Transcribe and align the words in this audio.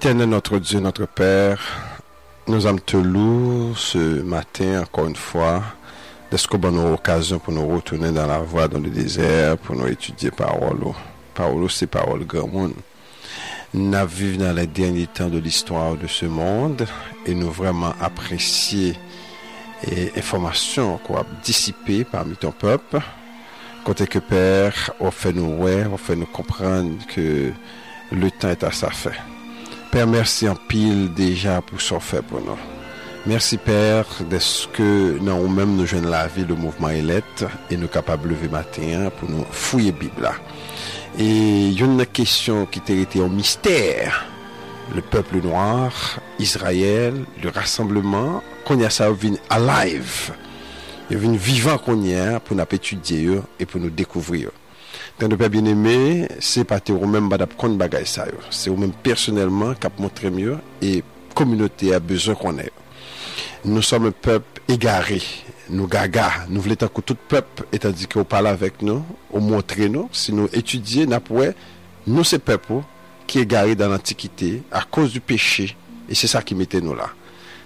Éternel 0.00 0.30
notre 0.30 0.58
Dieu, 0.58 0.80
notre 0.80 1.04
Père, 1.06 1.60
nous 2.48 2.66
allons 2.66 2.78
te 2.78 2.96
louer 2.96 3.74
ce 3.76 4.22
matin 4.22 4.80
encore 4.80 5.08
une 5.08 5.14
fois. 5.14 5.62
Est-ce 6.32 6.48
qu'on 6.48 6.58
a 6.62 6.68
une 6.68 6.94
occasion 6.94 7.38
pour 7.38 7.52
nous 7.52 7.68
retourner 7.68 8.10
dans 8.10 8.26
la 8.26 8.38
voie, 8.38 8.66
dans 8.66 8.78
le 8.78 8.88
désert, 8.88 9.58
pour 9.58 9.76
nous 9.76 9.86
étudier 9.88 10.30
parole. 10.30 10.78
Parole, 11.34 11.70
c'est 11.70 11.86
parole 11.86 12.24
grand 12.24 12.48
monde. 12.48 12.72
Nous 13.74 14.06
vivons 14.06 14.46
dans 14.46 14.54
les 14.54 14.66
derniers 14.66 15.06
temps 15.06 15.28
de 15.28 15.36
l'histoire 15.36 15.96
de 15.96 16.06
ce 16.06 16.24
monde 16.24 16.86
et 17.26 17.34
nous 17.34 17.50
vraiment 17.50 17.92
apprécier 18.00 18.96
les 19.86 20.14
informations 20.16 20.96
qu'on 20.96 21.16
a 21.18 21.26
dissipées 21.44 22.04
parmi 22.04 22.36
ton 22.36 22.52
peuple. 22.52 23.00
Côté 23.84 24.06
que 24.06 24.18
Père, 24.18 24.92
on 24.98 25.10
fait 25.10 25.34
nous 25.34 25.62
ouais, 25.62 25.84
on 25.92 25.98
fait 25.98 26.16
nous 26.16 26.24
comprendre 26.24 26.90
que 27.14 27.52
le 28.10 28.30
temps 28.30 28.48
est 28.48 28.64
à 28.64 28.72
sa 28.72 28.88
fin. 28.88 29.12
Père, 29.90 30.06
merci 30.06 30.48
en 30.48 30.54
pile 30.54 31.12
déjà 31.12 31.60
pour 31.62 31.80
ce 31.80 31.98
fait 31.98 32.22
pour 32.22 32.40
nous. 32.40 32.56
Merci 33.26 33.56
Père 33.56 34.06
ce 34.38 34.68
que 34.68 35.18
nous 35.18 35.48
même 35.48 35.74
nous 35.74 35.84
joignons 35.84 36.10
la 36.10 36.28
vie, 36.28 36.44
le 36.44 36.54
mouvement 36.54 36.90
élect 36.90 37.44
et 37.70 37.76
nous 37.76 37.88
capables 37.88 38.22
de 38.22 38.34
lever 38.34 38.48
matin 38.48 39.10
pour 39.18 39.28
nous 39.28 39.44
fouiller 39.50 39.90
Bible 39.90 40.30
Et 41.18 41.24
il 41.24 41.78
y 41.78 41.82
a 41.82 41.86
une 41.86 42.06
question 42.06 42.66
qui 42.66 42.78
était 42.78 42.98
été 42.98 43.20
un 43.20 43.28
mystère. 43.28 44.26
Le 44.94 45.02
peuple 45.02 45.38
noir, 45.42 46.20
Israël, 46.38 47.24
le 47.42 47.50
rassemblement, 47.50 48.44
qu'on 48.64 48.78
y 48.78 48.84
a 48.84 48.90
ça 48.90 49.08
alive. 49.50 50.32
Il 51.10 51.16
venu 51.16 51.36
vivant 51.36 51.78
qu'on 51.78 52.00
y 52.00 52.14
a 52.14 52.38
pour 52.38 52.56
nous 52.56 52.62
étudier 52.70 53.40
et 53.58 53.66
pour 53.66 53.80
nous 53.80 53.90
découvrir. 53.90 54.50
De 55.20 55.36
père 55.36 55.50
bien-aimé, 55.50 56.26
c'est 56.40 56.64
pas 56.64 56.80
ou 56.88 57.06
même 57.06 57.28
badap 57.28 57.54
kon 57.54 57.74
bagay 57.74 58.06
ça. 58.06 58.24
C'est 58.48 58.70
ou 58.70 58.76
même 58.76 58.92
personnellement 58.92 59.72
a 59.72 60.00
montré 60.00 60.30
mieux 60.30 60.56
et 60.80 61.04
communauté 61.34 61.92
a 61.92 62.00
besoin 62.00 62.34
qu'on 62.34 62.56
ait. 62.58 62.72
Nous 63.66 63.82
sommes 63.82 64.06
un 64.06 64.10
peuple 64.12 64.62
égaré, 64.66 65.20
nous 65.68 65.86
gaga, 65.86 66.46
nous 66.48 66.62
voulons 66.62 66.74
que 66.74 67.00
tout 67.02 67.16
peuple, 67.28 67.64
étant 67.70 67.90
dit 67.90 68.06
qu'on 68.06 68.24
parle 68.24 68.46
avec 68.46 68.80
nous, 68.80 69.04
on 69.30 69.40
montre 69.40 69.78
nous, 69.82 70.08
si 70.10 70.32
nous 70.32 70.48
étudions, 70.54 71.06
nous 71.06 71.44
nous 72.06 72.24
c'est 72.24 72.38
peuple 72.38 72.80
qui 73.26 73.40
est 73.40 73.42
égaré 73.42 73.74
dans 73.74 73.88
l'Antiquité 73.90 74.62
à 74.72 74.82
cause 74.82 75.12
du 75.12 75.20
péché. 75.20 75.76
Et 76.08 76.14
c'est 76.14 76.28
ça 76.28 76.40
qui 76.40 76.54
mettait 76.54 76.80
nous 76.80 76.94
là. 76.94 77.10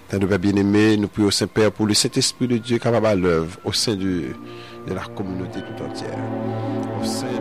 Tant 0.09 0.19
de 0.19 0.37
bien-aimé, 0.37 0.97
nous 0.97 1.07
prions 1.07 1.29
au 1.29 1.31
Saint-Père 1.31 1.71
pour 1.71 1.87
le 1.87 1.93
Saint-Esprit 1.95 2.47
de 2.47 2.57
Dieu 2.57 2.77
capable 2.77 3.07
à 3.07 3.15
l'œuvre 3.15 3.57
au 3.63 3.71
sein 3.73 3.95
de, 3.95 4.33
de 4.87 4.93
la 4.93 5.01
communauté 5.15 5.61
tout 5.61 5.83
entière. 5.83 6.19
Au 7.01 7.03
sein 7.03 7.34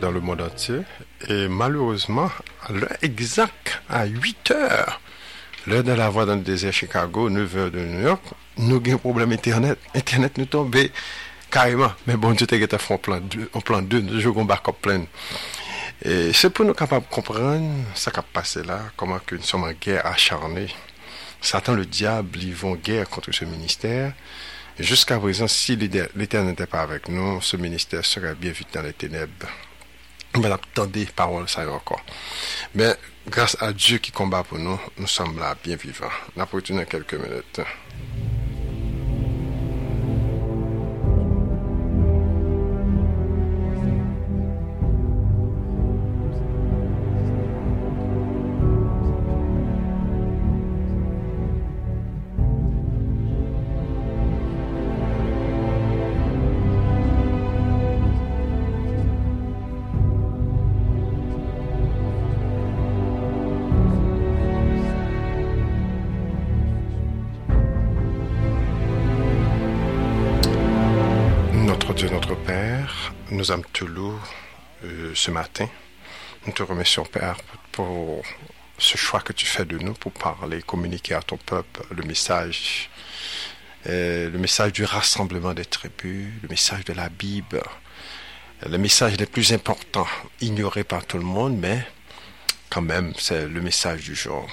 dans 0.00 0.10
le 0.10 0.20
monde 0.20 0.40
entier. 0.40 0.80
Et 1.28 1.48
malheureusement, 1.48 2.30
à 2.66 2.72
l'heure 2.72 2.96
exacte, 3.02 3.80
à 3.88 4.06
8 4.06 4.50
heures, 4.50 5.00
l'heure 5.66 5.84
de 5.84 5.92
la 5.92 6.08
voix 6.08 6.26
dans 6.26 6.34
le 6.34 6.40
désert 6.40 6.72
Chicago, 6.72 7.30
9 7.30 7.56
heures 7.56 7.70
de 7.70 7.80
New 7.80 8.02
York, 8.02 8.22
nous 8.56 8.76
avons 8.76 8.94
un 8.94 8.98
problème 8.98 9.32
Internet. 9.32 9.78
Internet 9.94 10.38
nous 10.38 10.46
tombe 10.46 10.74
carrément. 11.50 11.92
Mais 12.06 12.16
bon 12.16 12.32
Dieu, 12.32 12.46
tu 12.46 12.58
fait 12.58 12.92
en 12.92 12.98
plan 12.98 13.20
2, 13.20 13.50
en 13.52 13.60
plan 13.60 13.82
2, 13.82 14.00
nous 14.00 14.20
jouons 14.20 14.44
backup 14.44 14.72
plein. 14.80 15.04
Et 16.02 16.32
c'est 16.32 16.50
pour 16.50 16.64
nous 16.64 16.72
capables 16.72 17.06
de 17.06 17.14
comprendre 17.14 17.84
ce 17.94 18.08
qui 18.08 18.18
a 18.18 18.22
passé 18.22 18.62
là, 18.62 18.80
comment 18.96 19.18
que 19.18 19.34
nous 19.34 19.42
sommes 19.42 19.64
en 19.64 19.72
guerre 19.72 20.06
acharnée. 20.06 20.68
Satan, 21.42 21.74
le 21.74 21.86
diable, 21.86 22.38
ils 22.42 22.54
vont 22.54 22.74
guerre 22.74 23.08
contre 23.08 23.32
ce 23.32 23.44
ministère. 23.44 24.12
Jusqu'à 24.78 25.18
présent, 25.18 25.46
si 25.46 25.76
l'Éternel 25.76 26.50
n'était 26.50 26.66
pas 26.66 26.80
avec 26.80 27.08
nous, 27.08 27.40
ce 27.42 27.56
ministère 27.58 28.04
serait 28.04 28.34
bien 28.34 28.52
vite 28.52 28.68
dans 28.72 28.82
les 28.82 28.94
ténèbres. 28.94 29.48
Mais 30.38 30.50
attendez, 30.50 31.06
parole, 31.06 31.48
ça 31.48 31.64
y 31.64 31.66
est 31.66 31.70
encore. 31.70 32.00
Mais 32.74 32.94
grâce 33.28 33.56
à 33.60 33.72
Dieu 33.72 33.98
qui 33.98 34.12
combat 34.12 34.42
pour 34.44 34.58
nous, 34.58 34.78
nous 34.96 35.06
sommes 35.06 35.38
là, 35.38 35.56
bien 35.62 35.76
vivants. 35.76 36.06
On 36.36 36.42
a 36.42 36.84
quelques 36.84 37.14
minutes. 37.14 37.60
Nous 73.40 73.62
te 73.72 73.84
louer 73.84 74.18
euh, 74.84 75.12
ce 75.14 75.30
matin. 75.30 75.66
Nous 76.46 76.52
te 76.52 76.62
remercions, 76.62 77.04
Père, 77.04 77.36
pour 77.72 78.22
ce 78.76 78.98
choix 78.98 79.20
que 79.20 79.32
tu 79.32 79.46
fais 79.46 79.64
de 79.64 79.78
nous 79.78 79.94
pour 79.94 80.12
parler, 80.12 80.60
communiquer 80.60 81.14
à 81.14 81.22
ton 81.22 81.38
peuple 81.38 81.80
le 81.90 82.02
message, 82.02 82.90
euh, 83.86 84.28
le 84.28 84.38
message 84.38 84.72
du 84.72 84.84
rassemblement 84.84 85.54
des 85.54 85.64
tribus, 85.64 86.28
le 86.42 86.48
message 86.48 86.84
de 86.84 86.92
la 86.92 87.08
Bible, 87.08 87.62
le 88.68 88.76
message 88.76 89.16
les 89.16 89.26
plus 89.26 89.54
importants, 89.54 90.08
ignoré 90.42 90.84
par 90.84 91.06
tout 91.06 91.16
le 91.16 91.24
monde, 91.24 91.56
mais 91.56 91.86
quand 92.68 92.82
même, 92.82 93.14
c'est 93.16 93.48
le 93.48 93.60
message 93.62 94.02
du 94.02 94.14
jour. 94.14 94.46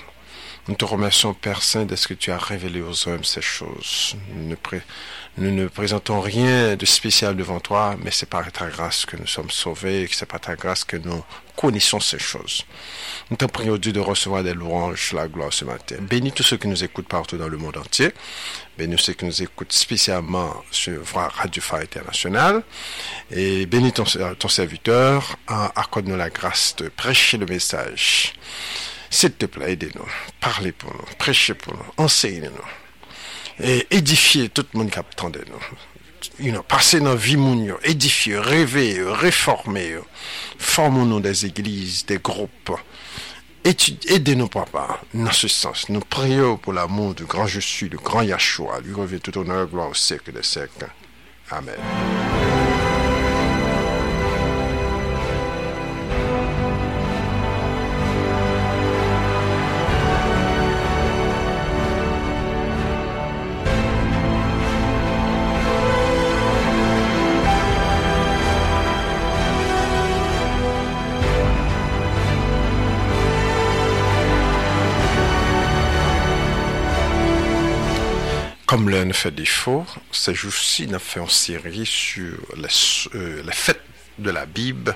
Nous 0.67 0.75
te 0.75 0.83
remercions, 0.83 1.33
Père 1.33 1.63
Saint, 1.63 1.85
de 1.85 1.95
ce 1.95 2.09
que 2.09 2.13
tu 2.13 2.29
as 2.29 2.37
révélé 2.37 2.81
aux 2.81 3.07
hommes 3.07 3.23
ces 3.23 3.41
choses. 3.41 4.17
Nous 5.37 5.51
ne, 5.51 5.67
présentons 5.67 6.19
rien 6.19 6.75
de 6.75 6.85
spécial 6.85 7.37
devant 7.37 7.61
toi, 7.61 7.95
mais 8.03 8.11
c'est 8.11 8.27
par 8.27 8.51
ta 8.51 8.67
grâce 8.67 9.05
que 9.05 9.15
nous 9.15 9.27
sommes 9.27 9.49
sauvés, 9.49 10.09
c'est 10.11 10.25
par 10.25 10.41
ta 10.41 10.57
grâce 10.57 10.83
que 10.83 10.97
nous 10.97 11.23
connaissons 11.55 12.01
ces 12.01 12.19
choses. 12.19 12.65
Nous 13.29 13.37
te 13.37 13.45
prions, 13.45 13.77
Dieu, 13.77 13.93
de 13.93 14.01
recevoir 14.01 14.43
des 14.43 14.53
louanges, 14.53 15.13
la 15.13 15.29
gloire 15.29 15.53
ce 15.53 15.63
matin. 15.63 15.95
Bénis 16.01 16.33
tous 16.33 16.43
ceux 16.43 16.57
qui 16.57 16.67
nous 16.67 16.83
écoutent 16.83 17.07
partout 17.07 17.37
dans 17.37 17.47
le 17.47 17.57
monde 17.57 17.77
entier. 17.77 18.11
Bénis 18.77 18.99
ceux 18.99 19.13
qui 19.13 19.23
nous 19.23 19.41
écoutent 19.41 19.71
spécialement 19.71 20.53
sur 20.71 21.01
Radio 21.13 21.61
Phare 21.61 21.79
International. 21.79 22.61
Et 23.31 23.65
bénis 23.67 23.93
ton 23.93 24.49
serviteur. 24.49 25.37
Accorde-nous 25.47 26.17
la 26.17 26.29
grâce 26.29 26.75
de 26.75 26.89
prêcher 26.89 27.37
le 27.37 27.45
message. 27.45 28.33
S'il 29.09 29.31
te 29.33 29.45
plaît, 29.45 29.73
aidez-nous. 29.73 30.07
Parlez 30.39 30.71
pour 30.71 30.93
nous. 30.93 31.05
Prêchez 31.17 31.53
pour 31.53 31.73
nous. 31.73 31.85
Enseignez-nous. 31.97 33.65
Et 33.65 33.87
édifiez 33.91 34.49
tout 34.49 34.65
le 34.73 34.79
monde 34.79 34.91
qui 34.91 34.99
attend 34.99 35.29
de 35.29 35.43
nous. 35.49 35.77
You 36.39 36.61
passez 36.63 36.99
dans 36.99 37.11
la 37.11 37.15
vie, 37.15 37.37
édifiez, 37.83 38.37
rêvez, 38.37 39.01
réformez. 39.03 39.95
Formons-nous 40.57 41.19
des 41.19 41.45
églises, 41.45 42.05
des 42.05 42.17
groupes. 42.17 42.71
Aidez-nous, 43.63 44.47
papa, 44.47 45.01
dans 45.13 45.31
ce 45.31 45.47
sens. 45.47 45.89
Nous 45.89 45.99
prions 45.99 46.57
pour 46.57 46.73
l'amour 46.73 47.15
du 47.15 47.25
grand 47.25 47.47
je 47.47 47.59
suis, 47.59 47.89
du 47.89 47.97
grand 47.97 48.21
Yahshua. 48.21 48.79
Lui 48.81 48.93
revient 48.93 49.19
tout 49.19 49.37
honneur, 49.37 49.67
gloire 49.67 49.89
au 49.89 49.93
siècle 49.93 50.31
des 50.31 50.43
siècles. 50.43 50.87
Amen. 51.51 51.75
Comme 78.97 79.07
l'un 79.07 79.13
fait 79.13 79.31
défaut, 79.31 79.85
ces 80.11 80.33
jours-ci, 80.33 80.87
nous 80.87 80.99
fait 80.99 81.19
une 81.19 81.29
série 81.29 81.85
sur 81.85 82.37
les, 82.55 82.67
euh, 83.15 83.43
de 84.17 84.31
la 84.31 84.45
Bible. 84.45 84.95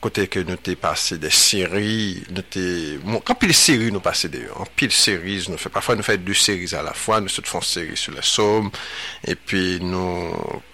Côté 0.00 0.28
que 0.28 0.38
nous 0.40 0.56
t'ai 0.56 0.76
passé 0.76 1.16
des 1.16 1.30
séries, 1.30 2.22
nous 2.30 2.42
t'ai, 2.42 2.98
bon, 2.98 3.22
quand 3.24 3.34
pile 3.34 3.54
séries 3.54 3.90
nous 3.90 4.00
passé 4.00 4.28
des, 4.28 4.46
en 4.54 4.64
pile 4.64 4.92
séries, 4.92 5.46
nous 5.48 5.56
fait, 5.56 5.70
parfois 5.70 5.96
nous 5.96 6.02
faisons 6.02 6.20
deux 6.22 6.34
séries 6.34 6.74
à 6.74 6.82
la 6.82 6.92
fois, 6.92 7.22
nous 7.22 7.28
faisons 7.28 7.58
une 7.58 7.62
série 7.62 7.96
sur 7.96 8.12
les 8.12 8.20
psaumes, 8.20 8.70
et 9.26 9.34
puis 9.34 9.78
nous, 9.80 10.30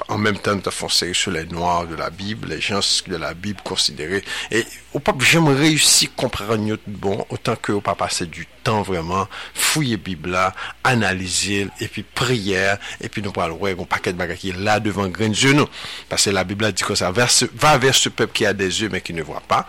en 0.08 0.19
même 0.19 0.38
temps, 0.38 0.56
nous 0.56 0.62
faisons 0.62 0.87
une 0.87 0.93
série 0.93 1.14
sur 1.14 1.31
les 1.31 1.46
noirs 1.46 1.87
de 1.87 1.94
la 1.94 2.11
Bible, 2.11 2.49
les 2.49 2.61
gens 2.61 2.81
de 3.06 3.16
la 3.16 3.34
Bible 3.34 3.61
considérés, 3.62 4.25
et 4.50 4.64
au 4.92 4.98
pape, 4.98 5.22
j'aimerais 5.22 5.54
réussir 5.54 6.10
à 6.16 6.20
comprendre 6.20 6.76
bon, 6.87 7.25
autant 7.31 7.54
que 7.54 7.72
au 7.72 7.81
pas 7.81 7.94
passer 7.94 8.26
du 8.26 8.46
temps 8.64 8.82
vraiment, 8.82 9.28
fouiller 9.54 9.96
Bible 9.96 10.31
là, 10.31 10.52
analyser, 10.82 11.69
et 11.81 11.88
puis 11.88 12.02
prière, 12.02 12.78
et 13.00 13.08
puis 13.08 13.22
nous 13.22 13.31
parlons, 13.31 13.56
ouais, 13.56 13.76
un 13.78 13.84
paquet 13.84 14.12
de 14.12 14.19
bagages 14.19 14.38
qui 14.38 14.50
est 14.50 14.58
là 14.58 14.81
devant 14.81 15.06
grain 15.08 15.28
de 15.28 15.52
nous. 15.52 15.66
Parce 16.08 16.25
que 16.25 16.31
la 16.31 16.44
Bible 16.44 16.70
dit 16.72 16.82
que 16.82 16.94
ça, 16.94 17.10
va 17.12 17.78
vers 17.78 17.94
ce 17.94 18.08
peuple 18.08 18.32
qui 18.32 18.46
a 18.46 18.52
des 18.52 18.82
yeux, 18.82 18.88
mais 18.90 19.00
qui 19.00 19.14
ne 19.14 19.22
voit 19.22 19.42
pas, 19.46 19.66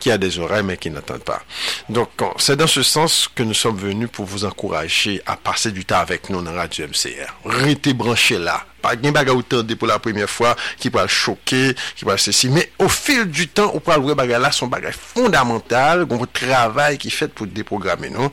qui 0.00 0.10
a 0.10 0.18
des 0.18 0.38
oreilles, 0.38 0.64
mais 0.64 0.76
qui 0.76 0.90
n'entend 0.90 1.18
pas. 1.18 1.42
Donc, 1.88 2.10
c'est 2.38 2.56
dans 2.56 2.66
ce 2.66 2.82
sens 2.82 3.28
que 3.32 3.42
nous 3.42 3.54
sommes 3.54 3.78
venus 3.78 4.08
pour 4.10 4.24
vous 4.24 4.44
encourager 4.44 5.22
à 5.26 5.36
passer 5.36 5.70
du 5.70 5.84
temps 5.84 6.00
avec 6.00 6.30
nous 6.30 6.42
dans 6.42 6.52
Radio 6.52 6.86
MCR. 6.86 7.32
Restez 7.44 7.94
branchés 7.94 8.38
là 8.38 8.66
pas 8.84 8.96
de 8.96 9.10
bagarre 9.10 9.42
pour 9.78 9.88
la 9.88 9.98
première 9.98 10.28
fois 10.28 10.54
qui 10.76 10.90
va 10.90 11.06
choquer, 11.08 11.74
qui 11.96 12.04
va 12.04 12.18
ceci. 12.18 12.50
Mais 12.50 12.70
au 12.78 12.88
fil 12.88 13.24
du 13.24 13.48
temps, 13.48 13.70
on 13.74 13.80
peut 13.80 13.94
voir 13.98 14.14
bagarre 14.14 14.40
là, 14.40 14.52
son 14.52 14.66
bagage 14.66 14.94
fondamental, 14.94 16.06
un 16.10 16.26
travail 16.26 16.98
qui 16.98 17.10
fait 17.10 17.28
pour 17.28 17.46
déprogrammer 17.46 18.10
nous, 18.10 18.28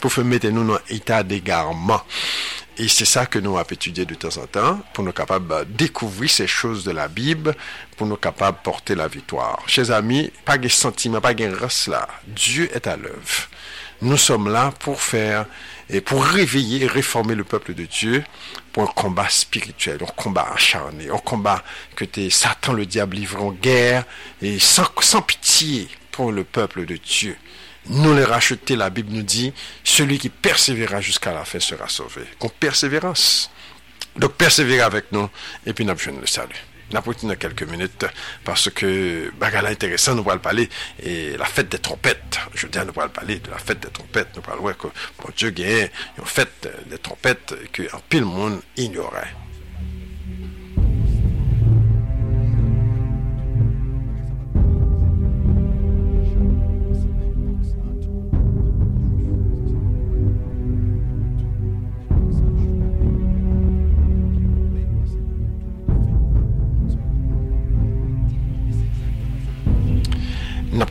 pour 0.00 0.12
faire 0.12 0.24
mettre 0.24 0.46
nous 0.48 0.64
dans 0.64 0.78
état 0.88 1.24
d'égarement. 1.24 2.00
Et 2.76 2.86
c'est 2.86 3.04
ça 3.04 3.26
que 3.26 3.40
nous 3.40 3.58
avons 3.58 3.68
étudié 3.68 4.04
de 4.04 4.14
temps 4.14 4.36
en 4.40 4.46
temps, 4.46 4.80
pour 4.94 5.02
nous 5.02 5.10
capables 5.10 5.48
de 5.48 5.64
découvrir 5.64 6.30
ces 6.30 6.46
choses 6.46 6.84
de 6.84 6.92
la 6.92 7.08
Bible, 7.08 7.56
pour 7.96 8.06
nous 8.06 8.16
capables 8.16 8.58
de 8.58 8.62
porter 8.62 8.94
la 8.94 9.08
victoire. 9.08 9.58
Chers 9.66 9.90
amis, 9.90 10.30
pas 10.44 10.58
de 10.58 10.68
sentiment, 10.68 11.20
pas 11.20 11.34
de 11.34 11.52
race 11.52 11.88
là. 11.88 12.06
Dieu 12.28 12.70
est 12.72 12.86
à 12.86 12.96
l'œuvre. 12.96 13.48
Nous 14.00 14.16
sommes 14.16 14.48
là 14.48 14.72
pour 14.78 15.00
faire 15.00 15.46
et 15.90 16.00
pour 16.00 16.24
réveiller 16.24 16.84
et 16.84 16.86
réformer 16.86 17.34
le 17.34 17.42
peuple 17.42 17.74
de 17.74 17.84
Dieu 17.84 18.22
un 18.80 18.86
combat 18.86 19.28
spirituel, 19.28 19.98
un 20.02 20.06
combat 20.06 20.48
acharné, 20.54 21.10
un 21.10 21.18
combat 21.18 21.62
que 21.96 22.04
Satan, 22.30 22.72
le 22.72 22.86
diable 22.86 23.16
livre 23.16 23.42
en 23.42 23.52
guerre 23.52 24.04
et 24.42 24.58
sans, 24.58 25.22
pitié 25.22 25.88
pour 26.12 26.32
le 26.32 26.44
peuple 26.44 26.86
de 26.86 26.96
Dieu. 26.96 27.36
Nous 27.86 28.14
les 28.14 28.24
racheter, 28.24 28.76
la 28.76 28.90
Bible 28.90 29.12
nous 29.12 29.22
dit, 29.22 29.52
celui 29.82 30.18
qui 30.18 30.28
persévérera 30.28 31.00
jusqu'à 31.00 31.32
la 31.32 31.44
fin 31.44 31.60
sera 31.60 31.88
sauvé. 31.88 32.22
Donc 32.40 32.52
persévérance. 32.54 33.50
Donc 34.16 34.32
persévérer 34.32 34.82
avec 34.82 35.12
nous 35.12 35.28
et 35.64 35.72
puis 35.72 35.84
nous 35.84 35.94
le 35.94 36.26
salut. 36.26 36.67
N'a 36.92 37.02
dans 37.02 37.34
quelques 37.34 37.64
minutes 37.64 38.06
parce 38.44 38.70
que 38.70 39.30
bagala 39.38 39.68
intéressant, 39.68 40.14
nous 40.14 40.28
allons 40.30 40.38
parler 40.38 40.68
et 41.02 41.36
la 41.36 41.44
fête 41.44 41.68
des 41.68 41.78
trompettes. 41.78 42.38
Je 42.54 42.66
veux 42.66 42.72
dire, 42.72 42.86
nous 42.86 42.98
allons 42.98 43.10
parler 43.10 43.40
de 43.40 43.50
la 43.50 43.58
fête 43.58 43.80
des 43.80 43.90
trompettes. 43.90 44.28
Nous 44.36 44.42
parlons 44.42 44.72
que 44.72 44.86
mon 44.86 45.30
Dieu 45.36 45.50
gagne 45.50 45.90
une 46.18 46.24
fête 46.24 46.68
des 46.86 46.98
trompettes 46.98 47.54
que 47.72 47.82
en 47.94 48.00
pile 48.08 48.24
monde 48.24 48.60
ignorait. 48.76 49.34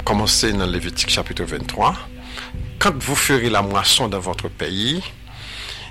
Commencé 0.08 0.54
dans 0.54 0.66
Lévitique 0.66 1.10
chapitre 1.10 1.44
23. 1.44 1.94
Quand 2.80 2.94
vous 3.04 3.14
ferez 3.14 3.50
la 3.50 3.62
moisson 3.62 4.08
dans 4.08 4.22
votre 4.22 4.48
pays, 4.48 5.04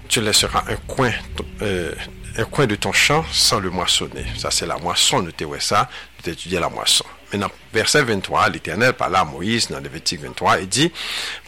tu 0.08 0.23
laisseras 0.23 0.64
un 0.70 0.76
coin, 0.87 1.12
euh, 1.61 1.92
un 2.38 2.44
coin 2.44 2.66
de 2.66 2.76
ton 2.76 2.92
champ 2.92 3.26
sans 3.30 3.61
le 3.61 3.68
moissonner. 3.68 4.25
Ça, 4.38 4.50
c'est 4.50 4.64
la 4.64 4.78
moisson. 4.78 5.23
T'évoquons 5.37 5.61
ça. 5.61 5.90
Nous 6.25 6.32
étudié 6.32 6.58
la 6.58 6.70
moisson. 6.70 7.04
Maintenant, 7.30 7.50
verset 7.75 8.04
23, 8.04 8.49
l'Éternel 8.49 8.94
parle 8.94 9.16
à 9.16 9.25
Moïse 9.26 9.68
dans 9.68 9.80
Lévitique 9.80 10.23
23 10.23 10.61
et 10.62 10.66
dit, 10.66 10.90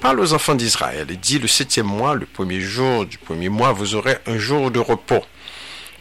parle 0.02 0.20
aux 0.20 0.34
enfants 0.34 0.54
d'Israël 0.54 1.10
et 1.10 1.16
dit, 1.16 1.38
le 1.38 1.48
septième 1.48 1.86
mois, 1.86 2.14
le 2.14 2.26
premier 2.26 2.60
jour 2.60 3.06
du 3.06 3.16
premier 3.16 3.48
mois, 3.48 3.72
vous 3.72 3.94
aurez 3.94 4.18
un 4.26 4.36
jour 4.36 4.70
de 4.70 4.78
repos. 4.78 5.24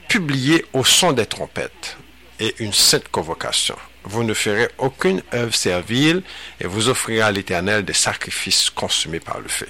Publiez 0.09 0.65
au 0.73 0.83
son 0.83 1.13
des 1.13 1.27
trompettes 1.27 1.95
et 2.41 2.55
une 2.59 2.73
sainte 2.73 3.07
convocation 3.07 3.77
vous 4.07 4.23
ne 4.23 4.33
ferez 4.33 4.69
aucune 4.77 5.21
œuvre 5.33 5.53
servile 5.53 6.23
et 6.59 6.67
vous 6.67 6.89
offrirez 6.89 7.21
à 7.21 7.31
l'Éternel 7.31 7.83
des 7.83 7.93
sacrifices 7.93 8.69
consumés 8.69 9.19
par 9.19 9.39
le 9.39 9.47
feu. 9.47 9.67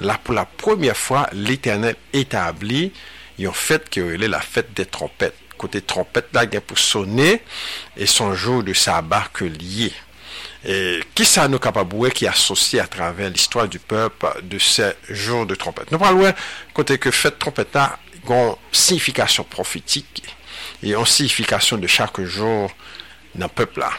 Là, 0.00 0.18
pour 0.22 0.34
la 0.34 0.44
première 0.44 0.96
fois, 0.96 1.28
l'Éternel 1.32 1.96
établit 2.12 2.92
un 3.40 3.52
fait 3.52 3.88
qui 3.88 4.00
est 4.00 4.16
la 4.16 4.40
fête 4.40 4.72
des 4.74 4.86
trompettes. 4.86 5.34
Côté 5.56 5.80
trompette, 5.80 6.28
là, 6.32 6.44
il 6.44 6.60
pour 6.60 6.78
sonner 6.78 7.42
et 7.96 8.06
son 8.06 8.34
jour 8.34 8.62
de 8.62 8.72
sabbat 8.72 9.28
que 9.32 9.44
lié. 9.44 9.92
Et 10.64 11.00
qui 11.14 11.24
ça 11.24 11.48
nous 11.48 11.58
capable 11.58 12.10
qui 12.10 12.26
associe 12.26 12.82
à 12.82 12.86
travers 12.86 13.30
l'histoire 13.30 13.68
du 13.68 13.78
peuple 13.78 14.26
de 14.42 14.58
ces 14.58 14.92
jours 15.08 15.46
de 15.46 15.54
trompette? 15.54 15.90
Nous 15.90 15.98
parlons 15.98 16.32
côté 16.74 16.98
que 16.98 17.10
fête 17.10 17.38
trompette 17.38 17.74
a 17.76 17.98
une 18.28 18.54
signification 18.72 19.44
prophétique 19.44 20.22
et 20.82 20.94
une 20.94 21.06
signification 21.06 21.76
de 21.76 21.86
chaque 21.86 22.20
jour 22.20 22.70
dans 23.34 23.46
le 23.46 23.52
peuple 23.52 23.80
là. 23.80 23.90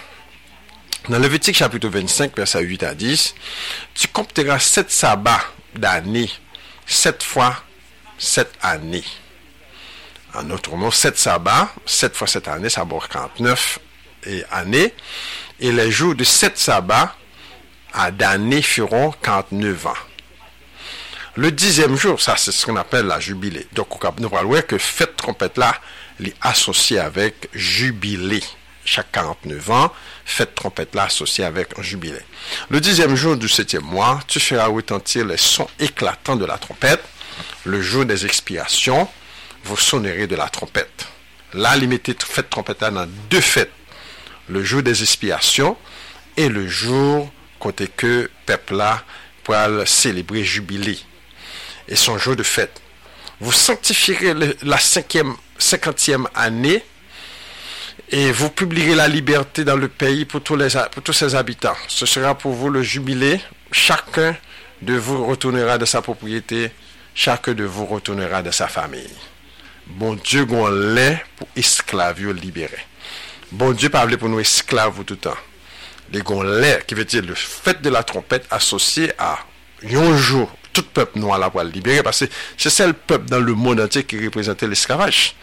Dans 1.07 1.19
Lévitique 1.19 1.55
chapitre 1.55 1.87
25, 1.87 2.35
verset 2.35 2.61
8 2.61 2.83
à 2.83 2.93
10, 2.93 3.35
tu 3.95 4.07
compteras 4.09 4.59
sept 4.59 4.91
sabbats 4.91 5.43
d'années, 5.73 6.29
sept 6.85 7.23
fois 7.23 7.63
sept 8.19 8.51
années. 8.61 9.05
En 10.35 10.47
autre 10.51 10.75
mot, 10.75 10.91
7 10.91 11.17
sabbats, 11.17 11.73
7 11.85 12.15
fois 12.15 12.27
7 12.27 12.47
années, 12.49 12.69
ça 12.69 12.83
vaut 12.83 12.99
49 12.99 13.79
et 14.27 14.43
années. 14.51 14.93
Et 15.59 15.71
les 15.71 15.89
jours 15.89 16.13
de 16.13 16.23
7 16.23 16.57
sabbats 16.57 17.15
à 17.93 18.11
d'années 18.11 18.61
feront 18.61 19.11
49 19.23 19.87
ans. 19.87 19.93
Le 21.35 21.51
dixième 21.51 21.95
jour, 21.95 22.21
ça 22.21 22.35
c'est 22.37 22.51
ce 22.51 22.65
qu'on 22.65 22.75
appelle 22.75 23.07
la 23.07 23.19
jubilée. 23.19 23.67
Donc 23.73 23.87
nous 24.19 24.27
allons 24.35 24.49
voir 24.49 24.67
que 24.67 24.77
fête 24.77 25.15
trompette 25.15 25.57
là, 25.57 25.73
est 26.23 26.35
associée 26.41 26.99
avec 26.99 27.49
jubilé. 27.53 28.43
Chaque 28.85 29.11
49 29.11 29.69
ans, 29.71 29.93
fête 30.25 30.55
trompette 30.55 30.95
là 30.95 31.03
associée 31.03 31.43
avec 31.43 31.77
un 31.77 31.81
jubilé. 31.81 32.19
Le 32.69 32.79
dixième 32.79 33.15
jour 33.15 33.37
du 33.37 33.47
septième 33.47 33.83
mois, 33.83 34.19
tu 34.27 34.39
feras 34.39 34.65
retentir 34.65 35.25
les 35.25 35.37
sons 35.37 35.67
éclatants 35.79 36.35
de 36.35 36.45
la 36.45 36.57
trompette. 36.57 37.03
Le 37.65 37.81
jour 37.81 38.05
des 38.05 38.25
expiations, 38.25 39.07
vous 39.63 39.77
sonnerez 39.77 40.27
de 40.27 40.35
la 40.35 40.49
trompette. 40.49 41.07
Là, 41.53 41.75
limitez 41.75 42.15
fête 42.25 42.49
trompette 42.49 42.81
là 42.81 42.91
dans 42.91 43.07
deux 43.29 43.41
fêtes. 43.41 43.71
Le 44.47 44.63
jour 44.63 44.81
des 44.81 45.01
expiations 45.01 45.77
et 46.37 46.49
le 46.49 46.67
jour 46.67 47.31
côté 47.59 47.87
que 47.87 48.29
peuple 48.45 48.75
là 48.75 49.03
pour 49.43 49.55
célébrer 49.85 50.43
jubilé 50.43 50.97
et 51.87 51.95
son 51.95 52.17
jour 52.17 52.35
de 52.35 52.43
fête. 52.43 52.81
Vous 53.39 53.51
sanctifierez 53.51 54.33
la 54.63 54.77
cinquième, 54.77 55.35
cinquantième 55.57 56.27
année 56.35 56.83
et 58.11 58.31
vous 58.31 58.49
publierez 58.49 58.95
la 58.95 59.07
liberté 59.07 59.63
dans 59.63 59.75
le 59.75 59.87
pays 59.87 60.25
pour 60.25 60.41
tous, 60.41 60.55
les, 60.55 60.69
pour 60.91 61.03
tous 61.03 61.13
ses 61.13 61.35
habitants. 61.35 61.75
Ce 61.87 62.05
sera 62.05 62.35
pour 62.35 62.53
vous 62.53 62.69
le 62.69 62.81
jubilé. 62.81 63.39
Chacun 63.71 64.35
de 64.81 64.95
vous 64.95 65.25
retournera 65.25 65.77
de 65.77 65.85
sa 65.85 66.01
propriété. 66.01 66.71
Chacun 67.13 67.53
de 67.53 67.63
vous 67.63 67.85
retournera 67.85 68.41
de 68.41 68.51
sa 68.51 68.67
famille. 68.67 69.13
Bon 69.85 70.15
Dieu, 70.15 70.45
qu'on 70.45 70.67
l'est 70.69 71.23
pour 71.35 71.47
esclaves 71.55 72.31
libérés. 72.31 72.85
Bon 73.51 73.71
Dieu 73.71 73.89
parle 73.89 74.15
pour 74.17 74.29
nous 74.29 74.39
esclaves 74.39 75.03
tout 75.03 75.13
le 75.15 75.19
temps. 75.19 75.37
Les 76.11 76.21
gonlets, 76.21 76.83
qui 76.87 76.95
veut 76.95 77.05
dire 77.05 77.23
le 77.23 77.35
fait 77.35 77.81
de 77.81 77.89
la 77.89 78.03
trompette 78.03 78.47
associé 78.49 79.11
à 79.19 79.39
un 79.83 80.17
jour 80.17 80.51
tout 80.81 80.87
peuple 80.93 81.19
noir 81.19 81.37
là 81.37 81.49
pour 81.49 81.61
le 81.61 81.69
libérer 81.69 82.03
parce 82.03 82.21
que 82.21 82.25
c'est 82.57 82.69
seul 82.69 82.93
peuple 82.93 83.29
dans 83.29 83.39
le 83.39 83.53
monde 83.53 83.79
entier 83.79 84.03
qui 84.03 84.23
représentait 84.23 84.67
l'esclavage. 84.67 85.35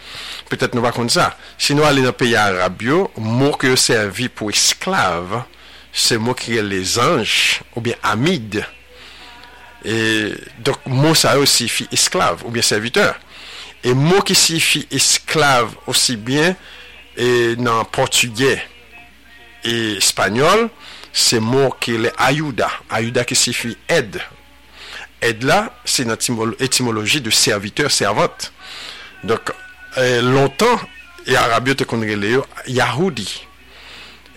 Peut-être 0.49 0.73
nous 0.73 0.81
pas 0.81 0.91
comme 0.91 1.09
ça. 1.09 1.37
Si 1.57 1.75
nous 1.75 1.83
allons 1.83 2.01
dans 2.01 2.07
le 2.07 2.11
pays 2.11 2.35
arabe, 2.35 2.81
mot 3.17 3.51
que 3.51 3.75
servi 3.75 4.29
pour 4.29 4.49
esclave, 4.49 5.43
c'est 5.93 6.17
mot 6.17 6.33
qui 6.33 6.57
est 6.57 6.63
les 6.63 6.97
anges 6.97 7.61
ou 7.75 7.81
bien 7.81 7.95
amides. 8.03 8.65
Et 9.85 10.33
donc 10.59 10.77
mot 10.85 11.13
ça 11.13 11.37
aussi 11.37 11.67
signifie 11.67 11.87
esclave 11.91 12.43
ou 12.45 12.49
bien 12.49 12.61
serviteur. 12.61 13.15
Et 13.83 13.93
mot 13.93 14.21
qui 14.21 14.35
signifie 14.35 14.87
esclave 14.89 15.69
aussi 15.85 16.15
bien 16.17 16.55
et 17.15 17.55
dans 17.55 17.83
portugais 17.85 18.61
et 19.63 19.97
espagnol, 19.97 20.69
c'est 21.13 21.39
mot 21.39 21.73
qui 21.79 21.95
est 21.95 22.13
ayuda, 22.17 22.69
ayuda 22.89 23.23
qui 23.23 23.35
signifie 23.35 23.77
aide 23.87 24.21
Edla, 25.21 25.73
c'est 25.85 26.03
une 26.03 26.15
étymologie 26.59 27.21
de 27.21 27.29
serviteur, 27.29 27.91
servante. 27.91 28.53
Donc, 29.23 29.51
euh, 29.97 30.21
longtemps, 30.21 30.79
Arabio 31.35 31.73
te 31.73 31.83
Yahudi. 32.67 33.45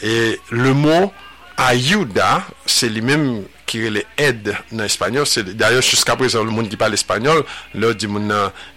Et 0.03 0.41
le 0.51 0.73
mot 0.73 1.13
ayuda, 1.57 2.43
c'est 2.65 2.89
lui-même 2.89 3.45
qui 3.67 3.87
est 3.87 4.07
aide 4.17 4.57
dans 4.73 4.83
l'espagnol. 4.83 5.27
D'ailleurs, 5.55 5.83
jusqu'à 5.83 6.17
présent, 6.17 6.43
le 6.43 6.51
monde 6.51 6.69
qui 6.69 6.77
parle 6.77 6.95
espagnol, 6.95 7.45
leur 7.75 7.95
dit 7.95 8.09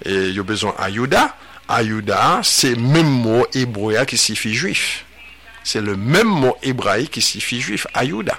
il 0.06 0.34
y 0.34 0.40
a 0.40 0.44
besoin 0.44 0.76
ayuda. 0.78 1.36
Ayuda, 1.70 2.42
c'est 2.44 2.72
le 2.72 2.82
même 2.82 3.10
mot 3.10 3.48
hébreu 3.54 4.04
qui 4.06 4.18
signifie 4.18 4.54
juif. 4.54 5.06
C'est 5.64 5.80
le 5.80 5.96
même 5.96 6.28
mot 6.28 6.58
hébraïque 6.62 7.12
qui 7.12 7.22
signifie 7.22 7.62
juif, 7.62 7.88
ayuda. 7.94 8.38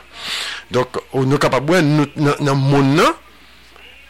Donc, 0.71 0.89
on 1.15 1.31
est 1.33 1.39
capable 1.39 1.77
de 1.77 1.81
nous, 1.81 2.07
dans 2.41 3.15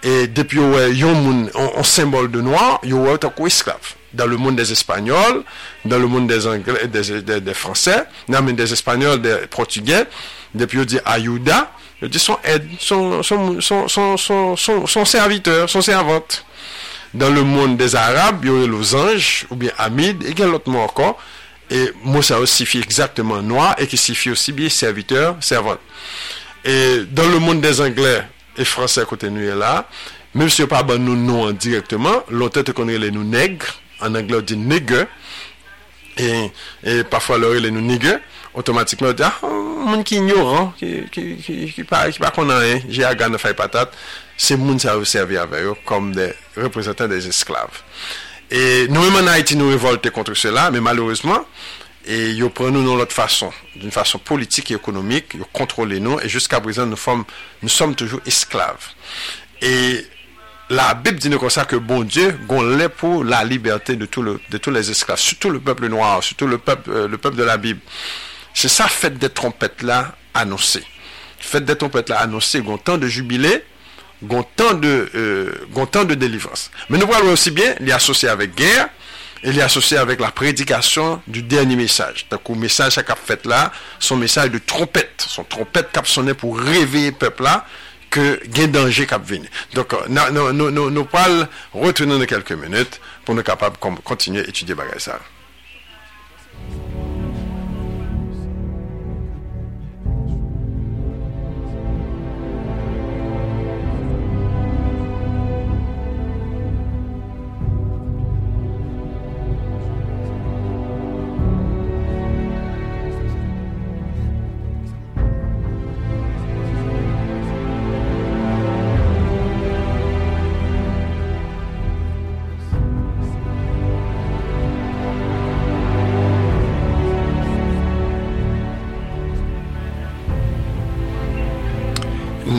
et 0.04 0.26
depuis 0.26 0.60
eh, 0.60 0.94
yon 0.94 1.14
moun, 1.14 1.50
on, 1.54 1.70
on 1.76 1.82
symbole 1.82 2.30
de 2.30 2.40
noir, 2.40 2.78
yon 2.84 3.08
wè 3.08 3.18
tako 3.18 3.48
esklave. 3.50 3.96
dans 4.14 4.26
le 4.26 4.36
monde 4.36 4.56
des 4.56 4.72
Espagnols, 4.72 5.42
dans 5.84 5.98
le 5.98 6.06
monde 6.06 6.26
des 6.26 6.46
Anglais, 6.46 6.74
eh, 6.82 6.86
des, 6.86 7.22
des, 7.22 7.40
des 7.40 7.54
Français, 7.54 8.04
non, 8.28 8.42
mais 8.42 8.52
des 8.52 8.72
Espagnols, 8.72 9.20
des 9.20 9.36
Portugais, 9.50 10.04
depuis 10.54 10.78
on 10.78 10.84
dit 10.84 10.98
Ayuda, 11.04 11.72
on 12.02 12.06
dit 12.06 12.18
son 12.18 12.38
aide, 12.44 12.66
son, 12.78 13.22
son, 13.22 13.60
son, 13.60 13.88
son, 13.88 14.56
son, 14.56 14.86
son 14.86 15.04
serviteur, 15.04 15.68
son 15.68 15.82
servante. 15.82 16.44
Dans 17.12 17.30
le 17.30 17.42
monde 17.42 17.76
des 17.76 17.94
Arabes, 17.94 18.40
il 18.42 18.48
y 18.48 18.50
aurait 18.50 18.66
Los 18.66 18.94
Anges, 18.94 19.46
ou 19.50 19.56
bien 19.56 19.70
Hamid, 19.78 20.24
et 20.26 20.34
quel 20.34 20.48
autre 20.48 20.68
mot 20.68 20.80
encore, 20.80 21.18
et 21.70 21.92
mot 22.02 22.22
ça 22.22 22.36
signifie 22.46 22.80
exactement 22.80 23.40
noir, 23.42 23.74
et 23.78 23.86
qui 23.86 23.96
signifie 23.96 24.30
aussi 24.30 24.52
bien 24.52 24.68
serviteur, 24.68 25.36
servante. 25.40 25.78
Et 26.64 27.04
dans 27.10 27.28
le 27.28 27.38
monde 27.38 27.60
des 27.60 27.80
Anglais, 27.80 28.22
e 28.58 28.66
franse 28.68 29.02
akote 29.02 29.30
nou 29.32 29.44
e 29.44 29.56
la, 29.58 29.82
mèm 30.34 30.50
si 30.52 30.62
yo 30.62 30.68
pa 30.70 30.82
ban 30.86 31.02
nou 31.02 31.18
nou 31.18 31.48
an 31.48 31.58
direktman, 31.60 32.22
lote 32.34 32.64
te 32.66 32.74
konre 32.76 32.98
le 33.00 33.10
nou 33.14 33.26
neg, 33.26 33.64
an 34.04 34.18
angle 34.18 34.40
ou 34.40 34.46
di 34.46 34.58
nege, 34.58 35.04
e, 36.20 36.30
e 36.86 36.96
pafwa 37.10 37.38
lore 37.40 37.62
le 37.64 37.72
nou 37.74 37.84
nege, 37.84 38.16
otomatikman 38.54 39.12
ou 39.12 39.18
di, 39.18 39.26
ah, 39.26 39.38
moun 39.84 40.04
ki 40.06 40.20
ignoran, 40.22 40.72
ki, 40.78 40.92
ki, 41.14 41.24
ki, 41.44 41.56
ki 41.76 41.86
pa, 41.88 42.04
pa 42.22 42.32
konan 42.34 42.62
e, 42.64 42.76
eh, 42.78 42.88
jè 42.98 43.06
a 43.08 43.14
gane 43.18 43.40
fay 43.42 43.56
patat, 43.58 43.94
se 44.36 44.58
moun 44.58 44.80
sa 44.82 44.96
ou 44.98 45.06
servi 45.08 45.38
avè 45.40 45.64
yo, 45.66 45.76
kom 45.88 46.12
de 46.14 46.30
reprezentant 46.58 47.10
des 47.10 47.30
esklav. 47.30 47.82
E 48.54 48.86
nou 48.92 49.02
e 49.02 49.10
mèm 49.10 49.22
an 49.24 49.32
Haiti 49.34 49.58
nou 49.58 49.74
revolte 49.74 50.12
kontre 50.14 50.36
cela, 50.38 50.68
mè 50.70 50.82
maloureseman, 50.84 51.46
et 52.06 52.30
ils 52.30 52.50
prennent 52.50 52.70
nous 52.70 52.82
de 52.82 52.98
l'autre 52.98 53.12
façon, 53.12 53.50
d'une 53.76 53.90
façon 53.90 54.18
politique 54.18 54.70
et 54.70 54.74
économique, 54.74 55.26
ils 55.34 55.44
contrôlent 55.52 55.96
nous, 55.96 56.18
et 56.20 56.28
jusqu'à 56.28 56.60
présent, 56.60 56.86
nous, 56.86 56.96
formes, 56.96 57.24
nous 57.62 57.68
sommes 57.68 57.94
toujours 57.94 58.20
esclaves. 58.26 58.88
Et 59.62 60.06
la 60.70 60.94
Bible 60.94 61.18
dit 61.18 61.28
nous 61.28 61.38
comme 61.38 61.50
ça 61.50 61.64
que 61.64 61.76
bon 61.76 62.02
Dieu 62.04 62.38
l'est 62.76 62.88
pour 62.88 63.24
la 63.24 63.44
liberté 63.44 63.96
de, 63.96 64.06
tout 64.06 64.22
le, 64.22 64.40
de 64.50 64.58
tous 64.58 64.70
les 64.70 64.90
esclaves, 64.90 65.18
surtout 65.18 65.50
le 65.50 65.60
peuple 65.60 65.88
noir, 65.88 66.22
surtout 66.22 66.46
le 66.46 66.58
peuple, 66.58 66.90
euh, 66.90 67.08
le 67.08 67.18
peuple 67.18 67.36
de 67.36 67.44
la 67.44 67.56
Bible. 67.56 67.80
C'est 68.52 68.68
ça, 68.68 68.86
fête 68.88 69.18
des 69.18 69.30
trompettes 69.30 69.82
là 69.82 70.14
annoncée. 70.32 70.84
Fête 71.38 71.64
des 71.64 71.76
trompettes 71.76 72.08
là 72.08 72.20
annoncée, 72.20 72.60
gon 72.60 72.78
temps 72.78 72.98
de 72.98 73.06
jubilé, 73.06 73.64
gon 74.22 74.42
temps 74.42 74.74
de, 74.74 75.10
euh, 75.14 75.86
temps 75.90 76.04
de 76.04 76.14
délivrance. 76.14 76.70
Mais 76.88 76.98
nous 76.98 77.06
voyons 77.06 77.32
aussi 77.32 77.50
bien, 77.50 77.74
l'y 77.80 77.92
associer 77.92 78.28
avec 78.28 78.54
guerre, 78.54 78.88
il 79.44 79.58
est 79.58 79.62
associé 79.62 79.98
avec 79.98 80.20
la 80.20 80.30
prédication 80.30 81.20
du 81.26 81.42
dernier 81.42 81.76
message. 81.76 82.26
Donc, 82.30 82.48
le 82.48 82.54
message 82.54 82.96
qu'a 82.96 83.14
fait 83.14 83.44
là, 83.46 83.72
son 83.98 84.16
message 84.16 84.50
de 84.50 84.58
trompette, 84.58 85.24
son 85.26 85.44
trompette 85.44 85.90
qu'a 85.92 86.02
sonné 86.04 86.34
pour 86.34 86.58
réveiller 86.58 87.10
le 87.10 87.16
peuple 87.16 87.42
là, 87.42 87.66
que 88.10 88.40
gain 88.46 88.68
danger 88.68 89.06
qu'a 89.06 89.18
venu. 89.18 89.48
Donc, 89.74 89.94
nous, 90.08 90.30
nous, 90.32 90.52
nous, 90.52 90.70
nous, 90.70 90.90
nous 90.90 91.04
parlons, 91.04 91.46
retenons 91.72 92.18
dans 92.18 92.26
quelques 92.26 92.52
minutes 92.52 93.00
pour 93.24 93.34
nous 93.34 93.42
capables 93.42 93.76
de 93.76 94.00
continuer 94.02 94.40
à 94.40 94.48
étudier 94.48 94.74
ça. 94.98 95.18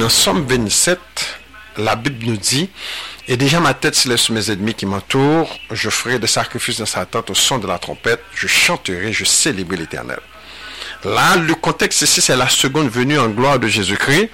Dans 0.06 0.10
Somme 0.10 0.46
27, 0.46 1.00
la 1.78 1.96
Bible 1.96 2.28
nous 2.28 2.38
dit, 2.38 2.70
et 3.28 3.38
déjà 3.38 3.60
ma 3.60 3.74
tête 3.74 3.96
se 3.96 4.08
laisse 4.08 4.30
mes 4.30 4.52
ennemis 4.52 4.76
qui 4.76 4.86
m'entourent, 4.86 5.50
je 5.72 5.90
ferai 5.90 6.20
des 6.20 6.28
sacrifices 6.28 6.78
dans 6.78 6.86
sa 6.86 7.08
tente 7.08 7.32
au 7.32 7.34
son 7.34 7.58
de 7.58 7.66
la 7.66 7.80
trompette, 7.80 8.22
je 8.36 8.46
chanterai, 8.46 9.12
je 9.12 9.26
célébrerai 9.26 9.78
l'éternel. 9.78 10.20
Là, 11.06 11.38
le 11.38 11.56
contexte 11.56 12.04
ici, 12.04 12.22
c'est 12.22 12.36
la 12.36 12.48
seconde 12.48 12.88
venue 12.88 13.18
en 13.18 13.30
gloire 13.30 13.58
de 13.58 13.68
Jésus-Christ, 13.68 14.30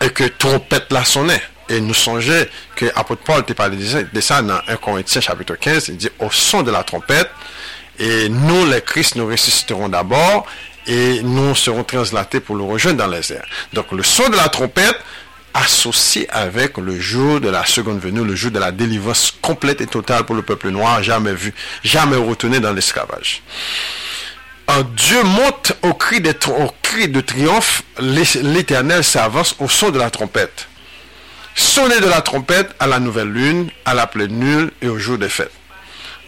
et 0.00 0.10
que 0.10 0.22
trompette 0.22 0.92
là 0.92 1.04
sonnait. 1.04 1.42
Et 1.68 1.80
nous 1.80 1.92
songeons 1.92 2.46
que 2.76 2.84
l'apôtre 2.84 3.22
Paul 3.24 3.44
t'a 3.44 3.54
parlé 3.54 3.78
de 3.78 4.20
ça 4.20 4.42
dans 4.42 4.60
1 4.68 4.76
Corinthiens 4.76 5.20
chapitre 5.20 5.56
15, 5.56 5.88
il 5.88 5.96
dit 5.96 6.10
au 6.20 6.30
son 6.30 6.62
de 6.62 6.70
la 6.70 6.84
trompette, 6.84 7.30
et 7.98 8.28
nous, 8.28 8.64
les 8.64 8.80
Christ, 8.80 9.16
nous 9.16 9.26
ressusciterons 9.26 9.88
d'abord, 9.88 10.46
et 10.86 11.22
nous 11.22 11.54
serons 11.54 11.84
translatés 11.84 12.40
pour 12.40 12.56
le 12.56 12.64
rejoindre 12.64 12.98
dans 12.98 13.06
les 13.06 13.32
airs. 13.32 13.46
Donc 13.72 13.92
le 13.92 14.02
son 14.02 14.28
de 14.28 14.36
la 14.36 14.48
trompette 14.48 14.98
associé 15.54 16.28
avec 16.30 16.78
le 16.78 16.98
jour 16.98 17.40
de 17.40 17.48
la 17.48 17.66
seconde 17.66 18.00
venue, 18.00 18.24
le 18.24 18.34
jour 18.34 18.50
de 18.50 18.58
la 18.58 18.70
délivrance 18.72 19.32
complète 19.42 19.80
et 19.80 19.86
totale 19.86 20.24
pour 20.24 20.36
le 20.36 20.42
peuple 20.42 20.70
noir, 20.70 21.02
jamais 21.02 21.34
vu, 21.34 21.52
jamais 21.82 22.16
retourné 22.16 22.60
dans 22.60 22.72
l'esclavage. 22.72 23.42
Dieu 24.96 25.22
monte 25.24 25.72
au 25.82 25.94
cri 25.94 26.20
de, 26.20 27.20
triomphe, 27.20 27.82
l'Éternel 27.98 29.02
s'avance 29.02 29.56
au 29.58 29.68
son 29.68 29.90
de 29.90 29.98
la 29.98 30.10
trompette. 30.10 30.68
Sonner 31.54 32.00
de 32.00 32.06
la 32.06 32.20
trompette 32.20 32.70
à 32.78 32.86
la 32.86 33.00
nouvelle 33.00 33.32
lune, 33.32 33.70
à 33.84 33.94
la 33.94 34.06
pleine 34.06 34.38
nulle 34.38 34.70
et 34.80 34.88
au 34.88 34.98
jour 34.98 35.18
des 35.18 35.28
fêtes. 35.28 35.52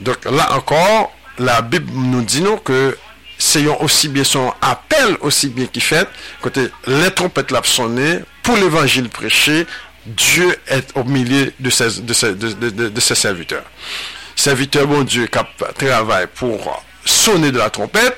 Donc 0.00 0.24
là 0.24 0.52
encore, 0.54 1.12
la 1.38 1.62
Bible 1.62 1.90
nous 1.94 2.22
dit 2.22 2.42
que 2.64 2.96
c'est 3.44 3.66
aussi 3.66 4.08
bien 4.08 4.22
son 4.22 4.54
appel 4.60 5.16
aussi 5.20 5.48
bien 5.48 5.66
qui 5.66 5.80
fait, 5.80 6.08
côté 6.40 6.68
les 6.86 7.10
trompettes 7.10 7.50
l'a 7.50 7.60
sonné 7.64 8.20
pour 8.40 8.56
l'évangile 8.56 9.08
prêché, 9.08 9.66
Dieu 10.06 10.56
est 10.68 10.96
au 10.96 11.02
milieu 11.02 11.52
de 11.58 11.68
ses, 11.68 13.14
serviteurs. 13.16 13.64
Serviteurs, 14.36 14.86
bon 14.86 15.02
Dieu, 15.02 15.26
qui 15.26 15.38
travaillent 15.86 16.28
pour 16.32 16.84
sonner 17.04 17.50
de 17.50 17.58
la 17.58 17.68
trompette, 17.68 18.16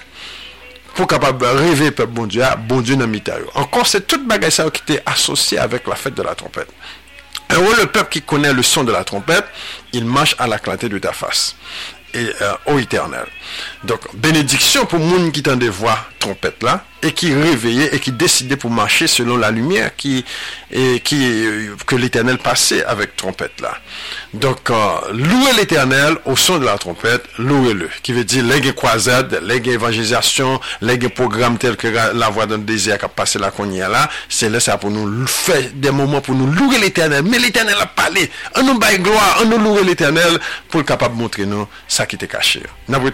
pour 0.94 1.06
capable 1.06 1.46
rêver 1.46 1.90
peuple 1.90 2.12
bon 2.12 2.26
Dieu, 2.26 2.42
bon 2.68 2.82
Dieu 2.82 2.94
dans 2.94 3.10
Encore, 3.54 3.86
c'est 3.86 4.06
toute 4.06 4.26
bagage 4.26 4.60
qui 4.74 4.82
était 4.82 5.02
associé 5.06 5.58
avec 5.58 5.86
la 5.86 5.96
fête 5.96 6.14
de 6.14 6.22
la 6.22 6.34
trompette. 6.34 6.68
Heureux 7.50 7.76
le 7.78 7.86
peuple 7.86 8.10
qui 8.10 8.20
connaît 8.22 8.52
le 8.52 8.62
son 8.62 8.84
de 8.84 8.92
la 8.92 9.04
trompette, 9.04 9.46
il 9.94 10.04
marche 10.04 10.36
à 10.38 10.46
la 10.46 10.58
clarté 10.58 10.90
de 10.90 10.98
ta 10.98 11.12
face 11.12 11.56
et 12.14 12.30
euh, 12.42 12.78
éternel. 12.78 13.26
Donc, 13.86 14.00
bénédiction 14.14 14.86
pour 14.86 14.98
monde 14.98 15.30
qui 15.32 15.42
t'a 15.42 15.56
des 15.56 15.68
voix 15.68 15.98
trompette 16.18 16.62
là, 16.62 16.84
et 17.02 17.12
qui 17.12 17.34
réveillait 17.34 17.94
et 17.94 17.98
qui 17.98 18.10
décidait 18.10 18.56
pour 18.56 18.70
marcher 18.70 19.06
selon 19.06 19.36
la 19.36 19.50
lumière 19.50 19.94
qui, 19.94 20.24
que 20.70 21.96
l'éternel 21.96 22.38
passait 22.38 22.82
avec 22.86 23.14
trompette 23.14 23.60
là. 23.60 23.76
Donc, 24.32 24.70
euh, 24.70 24.74
louez 25.12 25.52
l'éternel 25.56 26.16
au 26.24 26.34
son 26.34 26.58
de 26.58 26.64
la 26.64 26.78
trompette, 26.78 27.24
louez-le, 27.38 27.90
qui 28.02 28.14
veut 28.14 28.24
dire 28.24 28.42
les 28.42 28.74
croisades, 28.74 29.38
les 29.42 29.56
évangélisation, 29.68 30.60
les 30.80 30.96
programmes 31.10 31.58
tels 31.58 31.76
que 31.76 31.88
la 31.88 32.28
voix 32.30 32.46
d'un 32.46 32.58
désir 32.58 32.96
qui 32.96 33.04
a 33.04 33.08
passé 33.08 33.38
la 33.38 33.52
là, 33.88 34.08
c'est 34.30 34.48
là 34.48 34.60
ça 34.60 34.78
pour 34.78 34.90
nous 34.90 35.26
faire 35.26 35.62
des 35.74 35.90
moments 35.90 36.22
pour 36.22 36.34
nous 36.34 36.50
louer 36.50 36.78
l'éternel. 36.78 37.22
Mais 37.24 37.38
l'éternel 37.38 37.76
a 37.78 37.86
parlé, 37.86 38.30
on 38.56 38.62
nous 38.62 38.78
baille 38.78 38.98
gloire, 38.98 39.40
on 39.42 39.46
nous 39.46 39.58
louer 39.58 39.84
l'éternel 39.84 40.38
pour 40.70 40.80
le 40.80 40.86
capable 40.86 41.16
de 41.16 41.20
montrer 41.20 41.44
nous 41.44 41.68
ça 41.86 42.06
qui 42.06 42.16
était 42.16 42.28
caché. 42.28 42.62
Nous 42.88 42.94
avons 42.94 43.10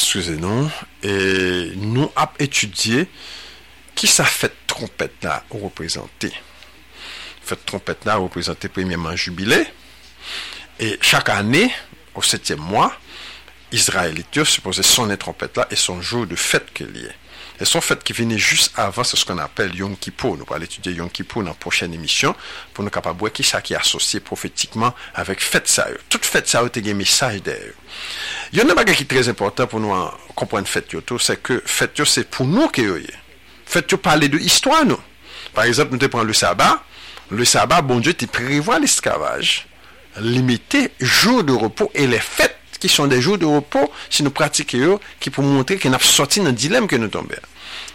excusez-nous, 0.00 0.70
et 1.02 1.72
nous 1.76 2.10
avons 2.16 2.32
étudié 2.38 3.06
qui 3.94 4.06
ça 4.06 4.24
fait 4.24 4.52
trompette 4.66 5.22
là 5.22 5.44
représenter. 5.50 6.32
Fait 7.42 7.58
trompette 7.66 8.06
là 8.06 8.16
représenter 8.16 8.70
premièrement 8.70 9.14
jubilé. 9.14 9.62
Et 10.78 10.98
chaque 11.02 11.28
année, 11.28 11.70
au 12.14 12.22
septième 12.22 12.60
mois, 12.60 12.94
Israélites 13.72 14.42
supposé 14.44 14.82
sonner 14.82 15.18
trompette 15.18 15.58
là 15.58 15.68
et 15.70 15.76
son 15.76 16.00
jour 16.00 16.26
de 16.26 16.34
fête 16.34 16.72
qu'il 16.72 16.96
y 16.96 17.04
est. 17.04 17.19
Et 17.60 17.66
son 17.66 17.80
fait 17.82 18.02
qui 18.02 18.14
venait 18.14 18.38
juste 18.38 18.72
avant, 18.76 19.04
c'est 19.04 19.18
ce 19.18 19.24
qu'on 19.24 19.36
appelle 19.36 19.74
Yom 19.74 19.96
Kippur. 19.96 20.36
Nous 20.36 20.46
allons 20.50 20.64
étudier 20.64 20.92
Yom 20.92 21.10
Kippur 21.10 21.42
dans 21.42 21.50
la 21.50 21.54
prochaine 21.54 21.92
émission 21.92 22.34
pour 22.72 22.82
nous 22.82 22.90
capables 22.90 23.16
de 23.16 23.20
voir 23.20 23.32
qui 23.32 23.42
qui 23.62 23.74
est 23.74 23.76
associé 23.76 24.20
prophétiquement 24.20 24.94
avec 25.14 25.42
fête 25.42 25.68
ça. 25.68 25.86
Toute 26.08 26.24
fête 26.24 26.48
ça 26.48 26.60
a 26.60 26.64
un 26.64 26.94
message 26.94 27.42
d'ailleurs. 27.42 27.74
Il 28.52 28.58
y 28.58 28.62
a 28.62 28.64
un 28.64 28.74
bagage 28.74 28.96
qui 28.96 29.02
est 29.02 29.06
très 29.06 29.28
important 29.28 29.66
pour 29.66 29.78
nous 29.78 29.94
comprendre 30.34 30.66
fête 30.66 30.90
c'est 31.20 31.42
que 31.42 31.62
fête 31.66 32.02
c'est 32.04 32.30
pour 32.30 32.46
nous 32.46 32.68
que 32.68 32.98
est. 32.98 33.14
Fête 33.66 33.94
parler 33.96 34.28
de 34.28 34.38
histoire 34.38 34.84
nous. 34.86 34.98
Par 35.52 35.64
exemple, 35.64 35.92
nous 35.92 35.98
te 35.98 36.06
prenons 36.06 36.24
le 36.24 36.32
sabbat. 36.32 36.82
Le 37.30 37.44
sabbat, 37.44 37.82
bon 37.82 38.00
Dieu, 38.00 38.14
tu 38.14 38.26
prévoit 38.26 38.78
l'esclavage, 38.78 39.68
limité 40.18 40.90
jour 40.98 41.44
de 41.44 41.52
repos 41.52 41.90
et 41.94 42.06
les 42.06 42.18
fêtes 42.18 42.59
qui 42.80 42.88
sont 42.88 43.06
des 43.06 43.20
jours 43.20 43.38
de 43.38 43.46
repos 43.46 43.92
si 44.08 44.22
nous 44.22 44.30
pratiquons, 44.30 44.98
qui 45.20 45.30
pour 45.30 45.44
montrer 45.44 45.78
qu'on 45.78 45.92
a 45.92 45.98
sorti 45.98 46.40
d'un 46.40 46.52
dilemme 46.52 46.86
que 46.88 46.96
nous 46.96 47.08
tombons. 47.08 47.28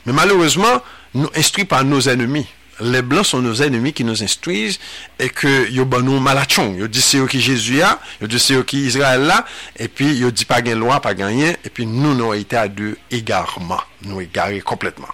Mais 0.06 0.13
malheureusement, 0.13 0.82
nous 1.13 1.30
instruits 1.36 1.65
par 1.65 1.84
nos 1.84 2.02
ennemis. 2.02 2.48
Les 2.82 3.02
blancs 3.02 3.26
sont 3.26 3.41
nos 3.41 3.62
ennemis 3.62 3.93
qui 3.93 4.04
nous 4.04 4.21
instruisent 4.21 4.80
et 5.17 5.30
que 5.30 5.69
yo 5.71 5.86
ban 5.86 6.02
nous 6.02 6.19
malachon. 6.19 6.76
Yo 6.76 6.88
dit 6.88 7.00
c'est 7.02 7.26
qui 7.26 7.39
Jésus 7.39 7.82
a, 7.82 8.02
yo 8.21 8.28
c'est 8.38 8.65
qui 8.65 8.86
Israël 8.86 9.21
là, 9.21 9.45
et 9.80 9.88
puis 9.88 10.13
yo 10.13 10.30
dit 10.30 10.43
pas 10.43 10.62
gain 10.62 10.76
loi, 10.76 11.00
pas 11.00 11.13
rien, 11.17 11.56
et 11.63 11.69
puis 11.69 11.86
nous 11.86 12.13
nous 12.13 12.34
été 12.34 12.58
à 12.58 12.67
deux 12.67 12.98
égarements, 13.12 13.80
nous 14.02 14.19
égarés 14.19 14.60
complètement. 14.60 15.08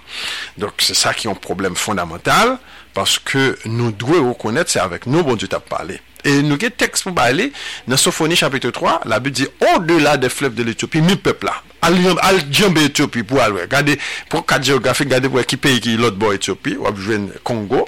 Donc 0.57 0.71
c'est 0.79 0.95
ça 0.95 1.13
qui 1.13 1.27
est 1.27 1.29
un 1.29 1.35
problème 1.35 1.75
fondamental 1.75 2.57
parce 2.95 3.19
que 3.19 3.57
nous 3.65 3.91
devons 3.91 4.29
reconnaître 4.29 4.71
c'est 4.71 4.79
avec 4.79 5.05
nous 5.05 5.23
bon 5.23 5.35
Dieu 5.35 5.47
t'a 5.47 5.59
parlé. 5.59 6.01
nou 6.45 6.59
gen 6.61 6.73
teks 6.77 7.05
pou 7.05 7.15
ba 7.15 7.29
ale, 7.31 7.49
nan 7.89 7.99
Sofoni 8.01 8.37
chapitre 8.39 8.73
3, 8.75 9.01
la 9.09 9.19
Bible 9.23 9.41
di, 9.41 9.49
o 9.71 9.79
de 9.85 9.99
la 10.01 10.17
de 10.21 10.29
flep 10.31 10.55
de 10.57 10.67
l'Ethiopie, 10.67 11.03
mi 11.05 11.17
pepla. 11.17 11.57
al 11.81 12.41
djembe 12.49 12.83
Etiopi 12.85 13.23
pou 13.27 13.41
alwe. 13.41 13.65
Gade, 13.71 13.97
pou 14.31 14.45
kat 14.47 14.65
geografik, 14.67 15.09
gade 15.11 15.29
pou 15.31 15.41
ekipe 15.41 15.73
ki 15.83 15.97
lot 15.99 16.17
bo 16.19 16.31
Etiopi, 16.35 16.75
wap 16.81 16.99
jwen 17.01 17.29
Kongo, 17.47 17.83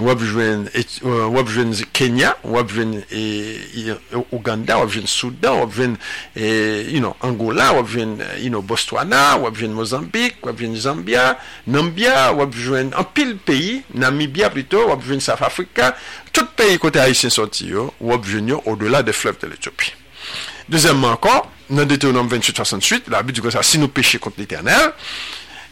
wap 0.00 0.22
jwen, 0.24 0.66
euh, 0.74 1.26
wap 1.34 1.50
jwen 1.52 1.74
Kenya, 1.96 2.34
wap 2.44 2.72
jwen 2.72 2.96
e, 3.12 3.24
Uganda, 4.34 4.78
wap 4.80 4.92
jwen 4.92 5.08
Soudan, 5.10 5.60
wap 5.62 5.74
jwen, 5.76 5.98
e, 6.36 6.48
you 6.90 7.00
know, 7.00 7.14
Angola, 7.24 7.72
wap 7.76 7.90
jwen, 7.92 8.16
you 8.40 8.50
know, 8.50 8.62
Botswana, 8.62 9.36
wap 9.42 9.58
jwen 9.60 9.76
Mozambique, 9.76 10.44
wap 10.46 10.60
jwen 10.60 10.76
Zambia, 10.80 11.34
Nambia, 11.68 12.30
wap 12.36 12.54
jwen 12.56 12.94
an 12.96 13.08
pil 13.14 13.36
peyi, 13.44 13.82
Namibia 13.94 14.50
plito, 14.54 14.86
wap 14.90 15.04
jwen 15.04 15.20
South 15.24 15.44
Africa, 15.44 15.92
tout 16.32 16.56
peyi 16.56 16.80
kote 16.82 17.02
Haitien 17.02 17.32
soti 17.32 17.70
yo, 17.72 17.90
wap 18.00 18.24
jwen 18.28 18.54
yo 18.54 18.62
o 18.64 18.76
dola 18.80 19.04
de 19.04 19.14
flev 19.14 19.38
de 19.42 19.52
l'Etiopi. 19.52 19.92
Dezemman 20.72 21.18
kon, 21.20 21.44
dans 21.70 21.84
Deutéronome 21.84 22.28
28, 22.28 22.56
68, 22.56 23.04
la 23.08 23.22
Bible 23.22 23.32
dit 23.32 23.40
que 23.40 23.50
ça, 23.50 23.62
si 23.62 23.78
nous 23.78 23.88
péchons 23.88 24.18
contre 24.18 24.36
l'Éternel, 24.38 24.92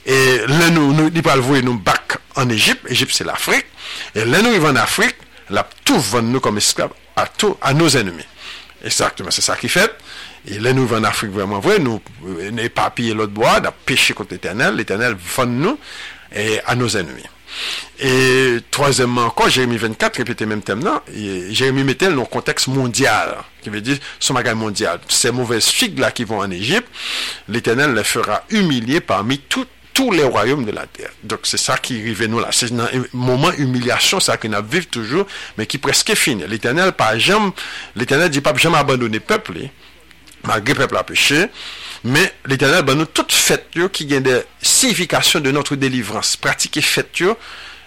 et 0.04 0.38
là, 0.48 0.70
nous, 0.70 0.92
nous, 0.92 1.10
il 1.14 1.22
parle 1.22 1.40
nous 1.40 1.78
back 1.78 2.18
en 2.34 2.48
Égypte, 2.48 2.80
Égypte 2.88 3.12
c'est 3.14 3.24
l'Afrique, 3.24 3.66
et 4.14 4.24
là, 4.24 4.40
nous 4.42 4.48
arrivons 4.48 4.68
en 4.68 4.76
Afrique, 4.76 5.16
là, 5.50 5.68
tout 5.84 5.98
vend 5.98 6.22
nous 6.22 6.40
comme 6.40 6.58
esclaves 6.58 6.92
à, 7.16 7.26
tout, 7.26 7.56
à 7.60 7.72
nos 7.74 7.88
ennemis. 7.88 8.24
Exactement, 8.84 9.30
c'est 9.30 9.42
ça 9.42 9.56
qui 9.56 9.68
fait. 9.68 9.94
Et 10.48 10.58
là, 10.58 10.72
nous 10.72 10.92
en 10.92 11.04
Afrique 11.04 11.30
vraiment 11.30 11.60
vrai, 11.60 11.78
nous, 11.78 12.00
euh, 12.26 12.50
nous 12.50 12.68
papillons 12.68 13.14
l'autre 13.14 13.32
bois, 13.32 13.60
nous 13.60 13.70
péché 13.86 14.12
contre 14.12 14.32
l'Éternel, 14.32 14.74
l'Éternel 14.74 15.16
vend 15.36 15.46
nous 15.46 15.78
et 16.34 16.60
à 16.66 16.74
nos 16.74 16.88
ennemis. 16.88 17.22
Et 18.00 18.58
troisièmement 18.70 19.26
encore, 19.26 19.48
Jérémie 19.48 19.76
24 19.76 20.16
répétait 20.16 20.46
même 20.46 20.62
thème 20.62 20.84
là. 20.84 21.02
Jérémie 21.50 21.84
mettait 21.84 22.08
dans 22.08 22.20
le 22.20 22.24
contexte 22.26 22.68
mondial, 22.68 23.36
qui 23.62 23.70
veut 23.70 23.80
dire 23.80 23.98
son 24.18 24.34
magasin 24.34 24.56
mondial. 24.56 25.00
Ces 25.08 25.30
mauvaises 25.30 25.66
figues 25.66 25.98
là 25.98 26.10
qui 26.10 26.24
vont 26.24 26.38
en 26.38 26.50
Égypte, 26.50 26.88
l'Éternel 27.48 27.94
les 27.94 28.04
fera 28.04 28.44
humilier 28.50 29.00
parmi 29.00 29.38
tous 29.38 29.66
les 30.10 30.24
royaumes 30.24 30.64
de 30.64 30.72
la 30.72 30.86
terre. 30.86 31.10
Donc 31.22 31.40
c'est 31.44 31.58
ça 31.58 31.76
qui 31.76 32.00
arrive 32.00 32.24
nous 32.26 32.40
là. 32.40 32.48
C'est 32.50 32.72
un 32.72 32.88
moment 33.12 33.52
humiliation, 33.52 34.18
ça 34.20 34.36
qu'on 34.36 34.52
a 34.52 34.60
vécu 34.60 34.86
toujours, 34.86 35.26
mais 35.58 35.66
qui 35.66 35.78
presque 35.78 36.14
fini. 36.14 36.44
L'Éternel, 36.48 36.92
par 36.92 37.18
jamais, 37.18 37.50
l'Éternel 37.94 38.30
dit 38.30 38.40
pas 38.40 38.56
jamais 38.56 38.78
abandonner 38.78 39.20
peuple, 39.20 39.52
malgré 40.44 40.74
peuple 40.74 40.96
a 40.96 41.04
péché. 41.04 41.46
Men, 42.02 42.24
l'Eternel 42.50 42.82
ban 42.86 42.98
nou 42.98 43.06
tout 43.06 43.30
fèt 43.30 43.78
yo 43.78 43.86
ki 43.92 44.08
gen 44.10 44.24
de 44.26 44.40
sifikasyon 44.58 45.44
de 45.44 45.52
notre 45.54 45.78
delivrans. 45.78 46.34
Pratike 46.42 46.82
fèt 46.82 47.22
yo, 47.22 47.36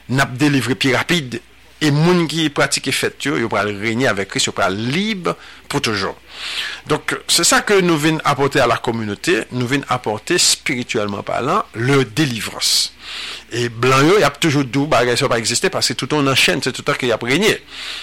nap 0.08 0.38
delivre 0.40 0.78
pi 0.80 0.96
rapide. 0.96 1.42
E 1.84 1.90
moun 1.92 2.24
ki 2.32 2.48
pratike 2.56 2.94
fèt 2.96 3.28
yo, 3.28 3.36
yo 3.36 3.50
pral 3.52 3.74
renyi 3.82 4.08
avèk 4.08 4.32
kris, 4.32 4.48
yo 4.48 4.54
pral 4.56 4.78
libe 4.80 5.34
pou 5.68 5.84
toujou. 5.84 6.16
Donk, 6.88 7.18
se 7.28 7.44
sa 7.48 7.60
ke 7.68 7.82
nou 7.84 8.00
ven 8.00 8.22
apote 8.28 8.62
a 8.64 8.68
la 8.72 8.80
komunote, 8.80 9.42
nou 9.52 9.68
ven 9.68 9.84
apote 9.92 10.40
spirituellement 10.40 11.26
palan, 11.28 11.68
le 11.76 12.06
delivrans. 12.08 12.94
E 13.52 13.68
blan 13.68 14.08
yo, 14.08 14.16
yap 14.24 14.40
toujou 14.40 14.64
dou 14.64 14.88
bagay 14.90 15.20
so 15.20 15.28
pa 15.32 15.42
egziste, 15.42 15.68
paske 15.74 15.98
touton 16.00 16.24
nan 16.26 16.40
chen, 16.40 16.64
se 16.64 16.72
toutan 16.72 16.96
ki 17.02 17.12
yap 17.12 17.28
renyi. 17.28 17.52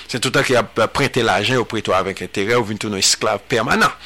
Se 0.05 0.21
toutan 0.21 0.45
ki 0.45 0.59
yap 0.59 0.85
prente 0.93 1.25
la 1.25 1.41
jen, 1.41 1.57
yo 1.57 1.65
preto 1.69 1.97
avèk 1.97 2.21
entere, 2.29 2.61
ou 2.61 2.69
ven 2.69 2.81
tou 2.81 2.93
nou 2.93 3.01
esklav 3.01 3.41
permanent. 3.49 3.97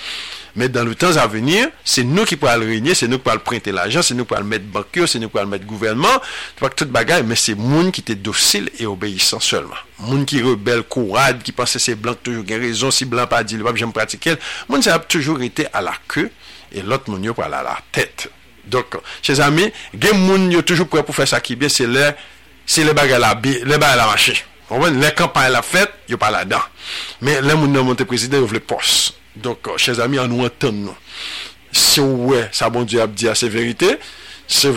Mais 0.56 0.70
dans 0.70 0.84
le 0.84 0.94
temps 0.94 1.16
à 1.16 1.26
venir, 1.26 1.68
c'est 1.84 2.02
nous 2.02 2.24
qui 2.24 2.36
pourrons 2.36 2.56
le 2.56 2.66
régner, 2.66 2.94
c'est 2.94 3.06
nous 3.06 3.18
qui 3.18 3.24
pourrons 3.24 3.38
prêter 3.38 3.72
l'argent, 3.72 4.00
c'est 4.00 4.14
nous 4.14 4.24
qui 4.24 4.28
pourrons 4.28 4.40
le 4.40 4.46
mettre 4.46 4.64
banquier, 4.64 5.06
c'est 5.06 5.18
nous 5.18 5.28
qui 5.28 5.32
pourrons 5.32 5.44
le 5.44 5.50
mettre 5.50 5.66
gouvernement. 5.66 6.08
Tout 6.56 6.68
toute 6.74 6.88
bagaille, 6.88 7.24
mais 7.24 7.36
c'est 7.36 7.54
monde 7.54 7.92
qui 7.92 8.00
était 8.00 8.14
docile 8.14 8.70
et 8.78 8.86
obéissant 8.86 9.38
seulement. 9.38 9.76
Monde 9.98 10.24
qui 10.24 10.40
rebelle, 10.42 10.82
courade, 10.82 11.42
qui 11.42 11.52
pensait 11.52 11.78
c'est 11.78 11.94
blanc 11.94 12.14
toujours 12.14 12.42
gain 12.42 12.58
raison, 12.58 12.90
si 12.90 13.04
blanc 13.04 13.26
pas 13.26 13.44
dit 13.44 13.58
le 13.58 13.64
pape, 13.64 13.76
j'aime 13.76 13.92
pratiquer. 13.92 14.36
Monde 14.68 14.82
ça 14.82 14.94
a 14.94 14.98
toujours 14.98 15.42
été 15.42 15.66
à 15.74 15.82
la 15.82 15.92
queue 16.08 16.30
et 16.72 16.80
l'autre 16.80 17.10
monde 17.10 17.30
pour 17.32 17.44
aller 17.44 17.54
à 17.54 17.62
la 17.62 17.78
tête. 17.92 18.30
Donc, 18.64 18.96
chers 19.22 19.40
amis, 19.40 19.70
gen 19.94 20.18
moun 20.18 20.50
yo 20.50 20.62
toujours 20.62 20.88
prêt 20.88 21.02
pour 21.02 21.14
faire 21.14 21.28
ça 21.28 21.40
qui 21.40 21.54
bien, 21.54 21.68
c'est 21.68 21.86
les, 21.86 22.10
c'est 22.64 22.82
les 22.82 22.94
bagailles 22.94 23.20
la, 23.20 23.38
les 23.44 23.78
bagailles 23.78 23.96
la 23.98 24.06
marché. 24.06 24.42
Les 24.70 25.12
campagnes 25.12 25.52
la 25.52 25.62
fête, 25.62 25.92
yo 26.08 26.16
pas 26.16 26.30
là-dedans. 26.30 26.62
Mais 27.20 27.40
les 27.42 27.54
moun 27.54 27.70
nan 27.70 27.84
monte 27.84 28.02
président, 28.04 28.38
yo 28.38 28.46
vle 28.46 28.58
poste. 28.58 29.14
Donk, 29.42 29.72
chèz 29.82 30.00
ami, 30.02 30.20
an 30.22 30.30
nou 30.32 30.46
anten 30.46 30.84
nou. 30.86 30.96
Se 31.76 32.00
ou 32.04 32.32
wè, 32.32 32.46
sa 32.56 32.70
bon 32.72 32.86
Diyo 32.88 33.02
ap 33.04 33.16
di 33.16 33.28
a 33.28 33.34
se 33.38 33.50
verite, 33.52 33.96
se 34.46 34.70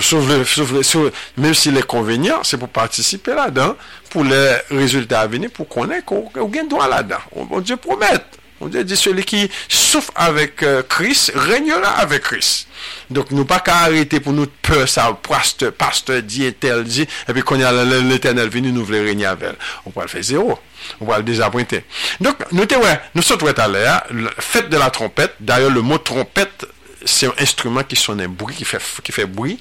mèm 1.40 1.54
si 1.56 1.72
lè 1.72 1.84
konvenyan, 1.86 2.44
se 2.48 2.58
pou 2.60 2.72
patisipe 2.74 3.36
la 3.38 3.50
dan, 3.54 3.78
pou 4.10 4.26
lè 4.26 4.60
rezultat 4.74 5.22
aveni, 5.24 5.52
pou 5.54 5.70
konè 5.70 6.02
ou 6.10 6.52
gen 6.54 6.72
doan 6.72 6.92
la 6.92 7.04
dan. 7.06 7.24
Bon, 7.36 7.48
bon 7.54 7.66
Diyo 7.66 7.80
promette. 7.82 8.40
On 8.62 8.68
dit 8.68 8.98
celui 8.98 9.24
qui 9.24 9.50
souffre 9.70 10.12
avec 10.16 10.64
euh, 10.64 10.84
Christ 10.88 11.32
régnera 11.34 11.90
avec 11.92 12.24
Christ. 12.24 12.68
Donc 13.10 13.32
nous 13.32 13.46
pas 13.46 13.60
qu'à 13.60 13.78
arrêter 13.78 14.20
pour 14.20 14.34
nous 14.34 14.48
peur 14.62 14.88
ça 14.88 15.18
pasteur 15.22 15.72
pasteur 15.72 16.22
dit 16.22 16.54
tel 16.54 16.84
dit 16.84 17.08
et 17.28 17.34
puis 17.34 17.60
y 17.60 17.64
a 17.64 17.84
l'éternel 17.84 18.50
venu 18.50 18.72
nous 18.72 18.84
voulons 18.84 19.04
régner 19.04 19.26
avec 19.26 19.50
elle. 19.50 19.56
On 19.86 19.92
va 19.92 20.04
le 20.04 20.08
faire 20.10 20.24
zéro. 20.24 20.60
On 21.00 21.06
va 21.06 21.18
le 21.18 21.24
désappointer. 21.24 21.84
Donc 22.20 22.36
nous 22.52 22.64
ouais, 22.64 23.02
nous 23.16 23.22
sommes 23.22 23.40
à 23.58 23.68
l'air, 23.68 24.04
fête 24.40 24.70
de 24.70 24.78
la 24.78 24.90
trompette. 24.90 25.36
D'ailleurs 25.40 25.72
le 25.72 25.82
mot 25.82 25.98
trompette 25.98 26.66
c'est 27.06 27.28
un 27.28 27.34
instrument 27.40 27.84
qui 27.84 27.96
sonne 27.96 28.20
un 28.20 28.28
bruit 28.28 28.56
qui 28.56 28.66
fait 28.66 28.82
qui 29.04 29.12
fait 29.12 29.26
bruit 29.26 29.60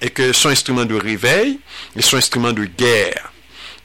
et 0.00 0.10
que 0.10 0.32
son 0.32 0.48
instrument 0.48 0.84
de 0.84 0.94
réveil 0.94 1.60
et 1.94 2.02
son 2.02 2.16
instrument 2.16 2.52
de 2.52 2.64
guerre. 2.64 3.32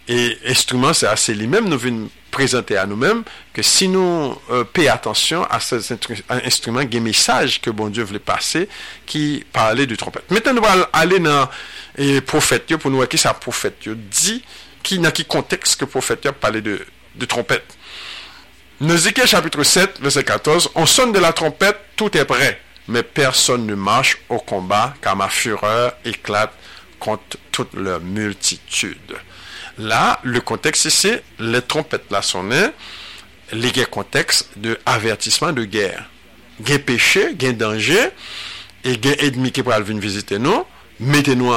Et 0.08 0.38
instrument 0.48 0.94
c'est 0.94 1.08
assez 1.08 1.34
lui-même 1.34 1.70
nous 1.70 1.78
venons 1.78 2.10
présenter 2.32 2.78
à 2.78 2.86
nous-mêmes 2.86 3.24
que 3.54 3.62
si 3.62 3.88
nous 3.88 4.36
euh, 4.50 4.64
payons 4.64 4.94
attention 4.94 5.44
à 5.46 5.60
ces 5.60 5.94
instruments, 6.30 6.80
il 6.80 6.94
y 6.94 7.00
message 7.00 7.62
que 7.62 7.70
bon 7.70 7.90
Dieu 7.90 8.04
voulait 8.04 8.20
passer 8.20 8.68
qui 9.06 9.46
parlait 9.52 9.86
du 9.86 9.98
trompette. 9.98 10.32
Maintenant, 10.32 10.54
nous 10.54 10.66
allons 10.66 10.86
aller 10.94 11.20
dans 11.20 11.50
les 11.98 12.22
prophètes 12.22 12.76
pour 12.78 12.90
nous 12.90 12.98
voir 12.98 13.10
qui 13.10 13.18
ça 13.18 13.34
prophète? 13.34 13.88
Dit, 13.88 14.44
dans 14.98 15.12
quel 15.12 15.28
contexte 15.28 15.80
que 15.80 15.86
prophète 15.86 16.32
parlait 16.32 16.62
de, 16.62 16.80
de 17.16 17.26
trompette? 17.26 17.78
Ézéchiel 18.82 19.28
chapitre 19.28 19.64
7, 19.64 20.00
verset 20.02 20.24
14, 20.24 20.72
on 20.74 20.88
sonne 20.88 21.12
de 21.12 21.20
la 21.20 21.34
trompette, 21.34 21.78
tout 21.96 22.18
est 22.18 22.26
prêt, 22.26 22.60
mais 22.88 23.04
personne 23.04 23.68
ne 23.68 23.76
marche 23.76 24.18
au 24.28 24.40
combat 24.40 24.96
car 25.02 25.16
ma 25.16 25.30
fureur 25.30 25.94
éclate 26.04 26.54
contre 27.00 27.38
toute 27.52 27.74
leur 27.76 28.00
multitude. 28.00 28.98
Là, 29.78 30.20
le 30.24 30.42
contexte, 30.42 30.90
c'est 30.90 31.24
les 31.40 31.62
trompettes 31.62 32.12
là 32.12 32.22
sonnent, 32.22 32.72
les 33.54 33.72
guerres 33.72 33.90
contexte 33.90 34.50
de 34.58 34.78
avertissement 34.86 35.52
de 35.52 35.66
guerre. 35.66 36.10
Gain 36.62 36.80
péché, 36.80 37.34
gain 37.36 37.54
danger, 37.54 38.10
et 38.84 38.98
gain 38.98 39.14
ennemi 39.20 39.52
qui 39.52 39.64
pourra 39.64 39.80
venir 39.80 40.02
visiter 40.02 40.40
nous, 40.40 40.64
mettez-nous 41.00 41.52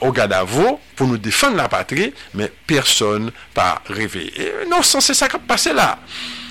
au 0.00 0.12
garde 0.12 0.32
à 0.32 0.44
vous 0.44 0.78
pour 0.96 1.06
nous 1.06 1.18
défendre 1.18 1.56
la 1.56 1.68
patrie, 1.68 2.12
mais 2.34 2.50
personne 2.66 3.32
pas 3.54 3.82
rêver. 3.86 4.32
Et 4.36 4.48
euh, 4.48 4.64
non, 4.70 4.82
c'est 4.82 5.14
ça 5.14 5.28
qui 5.28 5.36
a 5.36 5.38
passé 5.38 5.72
là. 5.72 5.98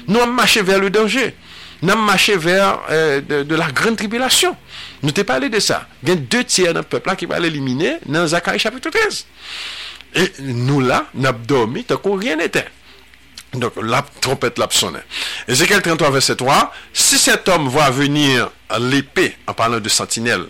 Nous 0.07 0.19
avons 0.19 0.31
marché 0.31 0.61
vers 0.61 0.79
le 0.79 0.89
danger. 0.89 1.35
Nous 1.81 1.91
avons 1.91 2.01
marché 2.01 2.35
vers 2.35 2.79
euh, 2.89 3.21
de, 3.21 3.43
de, 3.43 3.55
la 3.55 3.71
grande 3.71 3.95
tribulation. 3.95 4.55
Nous 5.03 5.11
t'ai 5.11 5.23
parlé 5.23 5.49
de 5.49 5.59
ça. 5.59 5.87
Il 6.03 6.09
y 6.09 6.11
a 6.11 6.15
deux 6.15 6.43
tiers 6.43 6.73
d'un 6.73 6.83
peuple 6.83 7.09
là 7.09 7.15
qui 7.15 7.25
va 7.25 7.39
l'éliminer 7.39 7.97
dans 8.05 8.25
Zacharie 8.27 8.59
chapitre 8.59 8.89
13. 8.89 9.25
Et 10.15 10.31
nous 10.39 10.81
là, 10.81 11.05
nous 11.13 11.31
dormi 11.31 11.83
tant 11.83 11.97
qu'on 11.97 12.15
rien 12.15 12.35
n'était. 12.35 12.67
Donc 13.53 13.73
la 13.81 14.05
trompette 14.21 14.57
l'a 14.57 14.67
sonné. 14.69 14.99
Ézéchiel 15.47 15.81
33, 15.81 16.11
verset 16.11 16.35
3. 16.35 16.71
Si 16.93 17.17
cet 17.17 17.47
homme 17.49 17.67
voit 17.67 17.89
venir 17.89 18.51
l'épée, 18.79 19.35
en 19.47 19.53
parlant 19.53 19.79
de 19.79 19.89
sentinelle, 19.89 20.45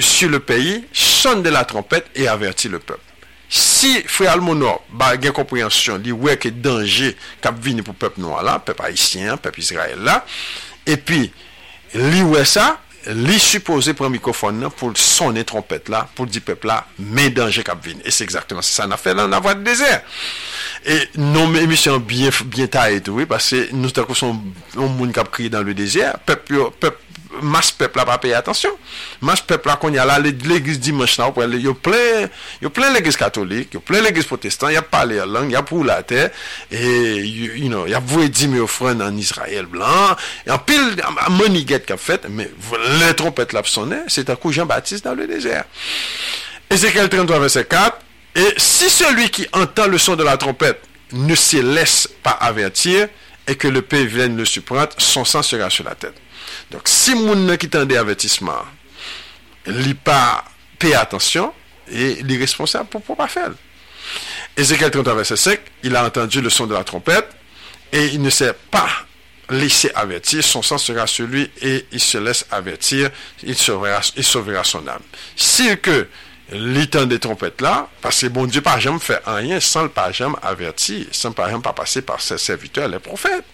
sur 0.00 0.30
le 0.30 0.40
pays, 0.40 0.84
sonne 0.92 1.42
de 1.42 1.50
la 1.50 1.64
trompette 1.64 2.06
et 2.14 2.28
avertit 2.28 2.68
le 2.68 2.78
peuple. 2.78 3.00
Si 3.48 4.02
frère 4.02 4.32
Almonor 4.32 4.82
ba 4.90 5.20
gen 5.20 5.32
compréhension, 5.32 5.98
dit, 5.98 6.10
ouais, 6.10 6.36
que 6.36 6.48
danger 6.48 7.16
kap 7.40 7.62
venu 7.62 7.82
pour 7.82 7.94
le 7.94 7.98
peuple 7.98 8.20
noir 8.20 8.42
là, 8.42 8.58
peuple 8.58 8.82
haïtien, 8.82 9.36
peuple 9.36 9.60
israël 9.60 9.98
là, 10.00 10.24
et 10.84 10.96
puis 10.96 11.32
lui, 11.94 12.22
ouais, 12.22 12.44
ça, 12.44 12.80
li 13.14 13.38
suppose 13.42 13.94
pren 13.96 14.12
mikrofon 14.14 14.58
nan 14.62 14.72
pou 14.74 14.96
sonne 14.98 15.44
trompet 15.46 15.90
la, 15.92 16.04
pou 16.16 16.26
di 16.26 16.42
pep 16.44 16.66
la, 16.66 16.80
men 16.98 17.34
danje 17.36 17.64
kap 17.66 17.82
vin. 17.84 18.00
E 18.02 18.14
se 18.14 18.24
exactement 18.26 18.66
se 18.66 18.74
sa 18.76 18.88
na 18.90 18.98
fe 19.00 19.14
lan, 19.14 19.30
nan 19.30 19.38
avwa 19.40 19.54
de 19.58 19.66
dezer. 19.66 20.02
E 20.86 20.98
non 21.20 21.50
men 21.52 21.64
emisyon 21.66 22.02
bien, 22.02 22.34
bien 22.50 22.70
ta 22.70 22.88
etou, 22.94 23.20
oui, 23.20 23.26
parce 23.26 23.54
nou 23.72 23.94
takou 23.94 24.18
son 24.18 24.38
moun 24.74 25.14
kap 25.14 25.30
kri 25.34 25.50
dan 25.52 25.66
le 25.66 25.74
dezer, 25.78 26.18
pep 26.26 26.50
yo, 26.54 26.70
pep 26.82 26.98
peuple 27.72 27.98
n'a 27.98 28.04
pas 28.04 28.18
payé 28.18 28.34
attention. 28.34 28.70
Masse 29.20 29.40
peuple 29.40 29.68
là, 29.68 29.76
qu'on 29.76 29.92
y 29.92 29.98
a 29.98 30.04
là, 30.04 30.18
l'église 30.18 30.80
dimanche 30.80 31.18
là, 31.18 31.32
il 31.36 31.64
y 31.64 31.68
a 31.68 31.74
plein, 31.74 32.28
il 32.60 32.64
y 32.64 32.66
a 32.66 32.70
plein 32.70 32.92
l'église 32.92 33.16
catholique, 33.16 33.68
il 33.72 33.74
y 33.74 33.76
a 33.78 33.80
plein 33.80 34.00
l'église 34.00 34.24
protestante, 34.24 34.70
il 34.70 34.74
y 34.74 34.76
a 34.76 34.82
parlé 34.82 35.20
la 35.84 36.02
terre, 36.02 36.30
et, 36.70 37.16
you, 37.16 37.68
know, 37.68 37.86
il 37.86 37.90
y 37.90 37.94
a 37.94 37.98
voué 37.98 38.28
10 38.28 38.50
000 38.50 38.64
offrandes 38.64 39.02
en 39.02 39.16
Israël 39.16 39.66
blanc, 39.66 40.16
et 40.46 40.50
en 40.50 40.58
pile, 40.58 40.96
moniguette 41.30 41.86
qu'a 41.86 41.96
fait, 41.96 42.26
mais 42.28 42.50
les 43.00 43.14
trompettes 43.14 43.52
là 43.52 43.62
sonné, 43.64 43.98
c'est 44.08 44.30
un 44.30 44.36
coup 44.36 44.52
Jean-Baptiste 44.52 45.04
dans 45.04 45.14
le 45.14 45.26
désert. 45.26 45.64
Ézéchiel 46.70 47.08
33, 47.08 47.38
verset 47.38 47.64
4, 47.64 47.98
et 48.36 48.54
si 48.56 48.90
celui 48.90 49.30
qui 49.30 49.46
entend 49.52 49.86
le 49.86 49.98
son 49.98 50.16
de 50.16 50.22
la 50.22 50.36
trompette 50.36 50.80
ne 51.12 51.34
se 51.34 51.56
laisse 51.58 52.08
pas 52.22 52.32
avertir, 52.32 53.08
et 53.46 53.54
que 53.54 53.68
le 53.68 53.80
pays 53.80 54.06
vienne 54.06 54.36
le 54.36 54.44
surprendre, 54.44 54.90
son 54.98 55.24
sang 55.24 55.42
sera 55.42 55.70
sur 55.70 55.84
la 55.84 55.94
tête. 55.94 56.14
Donc, 56.70 56.82
si 56.84 57.14
moun 57.14 57.56
qui 57.58 57.68
tend 57.68 57.88
avertissement, 57.88 58.64
lit 59.66 59.94
pas 59.94 60.44
paye 60.78 60.94
attention, 60.94 61.52
et 61.90 62.18
il 62.20 62.32
est 62.32 62.38
responsable 62.38 62.88
pour 62.88 63.02
ne 63.08 63.14
pas 63.14 63.28
faire. 63.28 63.50
Ézéchiel 64.56 64.90
30 64.90 65.06
verset 65.08 65.36
5, 65.36 65.60
il 65.82 65.94
a 65.96 66.04
entendu 66.04 66.40
le 66.40 66.50
son 66.50 66.66
de 66.66 66.74
la 66.74 66.84
trompette, 66.84 67.28
et 67.92 68.06
il 68.06 68.22
ne 68.22 68.30
s'est 68.30 68.54
pas 68.70 68.88
laissé 69.48 69.90
avertir, 69.94 70.42
son 70.42 70.62
sang 70.62 70.78
sera 70.78 71.06
sur 71.06 71.26
lui, 71.26 71.50
et 71.62 71.86
il 71.92 72.00
se 72.00 72.18
laisse 72.18 72.46
avertir, 72.50 73.10
il 73.42 73.56
sauvera, 73.56 74.00
il 74.16 74.24
sauvera 74.24 74.64
son 74.64 74.86
âme. 74.88 75.02
Si 75.36 75.76
que 75.78 76.08
l'étang 76.50 77.06
des 77.06 77.18
trompettes 77.18 77.60
là, 77.60 77.88
parce 78.00 78.20
que 78.20 78.26
bon 78.26 78.46
Dieu 78.46 78.60
pas 78.60 78.78
jamais 78.78 78.98
fait 78.98 79.20
rien 79.26 79.60
sans 79.60 79.82
le 79.82 79.88
pas 79.88 80.12
jamais 80.12 80.36
averti, 80.42 81.08
sans 81.10 81.32
pas 81.32 81.48
jamais 81.50 81.62
pas 81.62 81.72
passer 81.72 82.02
par 82.02 82.20
ses 82.20 82.38
serviteurs, 82.38 82.88
les 82.88 82.98
prophètes. 82.98 83.44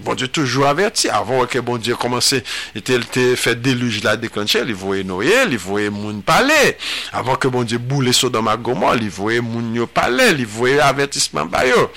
Bon 0.00 0.14
Dieu 0.14 0.28
toujours 0.28 0.66
averti. 0.66 1.08
Avant 1.08 1.44
que 1.46 1.58
bon 1.58 1.76
Dieu 1.76 1.96
commençait, 1.96 2.44
il 2.74 2.78
était 2.78 3.34
fait 3.34 3.60
déluge 3.60 4.02
là 4.04 4.16
déclenché, 4.16 4.60
il 4.64 4.74
voyait 4.74 5.02
Noël, 5.02 5.48
il 5.50 5.58
voyait 5.58 5.90
moun 5.90 6.22
parler. 6.22 6.76
Avant 7.12 7.34
que 7.34 7.48
bon 7.48 7.64
Dieu 7.64 7.78
boule 7.78 8.14
Sodome 8.14 8.48
à 8.48 8.56
il 9.00 9.10
voyait 9.10 9.40
moun 9.40 9.74
yo 9.74 9.86
parler, 9.86 10.34
il 10.38 10.46
voyait 10.46 10.78
avertissement 10.78 11.46
bayo. 11.46 11.90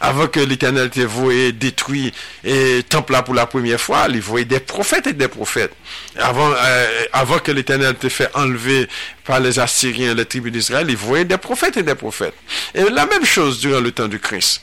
Avant 0.00 0.26
que 0.26 0.40
l'éternel 0.40 0.90
te 0.90 1.00
voyait 1.00 1.52
détruire 1.52 2.12
et 2.44 2.82
temple 2.88 3.14
là 3.14 3.22
pour 3.22 3.34
la 3.34 3.46
première 3.46 3.80
fois, 3.80 4.06
il 4.10 4.20
voyait 4.20 4.44
des 4.44 4.60
prophètes 4.60 5.06
et 5.06 5.14
des 5.14 5.28
prophètes. 5.28 5.72
Avant, 6.18 6.50
euh, 6.52 7.04
avant 7.12 7.38
que 7.38 7.50
l'éternel 7.50 7.94
te 7.94 8.08
fait 8.08 8.30
enlever 8.34 8.88
par 9.24 9.40
les 9.40 9.58
Assyriens 9.58 10.14
les 10.14 10.24
tribus 10.26 10.52
d'Israël, 10.52 10.86
il 10.88 10.96
voyait 10.96 11.24
des 11.24 11.38
prophètes 11.38 11.78
et 11.78 11.82
des 11.82 11.94
prophètes. 11.94 12.34
Et 12.74 12.82
la 12.82 13.06
même 13.06 13.24
chose 13.24 13.58
durant 13.60 13.80
le 13.80 13.90
temps 13.92 14.08
du 14.08 14.18
Christ. 14.18 14.62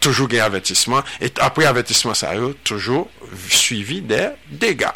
Toujours 0.00 0.28
un 0.32 0.38
avertissement. 0.38 1.02
Et 1.20 1.32
après 1.40 1.64
avertissement, 1.64 2.14
ça 2.14 2.30
a 2.30 2.34
toujours 2.64 3.08
suivi 3.48 4.00
des 4.00 4.28
dégâts. 4.50 4.86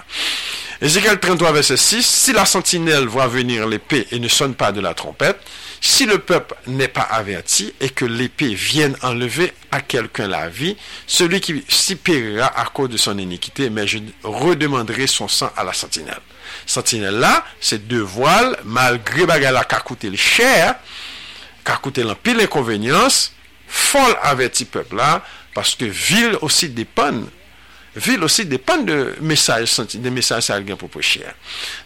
Ézéchiel 0.80 1.20
33, 1.20 1.52
verset 1.52 1.76
6, 1.76 2.04
si 2.04 2.32
la 2.32 2.44
sentinelle 2.44 3.06
voit 3.06 3.28
venir 3.28 3.68
l'épée 3.68 4.06
et 4.10 4.18
ne 4.18 4.26
sonne 4.26 4.54
pas 4.54 4.72
de 4.72 4.80
la 4.80 4.94
trompette, 4.94 5.38
si 5.80 6.06
le 6.06 6.18
peuple 6.18 6.56
n'est 6.66 6.88
pas 6.88 7.02
averti 7.02 7.72
et 7.80 7.88
que 7.88 8.04
l'épée 8.04 8.54
vienne 8.54 8.96
enlever 9.02 9.52
à 9.70 9.80
quelqu'un 9.80 10.26
la 10.26 10.48
vie, 10.48 10.76
celui 11.06 11.40
qui 11.40 11.64
s'y 11.68 11.94
périra 11.94 12.46
à 12.58 12.66
cause 12.66 12.88
de 12.88 12.96
son 12.96 13.16
iniquité, 13.18 13.70
mais 13.70 13.86
je 13.86 13.98
redemanderai 14.24 15.06
son 15.06 15.28
sang 15.28 15.52
à 15.56 15.62
la 15.62 15.72
sentinelle. 15.72 16.20
Sentinelle 16.66 17.14
là, 17.14 17.44
c'est 17.60 17.86
deux 17.86 18.00
voiles, 18.00 18.56
malgré 18.64 19.24
bagala 19.24 19.64
qu'a 19.64 19.80
coûté 19.80 20.10
le 20.10 20.16
cher, 20.16 20.74
qu'a 21.64 21.76
coûté 21.76 22.02
l'empile 22.02 22.40
inconvénience, 22.40 23.32
folle 23.72 24.16
averti 24.22 24.66
peuple 24.66 24.96
là, 24.96 25.24
parce 25.54 25.74
que 25.74 25.86
ville 25.86 26.36
aussi 26.42 26.68
dépend 26.68 27.22
ville 27.96 28.22
aussi 28.24 28.44
dépend 28.46 28.78
de 28.78 29.14
messages, 29.20 29.78
des 29.94 30.10
messages 30.10 30.50
à 30.50 30.60
pour 30.76 30.88
prêcher. 30.88 31.24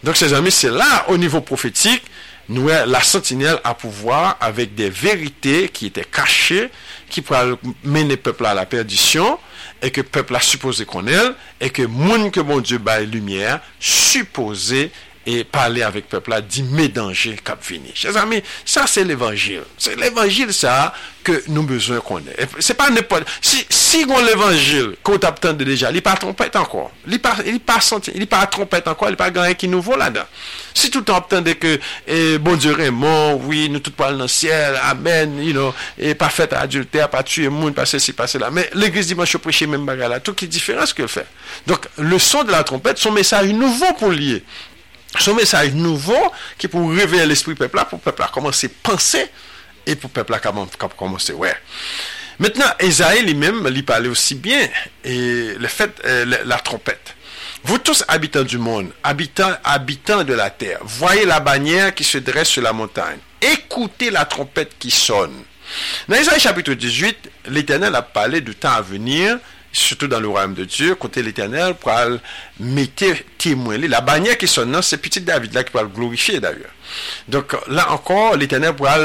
Donc, 0.02 0.16
ces 0.16 0.32
amis, 0.32 0.50
c'est 0.50 0.70
là, 0.70 1.06
au 1.08 1.16
niveau 1.16 1.40
prophétique, 1.40 2.02
nous, 2.48 2.68
la 2.68 3.00
sentinelle 3.02 3.58
à 3.64 3.74
pouvoir 3.74 4.36
avec 4.40 4.74
des 4.74 4.88
vérités 4.88 5.68
qui 5.68 5.86
étaient 5.86 6.04
cachées, 6.04 6.70
qui 7.08 7.22
pourraient 7.22 7.54
mener 7.82 8.10
le 8.10 8.16
peuple 8.16 8.46
à 8.46 8.54
la 8.54 8.66
perdition, 8.66 9.38
et 9.82 9.90
que 9.90 10.00
peuple 10.00 10.36
a 10.36 10.40
supposé 10.40 10.84
qu'on 10.84 11.08
est, 11.08 11.32
et 11.60 11.70
que 11.70 11.82
monde 11.82 12.30
que 12.30 12.40
bon 12.40 12.60
Dieu 12.60 12.78
baille 12.78 13.06
lumière, 13.06 13.60
supposé 13.80 14.92
et 15.26 15.42
parler 15.42 15.82
avec 15.82 16.08
peuple 16.08 16.30
là, 16.30 16.40
dit 16.40 16.62
mes 16.62 16.88
dangers 16.88 17.36
cap 17.44 17.58
fini. 17.60 17.90
Chers 17.94 18.16
amis, 18.16 18.42
ça 18.64 18.86
c'est 18.86 19.04
l'évangile. 19.04 19.62
C'est 19.76 19.98
l'évangile 19.98 20.54
ça 20.54 20.94
que 21.24 21.42
nous 21.48 21.64
besoin 21.64 21.98
qu'on 21.98 22.18
ait. 22.18 22.48
C'est 22.60 22.74
pas 22.74 22.88
n'importe 22.88 23.24
si 23.42 23.66
si 23.68 24.06
on 24.08 24.24
l'évangile 24.24 24.94
qu'on 25.02 25.18
t'attend 25.18 25.52
déjà, 25.52 25.90
il 25.90 26.00
pas 26.00 26.14
trompette 26.14 26.54
encore. 26.54 26.92
Il 27.08 27.18
pas 27.18 27.36
il 27.44 27.58
pas 27.58 27.80
senti, 27.80 28.12
trompette 28.50 28.86
encore, 28.86 29.10
il 29.10 29.16
pas 29.16 29.30
rien 29.34 29.54
qui 29.54 29.66
nouveau 29.66 29.96
là-dedans. 29.96 30.26
Si 30.72 30.90
tout 30.90 31.00
le 31.00 31.04
temps 31.04 31.16
attendait 31.16 31.56
que 31.56 31.80
eh, 32.06 32.38
bon 32.38 32.54
Dieu 32.54 32.78
est 32.78 32.90
mort, 32.92 33.40
oui, 33.44 33.68
nous 33.68 33.80
tout 33.80 33.90
parlons 33.90 34.18
dans 34.18 34.24
le 34.24 34.28
ciel, 34.28 34.78
amen, 34.84 35.42
you 35.42 35.52
know, 35.52 35.74
et 35.98 36.14
pas 36.14 36.28
fait 36.28 36.52
adultère, 36.52 37.08
pas 37.08 37.24
tuer 37.24 37.48
monde, 37.48 37.74
pas 37.74 37.86
ceci, 37.86 38.12
pas 38.12 38.28
cela. 38.28 38.50
Mais 38.50 38.70
l'église 38.74 39.08
dimanche 39.08 39.36
prêcher 39.38 39.66
même 39.66 39.84
bagarre 39.84 40.10
là, 40.10 40.20
tout 40.20 40.34
qui 40.34 40.44
est 40.44 40.48
différent 40.48 40.86
ce 40.86 40.94
qu'elle 40.94 41.08
fait. 41.08 41.26
Donc 41.66 41.88
le 41.98 42.18
son 42.20 42.44
de 42.44 42.52
la 42.52 42.62
trompette, 42.62 42.98
son 42.98 43.10
message 43.10 43.48
nouveau 43.48 43.92
pour 43.98 44.12
lier 44.12 44.44
son 45.20 45.34
message 45.34 45.72
nouveau 45.72 46.32
qui 46.58 46.68
pour 46.68 46.90
réveiller 46.90 47.26
l'esprit 47.26 47.54
peuple 47.54 47.76
là, 47.76 47.84
pour 47.84 48.00
peuple 48.00 48.22
là 48.22 48.30
commencer 48.32 48.66
à 48.68 48.88
penser 48.90 49.26
et 49.86 49.96
pour 49.96 50.10
peuple 50.10 50.32
là 50.32 50.40
commencer 50.96 51.32
ouais. 51.32 51.54
Maintenant, 52.38 52.66
Esaïe 52.78 53.22
lui-même, 53.22 53.66
lui 53.68 53.82
parlait 53.82 54.08
aussi 54.08 54.34
bien 54.34 54.68
et 55.04 55.54
le 55.58 55.68
fait, 55.68 55.90
euh, 56.04 56.26
la, 56.44 56.58
trompette. 56.58 57.14
Vous 57.64 57.78
tous 57.78 58.04
habitants 58.08 58.42
du 58.42 58.58
monde, 58.58 58.90
habitants, 59.02 59.54
habitants 59.64 60.22
de 60.22 60.34
la 60.34 60.50
terre, 60.50 60.78
voyez 60.82 61.24
la 61.24 61.40
bannière 61.40 61.94
qui 61.94 62.04
se 62.04 62.18
dresse 62.18 62.48
sur 62.48 62.62
la 62.62 62.74
montagne. 62.74 63.18
Écoutez 63.40 64.10
la 64.10 64.26
trompette 64.26 64.72
qui 64.78 64.90
sonne. 64.90 65.44
Dans 66.08 66.16
Esaïe 66.16 66.38
chapitre 66.38 66.74
18, 66.74 67.30
l'Éternel 67.48 67.94
a 67.94 68.02
parlé 68.02 68.40
du 68.42 68.54
temps 68.54 68.72
à 68.72 68.82
venir 68.82 69.38
surtout 69.76 70.06
dans 70.06 70.20
le 70.20 70.28
royaume 70.28 70.54
de 70.54 70.64
Dieu, 70.64 70.94
côté 70.94 71.22
l'éternel, 71.22 71.74
pour 71.74 71.92
mettre 72.60 73.04
témoin. 73.38 73.78
La 73.78 74.00
bannière 74.00 74.38
qui 74.38 74.48
sonne, 74.48 74.80
c'est 74.82 74.98
petit 74.98 75.20
David 75.20 75.54
là 75.54 75.64
qui 75.64 75.72
va 75.72 75.82
le 75.82 75.88
glorifier 75.88 76.40
d'ailleurs. 76.40 76.72
Donc 77.28 77.56
là 77.68 77.92
encore, 77.92 78.36
l'éternel 78.36 78.74
pourra 78.74 78.96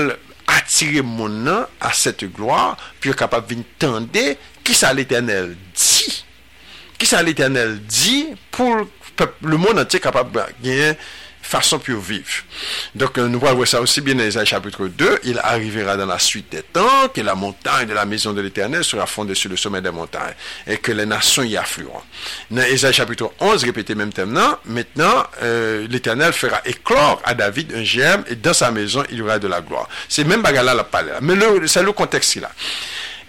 attirer 0.47 1.01
mon 1.01 1.29
nom 1.29 1.65
à 1.79 1.93
cette 1.93 2.25
gloire, 2.25 2.77
puis 2.99 3.13
capable 3.13 3.55
de 3.55 3.63
tendre 3.79 4.07
qui 4.63 4.73
ça 4.73 4.93
l'éternel 4.93 5.55
dit. 5.75 6.23
Qui 6.97 7.05
ça 7.05 7.21
l'éternel 7.23 7.79
dit 7.81 8.27
pour 8.51 8.87
le 9.41 9.57
monde 9.57 9.79
entier 9.79 9.99
capable 9.99 10.31
de 10.31 10.41
gagner 10.63 10.93
façon 11.51 11.79
pour 11.79 11.99
vivre. 11.99 12.43
Donc, 12.95 13.17
euh, 13.17 13.27
nous 13.27 13.39
voir 13.39 13.67
ça 13.67 13.81
aussi 13.81 13.99
bien 13.99 14.15
dans 14.15 14.23
Isaïe 14.23 14.45
chapitre 14.45 14.87
2. 14.87 15.19
Il 15.25 15.37
arrivera 15.39 15.97
dans 15.97 16.05
la 16.05 16.17
suite 16.17 16.49
des 16.51 16.63
temps 16.63 17.09
que 17.13 17.19
la 17.19 17.35
montagne 17.35 17.87
de 17.87 17.93
la 17.93 18.05
maison 18.05 18.31
de 18.31 18.39
l'éternel 18.41 18.83
sera 18.85 19.05
fondée 19.05 19.35
sur 19.35 19.49
le 19.49 19.57
sommet 19.57 19.81
des 19.81 19.91
montagnes 19.91 20.33
et 20.65 20.77
que 20.77 20.93
les 20.93 21.05
nations 21.05 21.43
y 21.43 21.57
afflueront. 21.57 22.01
Dans 22.49 22.63
Isaïe 22.63 22.93
chapitre 22.93 23.31
11, 23.39 23.65
répétez 23.65 23.95
même 23.95 24.11
maintenant, 24.15 24.57
maintenant, 24.65 25.25
euh, 25.43 25.87
l'éternel 25.89 26.31
fera 26.33 26.61
éclore 26.65 27.21
à 27.25 27.33
David 27.33 27.73
un 27.75 27.83
germe 27.83 28.23
et 28.27 28.35
dans 28.35 28.53
sa 28.53 28.71
maison, 28.71 29.03
il 29.11 29.17
y 29.17 29.21
aura 29.21 29.37
de 29.37 29.47
la 29.47 29.61
gloire. 29.61 29.87
C'est 30.07 30.23
même 30.23 30.41
bagala 30.41 30.73
la 30.73 30.83
parole. 30.83 31.11
Mais 31.21 31.35
c'est 31.67 31.83
le 31.83 31.91
contexte 31.91 32.35
là. 32.35 32.51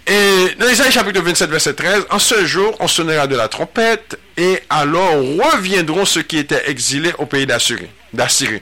Et 0.05 0.55
dans 0.59 0.67
Isaïe 0.67 0.91
chapitre 0.91 1.21
27, 1.21 1.49
verset 1.49 1.73
13, 1.75 2.07
en 2.09 2.19
ce 2.19 2.45
jour, 2.45 2.75
on 2.81 2.87
sonnera 2.89 3.25
de 3.25 3.37
la 3.37 3.47
trompette, 3.47 4.19
et 4.35 4.59
alors 4.69 5.15
reviendront 5.15 6.03
ceux 6.03 6.23
qui 6.23 6.37
étaient 6.37 6.69
exilés 6.69 7.13
au 7.19 7.25
pays 7.25 7.45
d'Assyrie, 7.45 8.61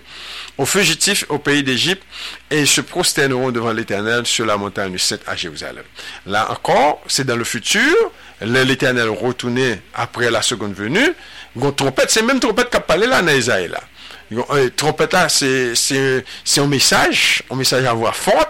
aux 0.59 0.65
fugitifs 0.65 1.25
au 1.29 1.39
pays 1.39 1.63
d'Égypte, 1.63 2.03
et 2.51 2.67
se 2.67 2.81
prosterneront 2.81 3.49
devant 3.49 3.73
l'Éternel 3.73 4.27
sur 4.27 4.45
la 4.45 4.55
montagne 4.55 4.99
sainte 4.99 5.21
à 5.25 5.35
Jérusalem. 5.35 5.83
Là 6.27 6.51
encore, 6.51 7.01
c'est 7.07 7.25
dans 7.25 7.37
le 7.37 7.43
futur, 7.43 7.95
l'Éternel 8.41 9.09
retourné 9.09 9.81
après 9.95 10.29
la 10.29 10.43
seconde 10.43 10.75
venue, 10.75 11.13
une 11.55 11.75
trompette, 11.75 12.11
c'est 12.11 12.21
même 12.21 12.39
trompette 12.39 12.69
qu'a 12.69 12.81
parlé 12.81 13.07
là 13.07 13.23
dans 13.23 13.31
Isaïe 13.31 13.67
là. 13.67 13.81
Euh, 14.51 14.69
trompette 14.77 15.11
là, 15.11 15.27
c'est 15.27 15.73
un 16.57 16.67
message, 16.67 17.43
un 17.49 17.55
message 17.55 17.83
à 17.85 17.93
voix 17.93 18.13
forte, 18.13 18.49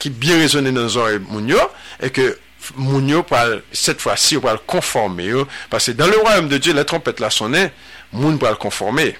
ki 0.00 0.12
bien 0.12 0.40
rezonen 0.40 0.76
nan 0.76 0.88
zore 0.92 1.20
moun 1.22 1.48
yo, 1.50 1.62
e 2.02 2.10
ke 2.14 2.32
moun 2.76 3.08
yo 3.10 3.22
pal, 3.26 3.58
set 3.72 4.02
fwa 4.02 4.16
si 4.20 4.36
yo 4.36 4.44
pal 4.44 4.60
konforme 4.68 5.28
yo, 5.28 5.46
pase 5.72 5.94
dan 5.96 6.12
le 6.12 6.20
royam 6.20 6.50
de 6.50 6.60
Diyo, 6.60 6.76
la 6.76 6.86
trompet 6.88 7.22
la 7.22 7.32
sonen, 7.34 7.70
moun 8.14 8.40
pal 8.40 8.58
konforme. 8.60 9.12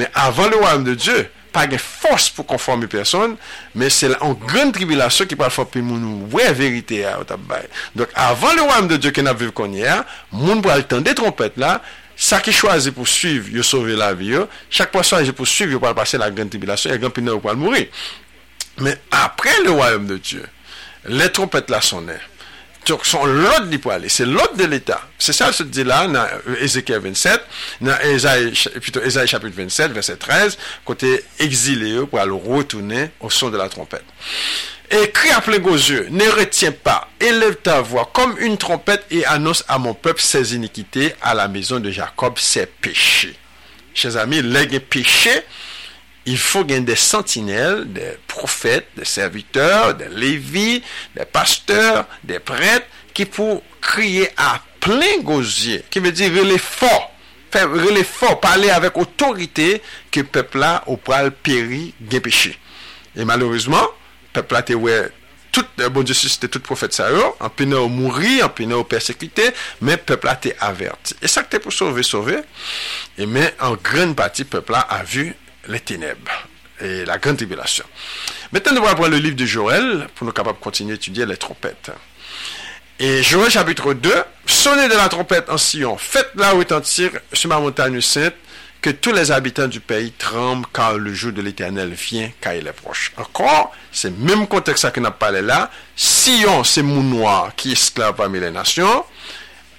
Men 0.00 0.12
avan 0.16 0.52
le 0.52 0.60
royam 0.62 0.86
de 0.86 0.96
Diyo, 0.98 1.26
pa 1.56 1.64
gen 1.70 1.80
fos 1.80 2.28
pou 2.36 2.44
konforme 2.48 2.88
person, 2.92 3.36
men 3.76 3.92
se 3.92 4.10
la 4.12 4.18
an 4.24 4.34
gran 4.46 4.72
tribilasyon 4.76 5.28
ki 5.30 5.38
pal 5.40 5.52
fwa 5.52 5.64
pi 5.72 5.84
moun 5.84 6.26
wè 6.32 6.50
verite 6.56 7.00
ya 7.00 7.16
ou 7.20 7.28
tabay. 7.28 7.68
Donk 7.96 8.12
avan 8.26 8.58
le 8.58 8.66
royam 8.66 8.90
de 8.92 9.00
Diyo 9.00 9.14
ki 9.16 9.24
nan 9.24 9.38
viv 9.38 9.54
konye 9.56 9.86
ya, 9.86 10.02
moun 10.34 10.64
pal 10.64 10.84
tan 10.88 11.04
de 11.04 11.16
trompet 11.16 11.56
la, 11.60 11.78
Sa 12.16 12.38
ki 12.40 12.48
chwazi 12.56 12.94
pou 12.96 13.04
suiv 13.04 13.50
yo 13.52 13.60
sove 13.60 13.92
la 13.92 14.08
vi 14.16 14.30
yo, 14.32 14.46
chak 14.72 14.88
pa 14.88 15.02
chwazi 15.04 15.34
pou 15.36 15.44
suiv 15.44 15.74
yo 15.74 15.80
pal 15.82 15.92
pase 15.96 16.16
la 16.16 16.30
gran 16.32 16.48
tribilasyon, 16.48 16.94
e 16.94 17.00
gran 17.02 17.12
pinan 17.12 17.36
yo 17.36 17.42
pal 17.44 17.58
mouri. 17.60 17.84
Mais 18.78 18.98
après 19.10 19.62
le 19.64 19.70
royaume 19.70 20.06
de 20.06 20.18
Dieu, 20.18 20.44
les 21.06 21.30
trompettes 21.30 21.70
là 21.70 21.80
sonnaient. 21.80 22.20
Donc, 22.86 23.04
son 23.04 23.24
l'ordre 23.26 23.66
du. 23.66 23.80
C'est 24.08 24.26
l'ordre 24.26 24.56
de 24.56 24.64
l'État. 24.64 25.00
C'est 25.18 25.32
ça, 25.32 25.52
se 25.52 25.64
dit 25.64 25.82
là, 25.82 26.06
dans 26.06 26.26
Ézéchiel 26.60 27.00
27, 27.00 27.40
dans 27.80 27.98
Ésaïe, 28.00 28.52
plutôt 28.80 29.02
Ésaïe 29.02 29.26
chapitre 29.26 29.56
27, 29.56 29.90
verset 29.90 30.16
13, 30.16 30.56
côté 30.84 31.24
exilé 31.40 32.06
pour 32.06 32.20
aller 32.20 32.30
retourner 32.30 33.10
au 33.20 33.28
son 33.28 33.50
de 33.50 33.56
la 33.56 33.68
trompette. 33.68 34.04
Et 34.88 35.10
crie 35.10 35.30
à 35.30 35.40
plein 35.40 35.58
yeux, 35.58 36.06
ne 36.10 36.24
retiens 36.28 36.70
pas, 36.70 37.08
élève 37.18 37.56
ta 37.56 37.80
voix 37.80 38.08
comme 38.12 38.38
une 38.38 38.56
trompette 38.56 39.04
et 39.10 39.26
annonce 39.26 39.64
à 39.66 39.78
mon 39.78 39.94
peuple 39.94 40.20
ses 40.20 40.54
iniquités, 40.54 41.12
à 41.22 41.34
la 41.34 41.48
maison 41.48 41.80
de 41.80 41.90
Jacob 41.90 42.38
ses 42.38 42.66
péchés. 42.66 43.36
Chers 43.94 44.16
amis, 44.16 44.42
les 44.42 44.78
péchés, 44.78 45.42
il 46.26 46.38
faut 46.38 46.64
gagner 46.64 46.84
des 46.84 46.96
sentinelles, 46.96 47.90
des 47.92 48.18
prophètes, 48.26 48.88
des 48.96 49.04
serviteurs, 49.04 49.94
des 49.94 50.08
lévis, 50.08 50.82
des 51.14 51.24
pasteurs, 51.24 52.06
des 52.24 52.40
prêtres, 52.40 52.86
qui 53.14 53.24
pour 53.24 53.62
crier 53.80 54.28
à 54.36 54.60
plein 54.80 55.20
gosier, 55.22 55.84
qui 55.88 56.00
veut 56.00 56.12
dire 56.12 56.30
relais 56.32 56.58
fort, 56.58 57.12
faire 57.50 57.70
relais 57.70 58.04
fort, 58.04 58.40
parler 58.40 58.70
avec 58.70 58.96
autorité 58.98 59.80
que 60.10 60.20
peuple 60.20 60.58
là 60.58 60.82
au 60.86 60.96
pral 60.96 61.30
péri 61.30 61.94
bien 62.00 62.20
péché. 62.20 62.58
Et 63.16 63.24
malheureusement, 63.24 63.86
peuple 64.32 64.54
là 64.54 64.76
ouais 64.76 65.08
tout 65.52 65.64
euh, 65.80 65.88
bon 65.88 66.02
Dieu 66.02 66.12
c'était 66.12 66.48
tout 66.48 66.60
prophète 66.60 66.92
ça 66.92 67.08
en 67.40 67.48
pénal 67.48 67.78
au 67.78 67.88
mourir, 67.88 68.44
en 68.44 68.48
pénal 68.50 68.76
au 68.76 68.84
persécuté, 68.84 69.50
mais 69.80 69.96
peuple 69.96 70.26
là 70.26 70.36
t'est 70.36 70.56
averti. 70.60 71.14
Et 71.22 71.28
ça 71.28 71.42
que 71.42 71.48
t'es 71.48 71.58
pour 71.58 71.72
sauver 71.72 72.02
sauver. 72.02 72.40
Et 73.16 73.24
mais 73.24 73.54
en 73.60 73.74
grande 73.74 74.14
partie 74.14 74.44
peuple 74.44 74.72
là 74.72 74.80
a 74.80 75.02
vu 75.02 75.34
les 75.68 75.80
ténèbres 75.80 76.46
et 76.80 77.04
la 77.04 77.18
grande 77.18 77.36
tribulation. 77.36 77.84
Maintenant, 78.52 78.72
nous 78.72 78.86
allons 78.86 78.94
prendre 78.94 79.10
le 79.10 79.18
livre 79.18 79.36
de 79.36 79.46
Joël 79.46 80.08
pour 80.14 80.26
nous 80.26 80.32
capables 80.32 80.58
de 80.58 80.64
continuer 80.64 80.92
à 80.92 80.96
étudier 80.96 81.26
les 81.26 81.36
trompettes. 81.36 81.90
Et 82.98 83.22
Joël 83.22 83.50
chapitre 83.50 83.92
2, 83.92 84.14
sonnez 84.46 84.88
de 84.88 84.94
la 84.94 85.08
trompette 85.08 85.50
en 85.50 85.58
Sion, 85.58 85.98
faites-la 85.98 86.52
retentir 86.52 87.10
sur 87.32 87.48
ma 87.48 87.58
montagne 87.58 88.00
sainte, 88.00 88.34
que 88.80 88.90
tous 88.90 89.12
les 89.12 89.32
habitants 89.32 89.66
du 89.66 89.80
pays 89.80 90.12
tremblent 90.12 90.66
car 90.72 90.94
le 90.94 91.12
jour 91.12 91.32
de 91.32 91.42
l'éternel 91.42 91.92
vient, 91.92 92.30
car 92.40 92.54
il 92.54 92.66
est 92.66 92.72
proche. 92.72 93.12
Encore, 93.16 93.74
c'est 93.90 94.10
le 94.10 94.16
même 94.16 94.46
contexte 94.46 94.90
que 94.92 95.00
nous 95.00 95.10
parlé 95.10 95.42
là. 95.42 95.70
Sion, 95.96 96.62
c'est 96.62 96.82
mon 96.82 97.02
noir 97.02 97.52
qui 97.56 97.70
est 97.70 97.72
esclave 97.72 98.14
parmi 98.14 98.38
les 98.38 98.50
nations. 98.50 99.04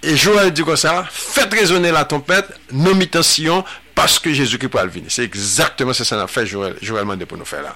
Et 0.03 0.15
Joël 0.15 0.51
dit 0.51 0.63
comme 0.63 0.75
ça, 0.75 1.07
faites 1.09 1.53
résonner 1.53 1.91
la 1.91 2.05
trompette, 2.05 2.47
nommez 2.71 3.09
Sion, 3.21 3.63
parce 3.97 4.19
que 4.19 4.31
Jésus-Christ 4.31 4.71
va 4.71 4.85
venir. 4.85 5.07
C'est 5.09 5.23
exactement 5.23 5.91
ça 5.91 6.05
qu'on 6.05 6.21
a 6.21 6.27
fait 6.27 6.45
Joël, 6.45 6.75
Joël 6.83 7.03
Mandé 7.03 7.25
pour 7.25 7.35
nous 7.35 7.45
faire 7.45 7.63
là. 7.63 7.75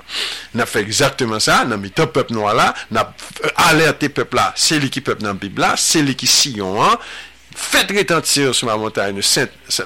On 0.53 0.59
a 0.59 0.67
fait 0.67 0.81
exactement 0.81 1.39
ça, 1.39 1.63
on 1.65 1.71
a 1.71 1.77
mis 1.77 1.89
ton 1.89 2.05
peuple 2.05 2.33
noir 2.33 2.53
là, 2.53 2.75
on 2.91 2.95
a 2.97 3.11
alerté 3.55 4.07
le 4.07 4.13
peuple 4.13 4.35
là, 4.35 4.53
c'est 4.55 4.77
lui 4.77 4.91
qui 4.91 5.01
peuple 5.01 5.23
dans 5.23 5.29
la 5.29 5.33
Bible 5.33 5.59
là, 5.61 5.73
c'est 5.75 6.03
lui 6.03 6.15
qui 6.15 6.27
sillon 6.27 6.81
hein. 6.83 6.99
Faites 7.55 7.91
retentir 7.91 8.53
sur 8.53 8.67
ma 8.67 8.77
montagne 8.77 9.19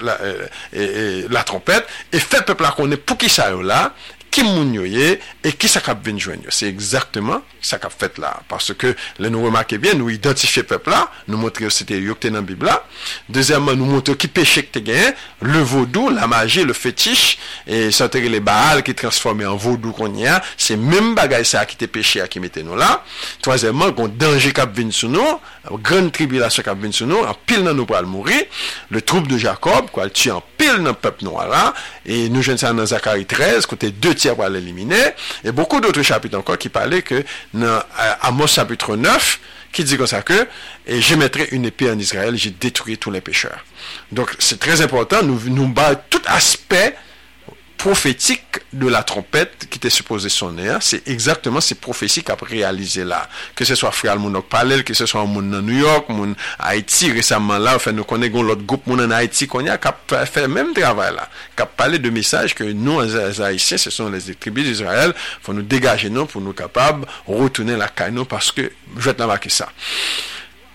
la, 0.01 0.21
euh, 0.21 0.45
la, 0.73 0.85
la, 1.23 1.27
la 1.29 1.43
trompette 1.43 1.87
et 2.11 2.19
faites 2.19 2.45
peuple 2.45 2.63
là 2.63 2.73
qu'on 2.75 2.91
est 2.91 2.97
pour 2.97 3.17
qui 3.17 3.29
ça 3.29 3.49
là 3.51 3.93
ki 4.35 4.43
moun 4.43 4.73
yo 4.75 4.83
ye, 4.87 5.15
e 5.45 5.53
ki 5.55 5.69
sa 5.71 5.81
kap 5.83 6.01
vinjwen 6.05 6.43
yo. 6.43 6.51
Se 6.53 6.67
exactement 6.67 7.43
sa 7.63 7.79
kap 7.81 7.93
fet 7.95 8.19
la. 8.21 8.33
Parce 8.51 8.73
que, 8.73 8.93
le 9.19 9.31
nou 9.31 9.47
remake 9.47 9.79
bien, 9.81 9.95
nou 9.97 10.11
identifiye 10.11 10.65
pep 10.67 10.89
la, 10.91 11.05
nou 11.29 11.39
montre 11.39 11.65
yo 11.65 11.71
se 11.73 11.87
te 11.87 11.97
yo 12.01 12.17
kte 12.19 12.33
nan 12.35 12.45
bib 12.47 12.65
la. 12.67 12.77
Dezèman, 13.31 13.79
nou 13.79 13.87
montre 13.95 14.13
yo 14.13 14.19
ki 14.19 14.29
peche 14.35 14.65
kte 14.67 14.83
gen, 14.85 15.15
le 15.45 15.63
vodou, 15.63 16.11
la 16.13 16.27
magie, 16.31 16.65
le 16.67 16.75
fetiche, 16.75 17.39
e 17.65 17.87
santere 17.95 18.31
le 18.31 18.41
baal 18.43 18.83
ki 18.85 18.95
transforme 18.97 19.47
en 19.47 19.59
vodou 19.59 19.95
kon 19.95 20.19
ya, 20.19 20.41
se 20.57 20.77
mèm 20.79 21.13
bagay 21.17 21.47
sa 21.47 21.63
ki 21.69 21.79
te 21.79 21.89
peche 21.91 22.23
a 22.23 22.29
ki 22.31 22.43
mette 22.43 22.65
nou 22.65 22.79
la. 22.79 22.91
Troazèman, 23.45 23.95
kon 23.97 24.11
denje 24.11 24.51
kap 24.55 24.75
vinjwen 24.75 24.93
sou 24.95 25.11
nou, 25.11 25.39
grande 25.71 26.11
tribulation 26.11 26.63
qui 26.63 26.69
vient 26.81 26.91
sur 26.91 27.07
nous, 27.07 27.17
en 27.17 27.33
pile 27.45 27.63
dans 27.63 27.73
nous 27.73 27.85
pour 27.85 28.01
mourir, 28.03 28.41
le 28.89 29.01
troupe 29.01 29.27
de 29.27 29.37
Jacob, 29.37 29.89
quoi, 29.91 30.09
tue 30.09 30.31
en 30.31 30.43
pile 30.57 30.77
dans 30.77 30.89
le 30.89 30.93
peuple 30.93 31.23
noir 31.23 31.47
là, 31.47 31.73
et 32.05 32.29
nous 32.29 32.41
jeunes 32.41 32.57
ça 32.57 32.73
dans 32.73 32.85
Zacharie 32.85 33.25
13, 33.25 33.65
côté 33.65 33.91
deux 33.91 34.15
pour 34.15 34.47
l'éliminer. 34.47 35.13
Et 35.43 35.51
beaucoup 35.51 35.79
d'autres 35.79 36.01
chapitres 36.01 36.37
encore 36.37 36.57
qui 36.57 36.69
parlaient 36.69 37.01
que 37.01 37.23
dans 37.53 37.65
euh, 37.67 37.81
Amos 38.21 38.47
chapitre 38.47 38.95
9, 38.95 39.39
qui 39.71 39.83
dit 39.83 39.97
comme 39.97 40.07
ça 40.07 40.21
que 40.21 40.47
et 40.87 41.01
je 41.01 41.15
mettrai 41.15 41.49
une 41.51 41.65
épée 41.65 41.91
en 41.91 41.99
Israël, 41.99 42.35
j'ai 42.37 42.51
détruit 42.51 42.97
tous 42.97 43.11
les 43.11 43.21
pécheurs. 43.21 43.65
Donc 44.11 44.33
c'est 44.39 44.59
très 44.59 44.81
important, 44.81 45.21
nous 45.21 45.39
nous 45.47 45.67
bat 45.67 45.95
tout 45.95 46.21
aspect 46.25 46.95
prophétique 47.85 48.61
de 48.73 48.87
la 48.87 49.03
trompette 49.03 49.67
qui 49.69 49.77
était 49.77 49.91
supposée 49.91 50.27
sonner, 50.27 50.75
c'est 50.81 51.07
exactement 51.07 51.61
ces 51.61 51.75
prophéties 51.75 52.23
qu'a 52.23 52.35
réalisé 52.41 53.03
là. 53.03 53.29
Que 53.53 53.63
ce 53.63 53.75
soit 53.75 53.91
Frère 53.91 54.17
Mounok 54.17 54.49
Palel, 54.49 54.83
que 54.83 54.95
ce 54.95 55.05
soit 55.05 55.23
Moun 55.25 55.51
dans 55.51 55.61
New 55.61 55.77
York, 55.77 56.09
Moun 56.09 56.33
Haïti 56.57 57.11
récemment 57.11 57.59
là, 57.59 57.75
enfin 57.75 57.91
nous 57.91 58.03
connaissons 58.03 58.41
l'autre 58.41 58.63
groupe 58.63 58.87
Moun 58.87 58.99
en 59.01 59.11
Haïti 59.11 59.45
qu'on 59.45 59.67
a 59.67 59.77
qui 59.77 60.15
a 60.15 60.25
fait 60.25 60.41
le 60.41 60.47
même 60.47 60.73
travail 60.73 61.13
là, 61.13 61.29
qui 61.55 61.61
a 61.61 61.67
parlé 61.67 61.99
de 61.99 62.09
messages 62.09 62.55
que 62.55 62.63
nous, 62.63 63.01
les 63.01 63.39
Haïtiens, 63.39 63.77
ce 63.77 63.91
sont 63.91 64.09
les 64.09 64.33
tribus 64.33 64.65
d'Israël, 64.65 65.13
faut 65.43 65.53
nous 65.53 65.61
dégager 65.61 66.09
nous 66.09 66.25
pour 66.25 66.41
nous 66.41 66.53
capables 66.53 67.05
retourner 67.27 67.75
la 67.75 67.87
caille 67.87 68.13
nous 68.13 68.25
parce 68.25 68.51
que 68.51 68.71
je 68.97 69.01
vais 69.01 69.13
te 69.13 69.21
marquer 69.21 69.49
ça. 69.49 69.69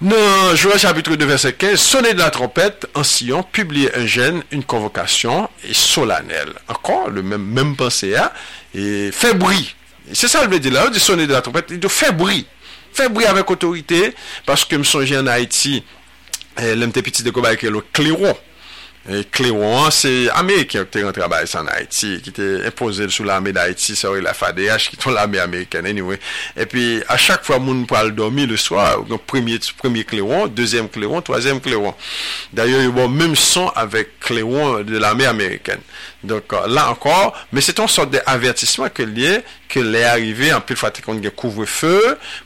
Non, 0.03 0.55
Joël 0.55 0.79
chapitre 0.79 1.15
2 1.15 1.27
verset 1.27 1.53
15, 1.53 1.79
sonner 1.79 2.15
de 2.15 2.21
la 2.21 2.31
trompette 2.31 2.87
en 2.95 3.03
Sion, 3.03 3.43
publier 3.43 3.95
un 3.95 4.07
gène, 4.07 4.43
une 4.51 4.65
convocation 4.65 5.51
et 5.63 5.75
solennelle. 5.75 6.55
Encore, 6.69 7.11
le 7.11 7.23
même, 7.23 7.45
même 7.45 7.77
pensée, 7.77 8.17
hein, 8.17 8.31
et 8.75 9.11
fait 9.13 9.35
bruit. 9.35 9.77
C'est 10.15 10.27
ça 10.27 10.47
le 10.47 10.59
dire 10.59 10.73
là, 10.73 10.89
dit 10.89 10.99
sonner 10.99 11.27
de 11.27 11.33
la 11.33 11.43
trompette, 11.43 11.67
il 11.69 11.79
doit 11.79 11.91
faire 11.91 12.15
bruit. 12.15 12.47
Faire 12.95 13.11
bruit 13.11 13.27
avec 13.27 13.51
autorité, 13.51 14.15
parce 14.47 14.65
que 14.65 14.75
me 14.77 14.85
songe 14.85 15.13
en 15.13 15.27
Haïti, 15.27 15.85
eh, 16.59 16.75
l'MT 16.75 17.03
petit 17.03 17.23
de 17.23 17.31
Kobaï, 17.31 17.59
le 17.61 17.83
clairon. 17.93 18.35
Klerouan, 19.33 19.89
se 19.97 20.29
Ameriken 20.37 20.85
ki 20.85 20.93
te 20.93 21.03
rentre 21.07 21.25
a 21.25 21.29
bay 21.33 21.47
san 21.49 21.69
Haiti, 21.73 22.19
ki 22.21 22.35
te 22.37 22.49
impose 22.69 23.07
sou 23.09 23.25
la 23.25 23.39
ame 23.41 23.55
d'Haiti, 23.57 23.97
sa 23.97 24.11
ou 24.13 24.21
la 24.21 24.35
FADH, 24.37 24.91
ki 24.93 24.99
ton 25.01 25.17
la 25.17 25.25
ame 25.25 25.41
Ameriken, 25.41 25.89
anyway. 25.89 26.21
E 26.53 26.67
pi, 26.69 26.85
a 27.09 27.17
chak 27.17 27.47
fwa 27.49 27.57
moun 27.65 27.87
pral 27.89 28.13
dormi 28.15 28.45
le 28.47 28.59
swa, 28.61 28.99
donc 29.09 29.25
premier 29.25 30.05
Klerouan, 30.05 30.49
deuxième 30.49 30.91
Klerouan, 30.91 31.23
troisième 31.23 31.63
Klerouan. 31.65 31.97
D'ailleurs, 32.53 32.83
yon 32.85 32.93
bon 32.93 33.09
mèm 33.09 33.35
son 33.35 33.73
avèk 33.75 34.19
Klerouan 34.21 34.85
de 34.85 34.99
la 34.99 35.17
ame 35.17 35.25
Ameriken. 35.33 35.81
Donk 36.23 36.53
euh, 36.53 36.67
la 36.69 36.91
ankor, 36.91 37.33
me 37.53 37.63
se 37.65 37.73
ton 37.73 37.89
sort 37.89 38.11
de 38.13 38.21
avertisman 38.29 38.91
ke 38.93 39.07
liye, 39.09 39.39
ke 39.73 39.81
liye 39.81 40.05
arrive, 40.05 40.51
an 40.53 40.61
pil 40.67 40.77
fwate 40.77 41.01
kon 41.05 41.21
gen 41.23 41.33
kouvre 41.33 41.65
fe, 41.71 41.95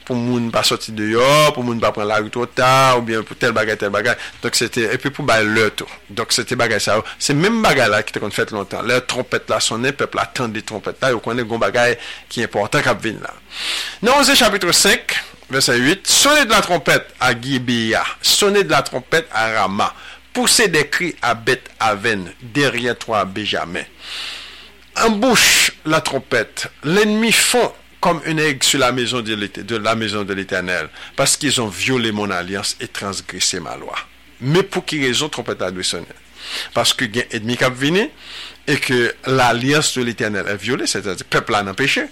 pou 0.06 0.14
moun 0.18 0.46
pa 0.54 0.62
soti 0.66 0.94
deyo, 0.94 1.24
pou 1.56 1.66
moun 1.66 1.80
pa 1.82 1.90
pren 1.94 2.06
la 2.06 2.20
route 2.22 2.38
otan, 2.38 3.00
ou 3.00 3.06
bien 3.06 3.24
pou 3.26 3.34
tel 3.38 3.54
bagay, 3.56 3.78
tel 3.80 3.90
bagay. 3.94 4.14
Donk 4.44 4.58
se 4.58 4.70
te, 4.70 4.86
epi 4.94 5.10
pou 5.10 5.26
bay 5.26 5.42
lè 5.48 5.66
tou. 5.74 5.90
Donk 6.14 6.34
se 6.36 6.46
te 6.46 6.58
bagay 6.58 6.82
sa 6.82 7.00
ou. 7.00 7.08
Se 7.18 7.34
men 7.34 7.58
bagay 7.64 7.90
la 7.90 8.04
ki 8.06 8.14
te 8.14 8.22
kon 8.22 8.34
fèt 8.34 8.54
lontan. 8.54 8.86
Lè 8.86 9.00
trompet 9.10 9.50
la 9.50 9.58
sonen, 9.64 9.96
pepl 9.98 10.22
la 10.22 10.28
tan 10.30 10.54
de 10.54 10.62
trompet 10.62 11.02
la, 11.02 11.10
yo 11.16 11.22
konen 11.24 11.48
gon 11.50 11.62
bagay 11.62 11.98
ki 12.30 12.46
important 12.46 12.86
kap 12.86 13.02
vin 13.02 13.18
la. 13.24 13.34
Nan 14.04 14.20
oze 14.20 14.38
chapitre 14.38 14.70
5, 14.70 15.18
verset 15.50 15.82
8, 15.82 16.06
sonè 16.06 16.46
de 16.46 16.54
la 16.54 16.62
trompet 16.62 17.10
a 17.18 17.34
Gibeya, 17.34 18.06
sonè 18.22 18.62
de 18.62 18.70
la 18.70 18.84
trompet 18.86 19.26
a 19.34 19.48
Rama. 19.58 19.90
Poussez 20.34 20.68
des 20.68 20.88
cris 20.88 21.14
à 21.22 21.34
Beth 21.34 21.70
Aven, 21.80 22.30
derrière 22.42 22.98
toi 22.98 23.24
Benjamin. 23.24 23.84
Embouche 24.96 25.72
la 25.86 26.00
trompette, 26.02 26.68
l'ennemi 26.82 27.32
fond 27.32 27.72
comme 28.00 28.20
une 28.26 28.38
aigle 28.38 28.62
sur 28.62 28.78
la 28.80 28.92
maison 28.92 29.22
de 29.22 30.34
l'Éternel, 30.34 30.90
parce 31.16 31.38
qu'ils 31.38 31.58
ont 31.62 31.68
violé 31.68 32.12
mon 32.12 32.30
alliance 32.30 32.76
et 32.78 32.88
transgressé 32.88 33.60
ma 33.60 33.78
loi. 33.78 33.94
Mais 34.42 34.62
pour 34.62 34.84
qui 34.84 35.02
raison 35.02 35.30
trompette 35.30 35.62
a 35.62 35.70
dû 35.70 35.82
sonner? 35.82 36.04
Parce 36.74 36.92
que 36.92 37.06
y 37.06 37.20
a 37.20 37.24
ennemi 37.30 37.56
qui 37.56 37.64
venu 37.64 38.10
et 38.66 38.76
que 38.76 39.14
l'alliance 39.26 39.96
de 39.96 40.02
l'Éternel 40.02 40.46
est 40.48 40.56
violée, 40.56 40.86
c'est-à-dire 40.86 41.24
peuple 41.24 41.54
a 41.54 41.62
n'a 41.62 41.72
péché. 41.72 42.04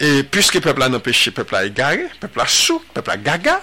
Et 0.00 0.22
puisque 0.22 0.58
peuple 0.60 0.82
a 0.82 0.88
n'a 0.88 0.98
péché, 0.98 1.30
peuple 1.30 1.56
a 1.56 1.66
égaré, 1.66 2.06
peuple 2.18 2.40
a 2.40 2.46
sous, 2.46 2.82
peuple 2.94 3.10
a 3.10 3.16
gaga, 3.18 3.60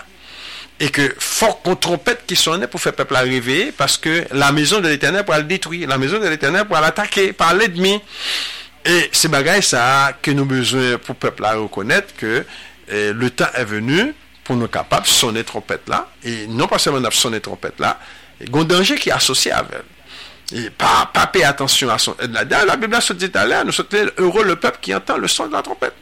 et 0.79 0.89
que 0.89 1.13
fort 1.19 1.61
qu'on 1.61 1.75
trompette 1.75 2.25
qui 2.25 2.35
sonnait 2.35 2.67
pour 2.67 2.79
faire 2.79 2.93
peuple 2.93 3.15
arriver, 3.15 3.73
parce 3.75 3.97
que 3.97 4.25
la 4.31 4.51
maison 4.51 4.79
de 4.79 4.87
l'éternel 4.87 5.25
pour 5.25 5.35
le 5.35 5.43
détruire, 5.43 5.89
la 5.89 5.97
maison 5.97 6.19
de 6.19 6.27
l'éternel 6.27 6.65
pour 6.65 6.79
l'attaquer 6.79 7.33
par 7.33 7.53
l'ennemi. 7.53 8.01
Et 8.85 9.09
c'est 9.11 9.27
bagaille 9.27 9.61
ça 9.61 10.13
que 10.21 10.31
nous 10.31 10.45
besoin 10.45 10.97
pour 10.97 11.15
peuple 11.15 11.43
à 11.43 11.53
reconnaître 11.55 12.15
que 12.15 12.45
eh, 12.87 13.11
le 13.11 13.29
temps 13.29 13.49
est 13.53 13.65
venu 13.65 14.13
pour 14.43 14.55
nous 14.55 14.67
capables 14.67 15.03
de 15.03 15.09
sonner 15.09 15.43
trompette 15.43 15.87
là, 15.87 16.09
et 16.23 16.47
non 16.47 16.67
pas 16.67 16.79
seulement 16.79 17.01
de 17.01 17.13
sonner 17.13 17.41
trompette 17.41 17.79
là, 17.79 17.99
il 18.41 18.49
y 18.49 18.57
a 18.57 18.61
un 18.61 18.63
danger 18.63 18.95
qui 18.95 19.09
est 19.09 19.13
associé 19.13 19.51
avec 19.51 19.71
elle. 19.73 19.83
Et 20.51 20.69
pas, 20.71 21.07
pas 21.13 21.27
payer 21.27 21.45
attention 21.45 21.89
à 21.89 21.99
son. 21.99 22.15
La, 22.31 22.43
la 22.65 22.75
Bible 22.75 22.99
se 23.01 23.13
dit 23.13 23.29
à 23.35 23.45
l'air, 23.45 23.63
nous 23.63 23.71
sommes 23.71 23.85
heureux 24.17 24.43
le 24.43 24.55
peuple 24.55 24.79
qui 24.81 24.95
entend 24.95 25.17
le 25.17 25.27
son 25.27 25.45
de 25.45 25.53
la 25.53 25.61
trompette. 25.61 25.93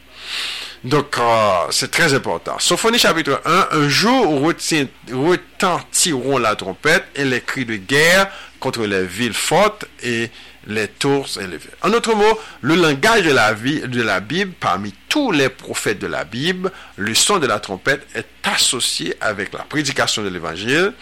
Donc, 0.83 1.17
euh, 1.17 1.65
c'est 1.71 1.91
très 1.91 2.13
important. 2.13 2.59
Sophonie 2.59 2.99
chapitre 2.99 3.41
1, 3.45 3.67
un 3.71 3.89
jour 3.89 4.41
retentiront 4.41 6.37
la 6.37 6.55
trompette 6.55 7.05
et 7.15 7.25
les 7.25 7.41
cris 7.41 7.65
de 7.65 7.75
guerre 7.75 8.29
contre 8.59 8.85
les 8.85 9.05
villes 9.05 9.33
fortes 9.33 9.85
et 10.03 10.29
les 10.67 10.87
tours 10.87 11.27
élevées. 11.39 11.69
En 11.81 11.93
autre 11.93 12.13
mot, 12.13 12.39
le 12.61 12.75
langage 12.75 13.23
de 13.23 13.31
la, 13.31 13.53
vie, 13.53 13.81
de 13.81 14.01
la 14.01 14.19
Bible, 14.19 14.53
parmi 14.59 14.93
tous 15.09 15.31
les 15.31 15.49
prophètes 15.49 15.99
de 15.99 16.07
la 16.07 16.25
Bible, 16.25 16.71
le 16.97 17.15
son 17.15 17.39
de 17.39 17.47
la 17.47 17.59
trompette 17.59 18.05
est 18.15 18.27
associé 18.43 19.15
avec 19.21 19.53
la 19.53 19.63
prédication 19.63 20.23
de 20.23 20.29
l'évangile, 20.29 20.93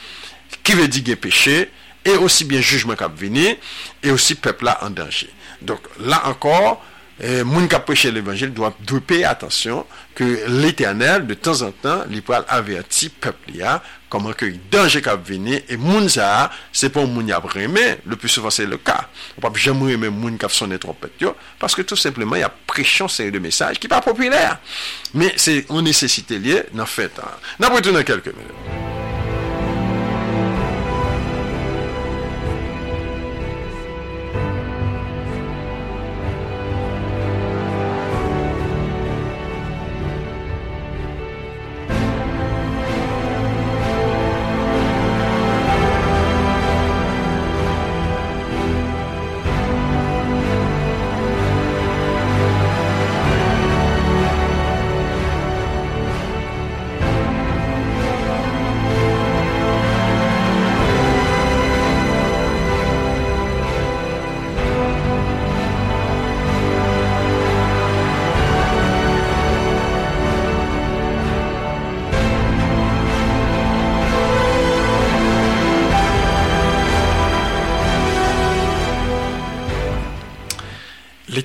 qui 0.64 0.74
veut 0.74 0.88
dire 0.88 1.18
péché, 1.18 1.70
et 2.06 2.16
aussi 2.16 2.46
bien 2.46 2.62
jugement 2.62 2.94
venir, 3.16 3.56
et 4.04 4.12
aussi 4.12 4.36
peuple 4.36 4.66
là 4.66 4.78
en 4.82 4.92
danger. 4.92 5.30
Donc, 5.62 5.80
là 6.00 6.28
encore, 6.28 6.84
Eh, 7.16 7.46
moun 7.48 7.70
ka 7.72 7.78
preche 7.80 8.10
l'Evangel 8.12 8.50
dwa 8.52 8.74
pey 9.08 9.22
atensyon 9.24 9.86
ke 10.18 10.26
l'Eternel 10.52 11.24
de 11.24 11.38
tan 11.40 11.62
an 11.64 11.72
tan 11.80 12.02
li 12.12 12.20
pral 12.20 12.44
averti 12.52 13.08
pepli 13.08 13.62
ya 13.62 13.78
koman 14.12 14.36
ke 14.36 14.50
yi 14.50 14.60
danje 14.72 15.00
kap 15.04 15.24
veni 15.24 15.62
e 15.64 15.78
moun 15.80 16.10
sa 16.12 16.52
se 16.76 16.90
pon 16.92 17.08
moun 17.08 17.32
yap 17.32 17.48
reme 17.54 17.86
le 18.04 18.20
plus 18.20 18.28
souvent 18.28 18.52
se 18.52 18.68
le 18.68 18.76
ka 18.76 18.98
wap 19.40 19.56
jam 19.56 19.80
reme 19.88 20.12
moun 20.12 20.36
kap 20.36 20.52
sonen 20.52 20.76
trompet 20.76 21.16
yo 21.24 21.32
paske 21.58 21.88
tout 21.88 21.96
simplement 21.96 22.36
yap 22.36 22.52
prechon 22.68 23.08
seri 23.08 23.32
de 23.32 23.40
mesaj 23.40 23.80
ki 23.80 23.88
pa 23.88 24.02
popüler 24.04 24.60
me 25.16 25.32
se 25.40 25.62
ou 25.70 25.80
nesesite 25.80 26.36
liye 26.36 26.66
nan 26.76 26.84
fet 26.84 27.24
nan 27.64 27.72
pretoun 27.72 27.96
nan 27.96 28.04
kelke 28.04 28.36
minute 28.36 29.15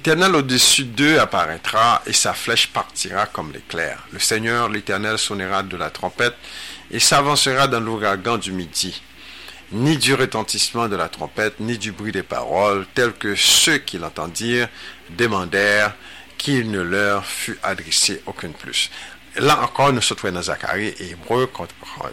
L'Éternel 0.00 0.34
au-dessus 0.34 0.84
d'eux 0.84 1.20
apparaîtra 1.20 2.00
et 2.06 2.14
sa 2.14 2.32
flèche 2.32 2.68
partira 2.68 3.26
comme 3.26 3.52
l'éclair. 3.52 3.98
Le 4.12 4.18
Seigneur, 4.18 4.70
l'Éternel, 4.70 5.18
sonnera 5.18 5.62
de 5.62 5.76
la 5.76 5.90
trompette 5.90 6.36
et 6.90 6.98
s'avancera 6.98 7.68
dans 7.68 7.80
l'ouragan 7.80 8.38
du 8.38 8.50
midi. 8.50 9.02
Ni 9.72 9.98
du 9.98 10.14
retentissement 10.14 10.88
de 10.88 10.96
la 10.96 11.10
trompette, 11.10 11.60
ni 11.60 11.76
du 11.76 11.92
bruit 11.92 12.12
des 12.12 12.22
paroles, 12.22 12.86
tels 12.94 13.12
que 13.12 13.34
ceux 13.34 13.76
qui 13.76 13.98
l'entendirent 13.98 14.70
demandèrent 15.10 15.94
qu'il 16.38 16.70
ne 16.70 16.80
leur 16.80 17.26
fût 17.26 17.58
adressé 17.62 18.22
aucune 18.24 18.54
plus. 18.54 18.90
Là 19.36 19.60
encore, 19.60 19.92
nous 19.92 20.00
sommes 20.00 20.30
dans 20.30 20.40
Zacharie 20.40 20.94
et 20.98 21.10
Hébreu 21.10 21.52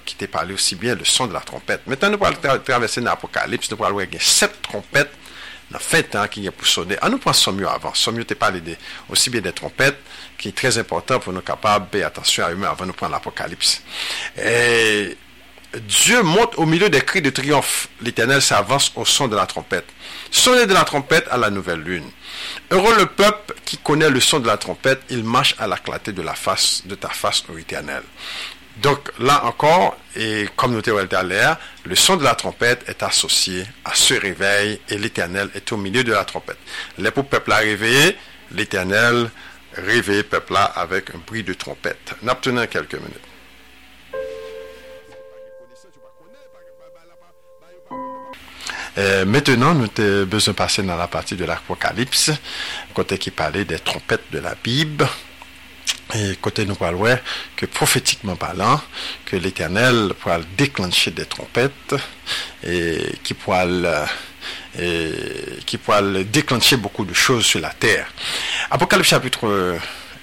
qui 0.06 0.16
t'a 0.18 0.28
parlé 0.28 0.54
aussi 0.54 0.76
bien 0.76 0.94
le 0.94 1.06
son 1.06 1.26
de 1.28 1.34
la 1.34 1.40
trompette. 1.40 1.88
Maintenant, 1.88 2.10
nous 2.10 2.26
allons 2.26 2.60
traverser 2.66 3.00
l'Apocalypse, 3.00 3.72
nous 3.72 3.86
allons 3.86 3.96
voir 3.96 4.08
sept 4.20 4.62
trompettes 4.62 5.14
la 5.72 5.80
fête 5.80 6.16
hein, 6.16 6.28
qui 6.28 6.46
est 6.46 6.52
pour 6.52 6.68
sonner. 6.68 6.98
Ah, 7.02 7.10
nous 7.10 7.18
prenons 7.18 7.58
mieux 7.58 7.68
avant. 7.68 7.94
mieux 8.14 8.26
t'es 8.26 8.36
parlé 8.36 8.62
de, 8.62 8.76
aussi 9.10 9.30
bien 9.30 9.42
des 9.42 9.52
trompettes, 9.52 10.00
qui 10.38 10.50
est 10.50 10.56
très 10.56 10.78
important 10.78 11.20
pour 11.20 11.34
nous 11.34 11.42
capables 11.42 11.90
de 11.92 12.02
attention 12.04 12.46
à 12.46 12.52
eux 12.52 12.60
avant 12.66 12.86
de 12.86 12.92
prendre 12.92 13.12
l'Apocalypse. 13.14 13.82
Dieu 15.76 16.24
monte 16.24 16.58
au 16.58 16.66
milieu 16.66 16.90
des 16.90 17.02
cris 17.02 17.22
de 17.22 17.30
triomphe. 17.30 17.90
L'Éternel 18.02 18.42
s'avance 18.42 18.92
au 18.96 19.06
son 19.06 19.28
de 19.28 19.36
la 19.36 19.46
trompette. 19.46 19.86
Sonnez 20.32 20.66
de 20.66 20.74
la 20.74 20.84
trompette 20.84 21.28
à 21.30 21.38
la 21.38 21.50
nouvelle 21.50 21.82
lune. 21.82 22.10
Heureux 22.72 22.96
le 22.98 23.06
peuple 23.06 23.54
qui 23.66 23.78
connaît 23.78 24.10
le 24.10 24.20
son 24.20 24.40
de 24.40 24.48
la 24.48 24.58
trompette, 24.58 25.02
il 25.10 25.24
marche 25.24 25.56
à 25.60 25.68
la 25.68 25.78
clarté 25.78 26.14
de 26.14 26.22
la 26.22 26.36
face 26.36 26.84
de 26.86 26.96
ta 26.96 27.10
face, 27.10 27.44
ô 27.54 27.58
Éternel. 27.58 28.04
Donc 28.82 29.12
là 29.20 29.44
encore, 29.46 29.98
et 30.16 30.48
comme 30.56 30.74
nous 30.74 30.82
t'avons 30.82 31.00
à 31.00 31.24
l'air, 31.24 31.58
le 31.86 31.96
son 31.96 32.16
de 32.16 32.24
la 32.24 32.36
trompette 32.36 32.88
est 32.88 33.02
associé 33.02 33.66
à 33.84 33.96
ce 33.96 34.14
réveil 34.14 34.80
et 34.90 34.98
l'Éternel 34.98 35.50
est 35.56 35.72
au 35.72 35.78
milieu 35.78 36.04
de 36.04 36.12
la 36.12 36.26
trompette. 36.26 36.58
Les 36.98 37.12
peuple 37.12 37.52
a 37.52 37.58
réveillé, 37.58 38.16
l'Éternel 38.52 39.30
réveille 39.74 40.24
peuple 40.24 40.54
là 40.54 40.66
avec 40.66 41.10
un 41.16 41.20
bruit 41.26 41.44
de 41.44 41.54
trompette. 41.54 42.14
Quelques 42.70 42.94
minutes. 42.94 43.18
Euh, 48.98 49.26
maintenant, 49.26 49.76
nous 49.76 49.88
avons 49.98 50.26
besoin 50.26 50.54
de 50.54 50.58
passer 50.58 50.82
dans 50.82 50.96
la 50.96 51.08
partie 51.08 51.36
de 51.36 51.46
l'Apocalypse, 51.46 52.32
côté 52.96 53.20
qui 53.20 53.30
parlait 53.30 53.66
des 53.66 53.78
trompettes 53.78 54.32
de 54.32 54.40
la 54.40 54.56
Bible. 54.56 55.08
Et 56.16 56.38
côté 56.38 56.66
nous 56.66 56.76
parlons 56.76 57.18
que 57.56 57.66
prophétiquement 57.66 58.36
parlant, 58.36 58.82
que 59.26 59.36
l'Éternel 59.36 60.14
pourra 60.20 60.40
déclencher 60.58 61.12
des 61.12 61.26
trompettes 61.26 61.96
et 62.66 63.16
qui 63.24 63.34
pourra, 63.34 63.66
et 64.80 65.12
qui 65.66 65.78
pourra 65.78 66.02
déclencher 66.02 66.78
beaucoup 66.78 67.04
de 67.04 67.14
choses 67.14 67.46
sur 67.46 67.60
la 67.60 67.72
terre. 67.72 68.08
Apocalypse 68.72 69.10
chapitre 69.10 69.78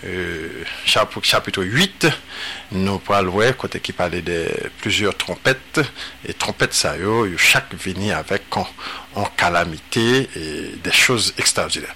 euh, 0.06 0.64
chapitre 0.84 1.62
8, 1.62 2.06
nous 2.72 2.98
parlons 2.98 3.52
côté 3.56 3.80
qui 3.80 3.92
parlait 3.92 4.22
de 4.22 4.46
plusieurs 4.80 5.16
trompettes, 5.16 5.80
et 6.26 6.34
trompettes 6.34 6.74
ça 6.74 6.96
y 6.96 7.38
chaque 7.38 7.74
venait 7.74 8.12
avec 8.12 8.42
en, 8.56 8.66
calamité 9.36 10.28
et 10.36 10.76
des 10.82 10.92
choses 10.92 11.34
extraordinaires. 11.38 11.94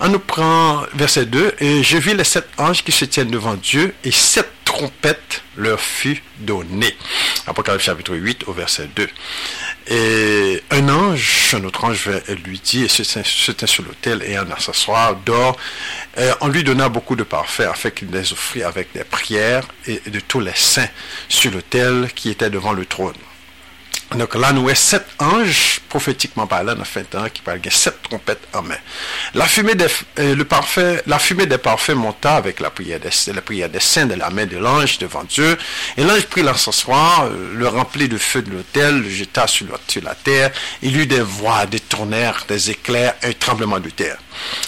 On 0.00 0.08
nous 0.08 0.18
prend 0.18 0.84
verset 0.94 1.26
2, 1.26 1.54
et 1.60 1.82
je 1.82 1.96
vis 1.96 2.14
les 2.14 2.24
sept 2.24 2.48
anges 2.58 2.84
qui 2.84 2.92
se 2.92 3.04
tiennent 3.04 3.30
devant 3.30 3.54
Dieu, 3.54 3.94
et 4.04 4.10
sept 4.10 4.48
trompettes 4.64 5.42
leur 5.56 5.80
fut 5.80 6.22
donnée. 6.38 6.96
Apocalypse 7.46 7.84
chapitre 7.84 8.14
8 8.14 8.44
au 8.46 8.52
verset 8.52 8.88
2. 8.94 9.08
Et 9.90 10.62
un 10.70 10.88
ange, 10.90 11.54
un 11.54 11.64
autre 11.64 11.84
ange 11.84 12.10
lui 12.44 12.60
dit, 12.62 12.84
et 12.84 12.88
c'était 12.88 13.66
sur 13.66 13.84
l'autel, 13.84 14.22
et 14.22 14.36
un 14.36 14.46
s'asseoir, 14.58 15.16
dort, 15.16 15.56
on 16.42 16.48
lui 16.48 16.62
donna 16.62 16.90
beaucoup 16.90 17.16
de 17.16 17.22
parfaits, 17.22 17.68
afin 17.68 17.90
qu'il 17.90 18.10
les 18.10 18.32
offrit 18.32 18.62
avec 18.62 18.92
des 18.92 19.04
prières 19.04 19.66
et 19.86 20.02
de 20.10 20.20
tous 20.20 20.40
les 20.40 20.54
saints 20.54 20.90
sur 21.30 21.50
l'autel 21.52 22.10
qui 22.14 22.28
était 22.28 22.50
devant 22.50 22.74
le 22.74 22.84
trône. 22.84 23.14
Donc 24.16 24.34
là, 24.36 24.52
nous 24.52 24.64
avons 24.64 24.74
sept 24.74 25.04
anges, 25.18 25.80
prophétiquement 25.86 26.46
parlant, 26.46 26.74
dans 26.74 26.84
fin 26.84 27.02
temps, 27.02 27.28
qui 27.28 27.42
parlent 27.42 27.60
sept 27.68 28.02
trompettes 28.02 28.48
en 28.54 28.62
main. 28.62 28.78
La 29.34 29.44
fumée 29.44 29.74
des, 29.74 29.86
euh, 30.18 30.34
le 30.34 31.18
fumée 31.18 31.44
des 31.44 31.58
parfaits 31.58 31.94
monta 31.94 32.36
avec 32.36 32.60
la 32.60 32.70
prière 32.70 33.00
des, 33.00 33.10
la 33.34 33.42
prière 33.42 33.68
des 33.68 33.80
saints 33.80 34.06
de 34.06 34.14
la 34.14 34.30
main 34.30 34.46
de 34.46 34.56
l'ange 34.56 34.96
devant 34.96 35.24
Dieu. 35.24 35.58
Et 35.98 36.04
l'ange 36.04 36.22
prit 36.22 36.42
l'encensoir, 36.42 37.24
euh, 37.24 37.52
le 37.54 37.68
remplit 37.68 38.08
de 38.08 38.16
feu 38.16 38.40
de 38.40 38.50
l'autel, 38.50 39.02
le 39.02 39.10
jeta 39.10 39.46
sur, 39.46 39.66
la 40.02 40.14
terre. 40.14 40.52
Il 40.80 40.96
eut 40.96 41.06
des 41.06 41.20
voix, 41.20 41.66
des 41.66 41.80
tonnerres, 41.80 42.46
des 42.48 42.70
éclairs, 42.70 43.14
un 43.22 43.32
tremblement 43.32 43.78
de 43.78 43.90
terre. 43.90 44.16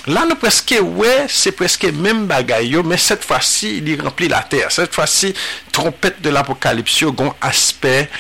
Là, 0.06 0.26
nous 0.28 0.36
presque, 0.36 0.74
ouais, 0.82 1.24
c'est 1.28 1.52
presque 1.52 1.84
même 1.84 2.26
bagaille, 2.26 2.76
mais 2.84 2.98
cette 2.98 3.24
fois-ci, 3.24 3.78
il 3.78 4.02
remplit 4.02 4.28
la 4.28 4.42
terre. 4.42 4.70
Cette 4.70 4.94
fois-ci, 4.94 5.32
trompette 5.72 6.20
de 6.20 6.28
l'apocalypse, 6.28 7.04
un 7.04 7.34
aspect 7.40 8.10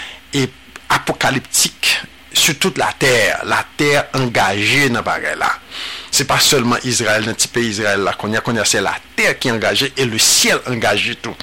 et 0.90 0.94
apocalyptique 0.94 2.00
sur 2.32 2.58
toute 2.58 2.78
la 2.78 2.92
terre, 2.98 3.42
la 3.44 3.64
terre 3.76 4.06
engagée 4.14 4.88
dans 4.88 5.02
ce 5.02 5.38
là. 5.38 5.52
C'est 6.12 6.24
pas 6.24 6.40
seulement 6.40 6.76
Israël, 6.84 7.24
dans 7.24 7.34
petit 7.34 7.48
pays 7.48 7.68
Israël 7.68 8.00
là 8.00 8.12
qu'on 8.12 8.32
a, 8.34 8.40
qu'on 8.40 8.56
c'est 8.64 8.80
la 8.80 8.96
terre 9.14 9.38
qui 9.38 9.48
est 9.48 9.52
engagée 9.52 9.92
et 9.96 10.04
le 10.04 10.18
ciel 10.18 10.58
engagé 10.66 11.16
tout. 11.16 11.34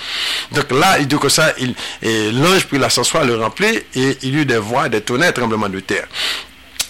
Donc 0.52 0.72
là, 0.72 0.98
il 1.00 1.08
dit 1.08 1.18
que 1.18 1.30
ça, 1.30 1.54
l'ange 2.02 2.66
prit 2.66 2.78
l'ascenseur, 2.78 3.24
le 3.26 3.38
remplit 3.38 3.84
et 3.96 4.18
il 4.22 4.36
y 4.36 4.38
eut 4.40 4.46
des 4.46 4.58
voix, 4.58 4.90
des 4.90 5.02
tonnerres, 5.02 5.34
tremblements 5.34 5.70
de 5.70 5.80
terre. 5.80 6.08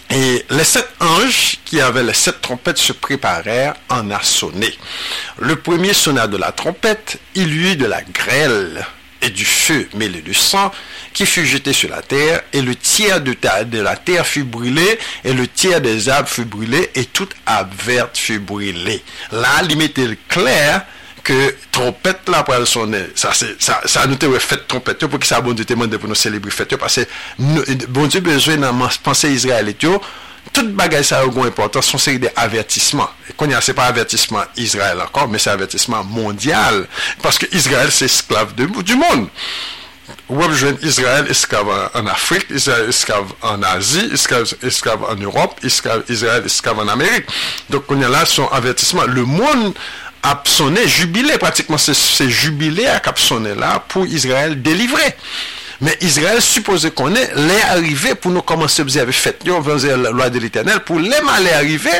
Et 0.09 0.45
les 0.49 0.63
sept 0.63 0.87
anges 0.99 1.57
qui 1.65 1.81
avaient 1.81 2.03
les 2.03 2.13
sept 2.13 2.41
trompettes 2.41 2.77
se 2.77 2.93
préparèrent 2.93 3.75
en 3.89 4.09
à 4.09 4.23
sonner. 4.23 4.73
Le 5.37 5.57
premier 5.57 5.93
sonna 5.93 6.27
de 6.27 6.37
la 6.37 6.51
trompette, 6.51 7.19
il 7.35 7.53
y 7.53 7.71
eut 7.71 7.75
de 7.75 7.85
la 7.85 8.01
grêle 8.01 8.85
et 9.21 9.29
du 9.29 9.45
feu 9.45 9.89
mêlé 9.95 10.21
de 10.21 10.33
sang 10.33 10.71
qui 11.17 11.25
fut 11.25 11.47
jeté 11.47 11.73
sur 11.73 11.89
la 11.89 12.03
terre, 12.03 12.41
et 12.53 12.61
le 12.61 12.75
tiers 12.75 13.19
de, 13.21 13.33
la 13.81 13.95
terre 13.95 14.23
fut 14.23 14.43
brûlé, 14.43 14.99
et 15.23 15.33
le 15.33 15.47
tiers 15.47 15.81
des 15.81 16.09
arbres 16.09 16.29
fut 16.29 16.45
brûlé, 16.45 16.91
et 16.93 17.05
toute 17.05 17.31
arbre 17.43 17.73
verte 17.83 18.15
fut 18.19 18.37
brûlée. 18.37 19.03
Là, 19.31 19.63
mettait 19.75 20.15
clair 20.29 20.85
que 21.23 21.55
trompette 21.71 22.29
là 22.29 22.43
pour 22.43 22.53
elle 22.53 22.67
sonner. 22.67 23.07
Ça, 23.15 23.31
ça, 23.33 23.81
ça 23.83 24.05
nous 24.05 24.39
fait 24.39 24.67
trompette 24.67 25.07
pour 25.07 25.17
que 25.17 25.25
ça 25.25 25.41
bon 25.41 25.53
Dieu 25.53 25.65
demande 25.65 25.97
pour 25.97 26.07
nous 26.07 26.13
célébrer 26.13 26.51
fête 26.51 26.77
parce 26.77 26.97
que 26.97 27.85
bon 27.87 28.05
Dieu 28.05 28.21
besoin 28.21 28.57
dans 28.57 28.87
penser 29.03 29.31
Israël 29.31 29.67
et 29.67 29.73
tout 29.73 29.99
toute 30.53 30.71
bagaille 30.73 31.03
ça 31.03 31.19
a 31.19 31.25
une 31.25 31.45
importance 31.45 31.87
sont 31.87 31.97
série 31.97 32.19
d'avertissements. 32.19 33.09
Et 33.29 33.33
qu'on 33.33 33.51
a 33.51 33.59
c'est 33.59 33.73
pas 33.73 33.87
avertissement 33.87 34.43
Israël 34.55 35.01
encore, 35.01 35.27
mais 35.27 35.39
c'est 35.39 35.49
avertissement 35.49 36.03
mondial 36.05 36.87
parce 37.21 37.37
que 37.37 37.47
Israël 37.53 37.89
c'est 37.91 38.05
esclave 38.05 38.53
du 38.55 38.95
monde. 38.95 39.27
Web 40.29 40.51
jeune 40.53 40.77
Israël 40.83 41.25
esclave 41.29 41.67
en 41.93 42.07
Afrique, 42.07 42.45
Israël 42.49 42.89
esclave 42.89 43.27
en 43.41 43.61
Asie, 43.63 44.09
Israël 44.13 44.45
esclave 44.63 45.03
en 45.03 45.15
Europe, 45.15 45.59
esclave 45.63 46.79
en 46.79 46.87
Amérique. 46.87 47.25
Donc 47.69 47.83
on 47.89 48.01
a 48.01 48.07
là 48.07 48.25
son 48.25 48.47
avertissement. 48.47 49.03
Le 49.03 49.25
monde 49.25 49.73
a 50.23 50.41
sonné, 50.45 50.87
jubilé 50.87 51.37
pratiquement, 51.37 51.77
c'est 51.77 52.29
jubilé 52.29 52.87
à 52.87 52.99
cap 52.99 53.19
sonné 53.19 53.55
là 53.55 53.83
pour 53.87 54.05
Israël 54.05 54.61
délivrer. 54.61 55.15
Mais 55.79 55.95
Israël 56.01 56.41
supposé 56.41 56.89
qu'on 56.89 57.13
est 57.13 57.35
les 57.35 57.61
arrivé 57.69 58.15
pour 58.15 58.31
nous 58.31 58.41
commencer 58.41 58.81
à 58.81 58.83
observer 58.83 59.11
fête, 59.11 59.43
nous 59.45 59.53
la 59.53 60.09
loi 60.09 60.29
de 60.29 60.39
l'éternel, 60.39 60.79
pour 60.79 60.99
les 60.99 61.21
mal 61.21 61.47
arriver, 61.47 61.91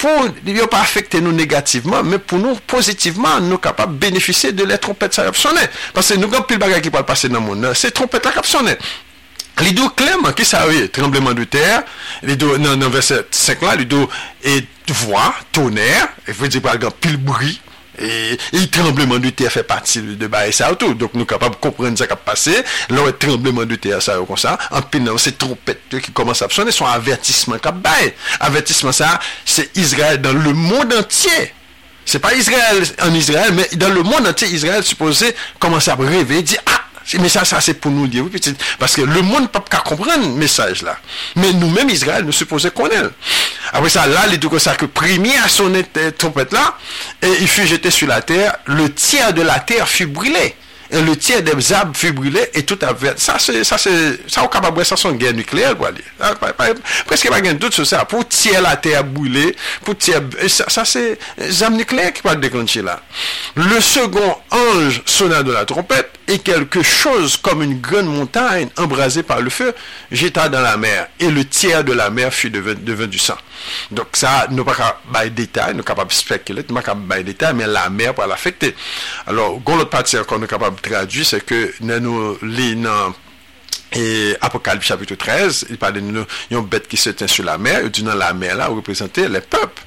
pou 0.00 0.28
yo 0.52 0.68
pa 0.72 0.82
afekte 0.84 1.20
nou 1.24 1.34
negativeman, 1.36 2.06
men 2.06 2.22
pou 2.22 2.40
nou 2.42 2.58
pozitiveman 2.68 3.48
nou 3.48 3.60
kapap 3.62 3.92
benefise 4.00 4.52
de 4.56 4.66
le 4.68 4.78
trompet 4.82 5.16
sa 5.16 5.26
kap 5.28 5.38
sonen. 5.40 5.66
Pase 5.96 6.18
nou 6.20 6.32
gen 6.32 6.46
pil 6.48 6.60
bagay 6.62 6.82
ki 6.84 6.92
pal 6.94 7.06
pase 7.08 7.30
nan 7.32 7.44
moun 7.44 7.62
nan, 7.64 7.76
se 7.76 7.92
trompet 7.94 8.24
la 8.26 8.34
kap 8.36 8.48
sonen. 8.48 8.78
Li 9.64 9.72
do 9.72 9.88
kleman 9.96 10.34
ki 10.36 10.44
sa 10.44 10.66
we, 10.68 10.84
trembleman 10.92 11.36
de 11.38 11.46
ter, 11.48 11.84
li 12.28 12.36
do 12.36 12.58
nan 12.60 12.90
verset 12.92 13.32
5 13.32 13.64
la, 13.64 13.76
li 13.80 13.86
do 13.88 14.02
et 14.44 14.68
vwa, 15.06 15.30
toner, 15.56 16.10
e 16.28 16.34
vwe 16.36 16.50
di 16.52 16.60
pal 16.64 16.80
gen 16.82 16.92
pil 17.00 17.16
bri, 17.24 17.56
Et, 17.98 18.38
et 18.52 18.66
trembleman 18.72 19.22
de 19.22 19.32
ter 19.36 19.52
fè 19.52 19.62
pati 19.66 20.02
de 20.18 20.28
baye 20.30 20.54
sa 20.54 20.70
ou 20.72 20.78
tou. 20.80 20.96
Donk 20.98 21.16
nou 21.16 21.28
kapab 21.28 21.58
kompren 21.62 21.96
sa 21.98 22.08
kap 22.10 22.24
pase. 22.26 22.54
Lò 22.92 23.06
e 23.10 23.16
trembleman 23.16 23.68
de 23.70 23.78
ter 23.80 24.02
sa 24.04 24.18
ou 24.20 24.28
kon 24.28 24.40
sa. 24.40 24.56
An 24.76 24.86
pil 24.90 25.04
nan 25.06 25.20
se 25.22 25.34
trompet 25.38 25.98
ki 26.04 26.14
koman 26.16 26.36
sa 26.36 26.48
ap 26.48 26.56
son. 26.56 26.68
E 26.68 26.74
son 26.76 26.90
avertisman 26.90 27.62
kap 27.62 27.78
baye. 27.84 28.12
Avertisman 28.46 28.96
sa, 28.96 29.16
se 29.44 29.68
Israel 29.78 30.20
dan 30.24 30.40
le 30.44 30.54
moun 30.56 30.92
entye. 30.96 31.50
Se 32.06 32.20
pa 32.22 32.30
Israel 32.38 32.84
an 33.02 33.16
Israel, 33.18 33.54
men 33.56 33.78
dan 33.80 33.94
le 33.96 34.04
moun 34.06 34.28
entye 34.28 34.52
Israel 34.54 34.84
suppose 34.86 35.32
koman 35.62 35.82
sa 35.82 35.96
ap 35.96 36.04
revè. 36.06 36.42
Di, 36.46 36.60
a, 36.62 36.75
mais 37.20 37.28
ça, 37.28 37.44
ça 37.44 37.60
c'est 37.60 37.74
pour 37.74 37.90
nous 37.90 38.06
dire, 38.06 38.24
parce 38.78 38.96
que 38.96 39.02
le 39.02 39.22
monde 39.22 39.42
ne 39.42 39.46
peut 39.46 39.60
pas 39.60 39.78
comprendre 39.78 40.22
le 40.22 40.34
message 40.34 40.82
là. 40.82 40.98
Mais 41.36 41.52
nous-mêmes, 41.52 41.88
Israël, 41.88 42.24
nous 42.24 42.32
supposons 42.32 42.70
connaître. 42.70 43.10
Après 43.72 43.90
ça, 43.90 44.06
là, 44.06 44.28
dit 44.28 44.48
que 44.48 44.58
ça, 44.58 44.74
que 44.74 44.86
premier 44.86 45.36
à 45.38 45.48
sonner 45.48 45.84
trompette 46.16 46.52
là, 46.52 46.76
et 47.22 47.30
il 47.40 47.48
fut 47.48 47.66
jeté 47.66 47.90
sur 47.90 48.08
la 48.08 48.22
terre, 48.22 48.56
le 48.66 48.92
tiers 48.92 49.32
de 49.32 49.42
la 49.42 49.60
terre 49.60 49.88
fut 49.88 50.06
brûlé 50.06 50.54
le 50.90 51.16
tiers 51.16 51.42
des 51.42 51.72
arbres 51.72 51.96
fut 51.96 52.12
brûlé 52.12 52.40
et 52.54 52.64
tout 52.64 52.78
a 52.82 52.94
Ça, 53.16 53.36
c'est, 53.38 53.64
ça, 53.64 53.78
c'est, 53.78 54.20
ça, 54.28 54.46
capable, 54.48 54.84
ça, 54.84 54.96
c'est 54.96 55.08
une 55.08 55.16
guerre 55.16 55.34
nucléaire, 55.34 55.76
quoi. 55.76 55.90
Ah, 56.20 56.34
presque 57.06 57.28
pas 57.28 57.40
de 57.40 57.52
doute 57.52 57.74
sur 57.74 57.86
ça. 57.86 58.04
Pour 58.04 58.26
tirer 58.28 58.60
la 58.60 58.76
terre 58.76 59.04
brûlée, 59.04 59.54
pour 59.84 59.96
tirer, 59.96 60.20
ça, 60.48 60.84
c'est, 60.84 61.18
les 61.38 61.62
armes 61.62 61.76
nucléaires 61.76 62.12
qui 62.12 62.22
peuvent 62.22 62.40
déclencher 62.40 62.82
là. 62.82 63.00
Le 63.54 63.80
second 63.80 64.36
ange 64.50 65.02
sonna 65.04 65.42
de 65.42 65.52
la 65.52 65.64
trompette 65.64 66.10
et 66.28 66.38
quelque 66.38 66.82
chose 66.82 67.36
comme 67.36 67.62
une 67.62 67.80
grande 67.80 68.06
montagne 68.06 68.68
embrasée 68.76 69.22
par 69.22 69.40
le 69.40 69.50
feu 69.50 69.74
jeta 70.10 70.48
dans 70.48 70.60
la 70.60 70.76
mer 70.76 71.08
et 71.20 71.30
le 71.30 71.44
tiers 71.44 71.84
de 71.84 71.92
la 71.92 72.10
mer 72.10 72.32
fut 72.32 72.50
devenu, 72.50 73.06
du 73.06 73.18
sang. 73.18 73.36
Donc 73.90 74.08
ça, 74.12 74.46
nous 74.50 74.64
pas 74.64 75.00
de 75.24 75.28
détail, 75.30 75.74
nous 75.74 75.82
pas 75.82 75.90
capable 75.90 76.10
de 76.10 76.14
spéculer, 76.14 76.64
nous 76.68 76.74
pas 76.74 76.94
de 77.18 77.22
détail, 77.22 77.54
mais 77.54 77.66
la 77.66 77.88
mer 77.90 78.12
va 78.14 78.26
l'affecter. 78.26 78.74
Alors, 79.26 79.60
l'autre 79.66 79.90
partie 79.90 80.18
encore 80.18 80.38
nous 80.38 80.46
capable 80.46 80.75
kapab 80.76 80.84
tradwi, 80.84 81.24
se 81.24 81.40
ke 81.40 81.72
nan 81.80 82.04
nou 82.04 82.36
li 82.42 82.74
nan 82.76 83.14
e, 83.92 84.36
apokalip 84.40 84.82
chapitou 84.82 85.16
13, 85.16 85.66
il 85.70 85.78
pale 85.78 86.00
nou 86.00 86.26
yon 86.50 86.66
bet 86.68 86.86
ki 86.88 86.96
se 86.96 87.12
ten 87.16 87.28
sou 87.28 87.44
la 87.46 87.58
mer, 87.58 87.84
ou 87.84 87.90
di 87.90 88.04
nan 88.04 88.18
la 88.18 88.32
mer 88.34 88.56
la 88.56 88.70
ou 88.70 88.76
reprezenter 88.76 89.28
le 89.28 89.40
pep. 89.40 89.80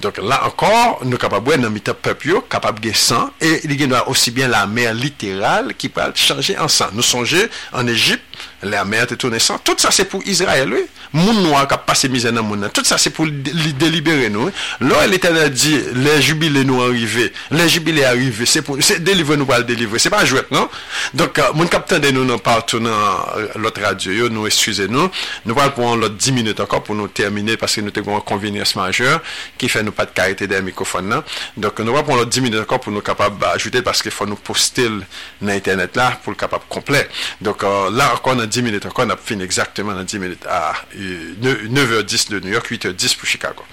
Donc 0.00 0.18
là 0.18 0.44
encore, 0.46 1.00
nous 1.04 1.18
capables 1.18 1.60
dans 1.60 1.70
mitan 1.70 1.94
peuple 1.94 2.40
capable 2.48 2.80
de 2.80 2.92
sang 2.92 3.30
et 3.40 3.60
il 3.64 3.80
y 3.80 3.94
a 3.94 4.08
aussi 4.08 4.30
bien 4.30 4.48
la 4.48 4.66
mer 4.66 4.94
littérale 4.94 5.74
qui 5.76 5.88
peut 5.88 6.00
changer 6.14 6.58
en 6.58 6.68
sang. 6.68 6.88
Nous 6.92 7.02
songez 7.02 7.48
en 7.72 7.86
Égypte, 7.86 8.22
la 8.62 8.84
mer 8.84 9.04
était 9.04 9.16
tournée 9.16 9.38
sang. 9.38 9.58
Tout 9.62 9.74
ça 9.78 9.90
c'est 9.90 10.06
pour 10.06 10.22
Israël, 10.26 10.72
oui. 10.72 10.86
Moun 11.12 11.42
noir 11.42 11.66
qui 11.66 11.74
a 11.74 11.78
passé 11.78 12.08
misère 12.08 12.32
dans 12.32 12.42
monde. 12.42 12.70
Tout 12.72 12.84
ça 12.84 12.96
c'est 12.96 13.10
pour 13.10 13.26
délibérer 13.26 14.30
nous. 14.30 14.50
Là 14.80 15.06
l'Éternel 15.08 15.50
dit 15.50 15.80
les 15.94 16.22
jubilés 16.22 16.64
nous 16.64 16.80
arrivés, 16.80 17.32
les 17.50 17.68
jubilés 17.68 18.04
arrivés, 18.04 18.46
c'est 18.46 18.62
pour 18.62 18.76
c'est 18.80 19.02
délivrer 19.02 19.36
nous 19.36 19.44
pour 19.44 19.56
le 19.56 19.64
délivrer, 19.64 19.98
c'est 19.98 20.10
pas 20.10 20.24
jouet 20.24 20.44
non. 20.50 20.68
Donc 21.14 21.38
euh, 21.38 21.42
mon 21.54 21.66
capitaine 21.66 22.00
de 22.02 22.10
nous 22.10 22.24
non 22.24 22.38
partout 22.38 22.78
dans 22.78 22.90
euh, 22.90 23.48
l'autre 23.56 23.82
radio, 23.82 24.28
nous 24.28 24.46
excusez-nous. 24.46 25.10
Nous 25.46 25.58
allons 25.58 25.70
prendre 25.72 25.96
l'autre 25.96 26.14
10 26.14 26.32
minutes 26.32 26.60
encore 26.60 26.84
pour 26.84 26.94
nous 26.94 27.08
terminer 27.08 27.56
parce 27.56 27.74
que 27.74 27.80
nous 27.80 27.90
avons 27.96 28.16
un 28.16 28.20
convenience 28.20 28.76
majeure. 28.76 29.20
ki 29.60 29.70
fè 29.72 29.82
nou 29.86 29.96
pat 29.96 30.12
karite 30.16 30.48
den 30.50 30.66
mikrofon 30.66 31.10
nan. 31.10 31.24
Donk 31.56 31.82
nou 31.84 31.96
wap 31.96 32.10
on 32.12 32.20
lot 32.20 32.30
10 32.30 32.46
minute 32.46 32.64
akon 32.64 32.82
pou 32.84 32.94
nou 32.94 33.04
kapab 33.04 33.42
ajoute 33.52 33.82
paske 33.86 34.12
fò 34.14 34.28
nou 34.28 34.40
postil 34.46 35.00
nan 35.40 35.54
internet 35.56 35.98
la 35.98 36.10
pou 36.22 36.34
l 36.34 36.38
kapab 36.40 36.64
komple. 36.72 37.02
Donk 37.42 37.66
uh, 37.66 37.90
la 37.94 38.12
akon 38.16 38.40
nan 38.42 38.50
10 38.50 38.66
minute 38.66 38.90
akon 38.90 39.14
ap 39.14 39.22
fin 39.24 39.44
exactement 39.44 39.98
nan 39.98 40.08
10 40.08 40.24
minute 40.24 40.48
a 40.48 40.62
ah, 40.70 40.86
9h10 40.94 42.30
de 42.30 42.40
New 42.44 42.54
York, 42.54 42.70
8h10 42.70 43.18
pou 43.18 43.26
Chicago. 43.26 43.66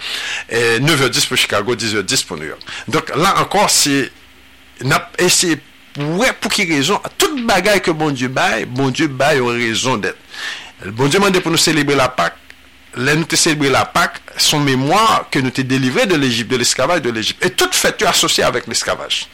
Et 0.49 0.80
9h10 0.84 1.28
pou 1.30 1.39
Chicago, 1.39 1.76
10h10 1.76 2.28
pou 2.28 2.39
New 2.39 2.51
York. 2.51 2.68
Donk 2.88 3.15
la 3.15 3.38
akon 3.43 3.68
si 3.72 4.03
nap 4.86 5.15
esi 5.22 5.55
Ouè, 5.97 6.30
pou 6.38 6.53
ki 6.53 6.68
rezon, 6.70 7.01
tout 7.18 7.39
bagay 7.49 7.80
ke 7.82 7.93
bon 7.97 8.13
Diyo 8.13 8.30
bay, 8.34 8.65
bon 8.70 8.93
Diyo 8.93 9.09
bay 9.09 9.41
ou 9.41 9.53
rezon 9.55 10.01
det. 10.03 10.13
Bon 10.93 11.09
Diyo 11.09 11.24
mande 11.24 11.41
pou 11.41 11.53
nou 11.53 11.61
celebre 11.61 11.97
la 11.97 12.09
Pâk, 12.13 12.38
lè 12.97 13.15
nou 13.17 13.27
te 13.29 13.37
selbre 13.39 13.69
la 13.73 13.85
Pâk, 13.89 14.19
son 14.41 14.63
mémoire 14.65 15.25
ke 15.33 15.41
nou 15.43 15.53
te 15.53 15.63
delivre 15.65 16.05
de 16.09 16.17
l'Egypte, 16.19 16.51
de 16.51 16.59
l'esclavage 16.61 17.01
de 17.05 17.11
l'Egypte. 17.13 17.45
Et 17.45 17.53
tout 17.55 17.73
fète 17.73 18.01
yo 18.03 18.09
asosye 18.09 18.45
avèk 18.45 18.67
l'esclavage. 18.69 19.27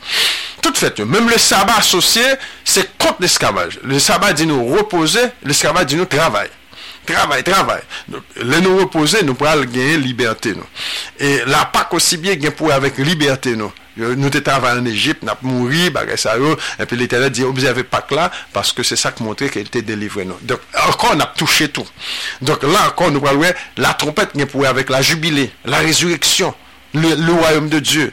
Tout 0.63 0.75
fète 0.79 1.01
yo. 1.01 1.07
Mèm 1.09 1.29
le 1.31 1.39
sabat 1.41 1.81
asosye, 1.81 2.25
se 2.63 2.85
kont 3.01 3.19
l'esclavage. 3.23 3.79
Le 3.83 3.99
sabat 4.03 4.37
di 4.37 4.47
nou 4.49 4.75
repose, 4.77 5.29
l'esclavage 5.47 5.93
di 5.93 5.99
nou 5.99 6.09
travay. 6.09 6.51
Travay, 7.07 7.43
travay. 7.43 7.83
Lè 8.39 8.63
nou 8.63 8.79
repose, 8.79 9.23
nou 9.27 9.35
pral 9.39 9.65
genye 9.67 9.99
liberté 9.99 10.55
nou. 10.55 10.67
Et 11.19 11.43
la 11.49 11.65
Pâk 11.71 11.95
osi 11.99 12.19
bie 12.21 12.37
gen 12.39 12.55
pou 12.55 12.71
avèk 12.75 13.01
liberté 13.03 13.57
nou. 13.59 13.71
Euh, 14.01 14.15
nou 14.17 14.33
te 14.33 14.39
tavan 14.41 14.79
an 14.81 14.87
Egypt, 14.89 15.21
nap 15.27 15.43
mouri, 15.45 15.91
bagay 15.93 16.17
sa 16.17 16.33
yo, 16.41 16.55
epi 16.81 16.97
l'Eternet 16.97 17.35
di, 17.35 17.43
observe 17.45 17.83
pak 17.85 18.09
la, 18.17 18.29
paske 18.55 18.85
se 18.87 18.97
sak 18.97 19.21
montre 19.21 19.51
ke 19.53 19.61
el 19.61 19.69
te 19.73 19.83
delivre 19.85 20.25
nou. 20.25 20.41
Donk, 20.49 20.63
ankon 20.87 21.19
nap 21.21 21.35
touche 21.37 21.67
tou. 21.73 21.85
Donk, 22.41 22.65
la 22.65 22.87
ankon 22.89 23.13
nou 23.13 23.23
pralwe, 23.23 23.51
la 23.77 23.93
trompet 24.01 24.33
gen 24.33 24.49
pouwe 24.49 24.65
avek 24.69 24.89
la 24.93 25.03
jubile, 25.05 25.45
la 25.69 25.83
rezureksyon, 25.85 26.55
le, 26.97 27.13
le 27.21 27.37
wayom 27.37 27.69
de 27.69 27.83
Diyo, 27.83 28.09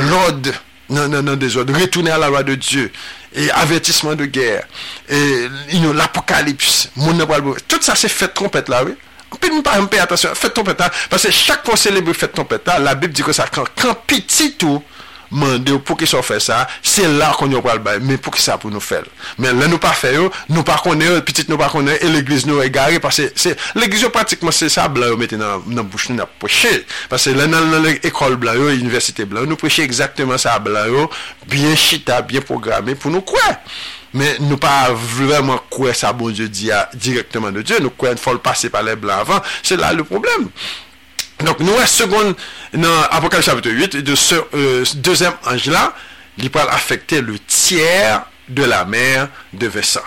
l'ode, 0.00 0.54
nan 0.88 1.12
nan 1.12 1.28
nan 1.28 1.36
de 1.36 1.52
zon, 1.52 1.68
retoune 1.76 2.08
a 2.08 2.16
la 2.16 2.32
loi 2.32 2.46
de 2.48 2.56
Diyo, 2.56 2.88
e 3.36 3.50
avertisman 3.60 4.16
de 4.16 4.24
gère, 4.32 4.64
e 5.12 5.76
l'apokalips, 5.92 6.88
moun 6.96 7.18
nan 7.18 7.26
bon. 7.26 7.34
pralwe, 7.34 7.60
tout 7.68 7.84
sa 7.84 7.98
se 8.00 8.08
fet 8.08 8.32
trompet 8.32 8.72
la 8.72 8.86
we, 8.88 8.96
Pi 9.36 9.50
nou 9.52 9.60
pa 9.60 9.74
mpe, 9.84 9.98
atasyon, 10.00 10.32
fet 10.40 10.54
trompet 10.56 10.78
la, 10.80 10.86
pase 11.12 11.28
chak 11.36 11.60
pou 11.66 11.76
celebre 11.76 12.14
fet 12.16 12.32
trompet 12.32 12.64
la, 12.64 12.78
la 12.80 12.94
Bib 12.96 13.12
di 13.12 13.20
kon 13.20 13.36
sa, 13.36 13.44
kan 13.52 13.68
piti 14.08 14.54
tou, 14.56 14.80
mande 15.30 15.72
ou 15.74 15.82
pou 15.84 15.98
ki 15.98 16.08
so 16.08 16.20
fè 16.24 16.38
sa, 16.42 16.62
se 16.82 17.06
la 17.18 17.30
kon 17.36 17.52
yo 17.52 17.60
pral 17.64 17.80
bay, 17.84 18.00
men 18.04 18.20
pou 18.22 18.34
ki 18.34 18.42
sa 18.42 18.58
pou 18.60 18.72
nou 18.72 18.82
fèl. 18.84 19.06
Men 19.40 19.58
lè 19.60 19.68
nou 19.70 19.80
pa 19.82 19.92
fè 19.96 20.14
yo, 20.14 20.28
nou 20.52 20.64
pa 20.66 20.78
konè 20.82 21.10
yo, 21.10 21.18
pitit 21.26 21.50
nou 21.50 21.60
pa 21.60 21.70
konè 21.72 21.96
yo, 21.96 22.00
e 22.06 22.12
l'eglise 22.14 22.48
nou 22.48 22.64
e 22.64 22.70
gare, 22.72 23.00
pase 23.04 23.28
l'eglise 23.78 24.06
yo 24.06 24.12
pratikman 24.14 24.56
se 24.56 24.70
sa 24.72 24.88
blan 24.92 25.12
yo 25.12 25.20
mette 25.20 25.38
nan, 25.40 25.64
nan 25.66 25.86
bouch 25.88 26.08
nou 26.10 26.20
na 26.22 26.28
preche, 26.40 26.72
pase 27.12 27.34
lè 27.36 27.48
nan 27.50 27.76
l'ekol 27.84 28.38
blan 28.40 28.58
yo, 28.58 28.72
universite 28.72 29.28
blan 29.28 29.44
yo, 29.44 29.52
nou 29.52 29.60
preche 29.60 29.84
exactement 29.86 30.40
sa 30.40 30.58
blan 30.62 30.88
yo, 30.92 31.06
bien 31.50 31.76
chita, 31.78 32.22
bien 32.24 32.44
programme, 32.44 32.96
pou 32.98 33.12
nou 33.12 33.24
kwe. 33.26 33.54
Men 34.16 34.40
nou 34.48 34.56
pa 34.56 34.88
vreman 34.96 35.60
kwe 35.68 35.92
sa 35.96 36.14
bon 36.16 36.32
dieu 36.32 36.48
diya 36.48 36.86
direktman 36.96 37.52
de 37.58 37.64
dieu, 37.66 37.82
nou 37.84 37.92
kwe 37.92 38.14
n 38.16 38.20
fol 38.20 38.40
pase 38.40 38.72
pa 38.72 38.80
lè 38.84 38.96
blan 38.96 39.26
avan, 39.26 39.44
se 39.60 39.76
la 39.76 39.92
le 39.92 40.06
probleme. 40.08 40.48
Donc 41.44 41.60
nous, 41.60 41.72
seconde, 41.86 42.34
dans 42.74 43.02
Apocalypse 43.10 43.46
chapitre 43.46 43.70
8, 43.70 43.96
de 43.98 44.14
ce 44.14 44.34
euh, 44.54 44.84
deuxième 44.96 45.34
ange-là, 45.46 45.94
il 46.38 46.50
parle 46.50 46.68
affecter 46.70 47.20
le 47.20 47.38
tiers 47.38 48.24
de 48.48 48.64
la 48.64 48.84
mer 48.84 49.28
de 49.52 49.66
Vessa. 49.66 50.02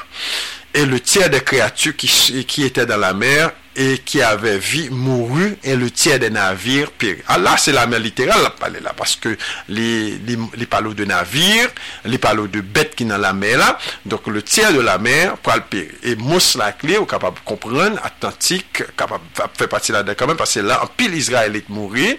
Et 0.73 0.85
le 0.85 0.99
tiers 0.99 1.29
des 1.29 1.41
créatures 1.41 1.95
qui, 1.95 2.45
qui 2.45 2.63
étaient 2.63 2.85
dans 2.85 2.97
la 2.97 3.13
mer 3.13 3.51
et 3.75 3.99
qui 3.99 4.21
avait 4.21 4.57
vu 4.57 4.89
mourut 4.89 5.57
et 5.63 5.75
le 5.75 5.89
tiers 5.89 6.19
des 6.19 6.29
navires 6.29 6.91
périt. 6.91 7.21
Ah 7.27 7.37
là, 7.37 7.55
c'est 7.57 7.71
la 7.71 7.87
mer 7.87 7.99
littérale, 7.99 8.41
la 8.43 8.49
palais 8.49 8.79
là, 8.81 8.93
parce 8.95 9.15
que 9.15 9.37
les, 9.69 10.17
les, 10.17 10.37
les 10.55 10.65
palos 10.65 10.93
de 10.93 11.05
navires, 11.05 11.69
les 12.05 12.17
palos 12.17 12.47
de 12.47 12.61
bêtes 12.61 12.95
qui 12.95 13.05
dans 13.05 13.17
la 13.17 13.33
mer 13.33 13.57
là, 13.57 13.77
donc 14.05 14.27
le 14.27 14.41
tiers 14.41 14.73
de 14.73 14.81
la 14.81 14.97
mer 14.97 15.37
pour 15.37 15.53
le 15.53 15.61
périr. 15.61 15.91
Et 16.03 16.15
Mousse 16.15 16.55
la 16.55 16.71
clé, 16.71 16.97
ou 16.97 17.05
capable 17.05 17.37
de 17.37 17.43
comprendre, 17.45 17.99
Atlantique, 18.03 18.83
capable 18.97 19.23
de 19.35 19.41
faire 19.57 19.69
partie 19.69 19.91
là-dedans 19.91 20.13
quand 20.17 20.27
même, 20.27 20.37
parce 20.37 20.53
que 20.53 20.59
là, 20.59 20.83
en 20.83 20.87
pile 20.87 21.13
Israël 21.15 21.55
est 21.55 21.69
mouru, 21.69 22.17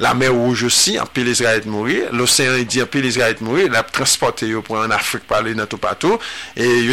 la 0.00 0.14
mer 0.14 0.32
rouge 0.32 0.64
aussi, 0.64 0.98
en 0.98 1.06
pile 1.06 1.28
Israël 1.28 1.62
est 1.64 1.68
mouru, 1.68 2.02
l'océan 2.12 2.52
Indien, 2.52 2.84
en 2.84 2.86
pile 2.86 3.04
Israël 3.04 3.36
est 3.38 3.42
mourir, 3.42 3.70
l'a 3.70 3.82
transporté 3.82 4.52
pour 4.64 4.76
en 4.76 4.90
Afrique, 4.90 5.24
par 5.26 5.42
les 5.42 5.54
NATO 5.54 5.76
partout, 5.76 6.18
et, 6.56 6.88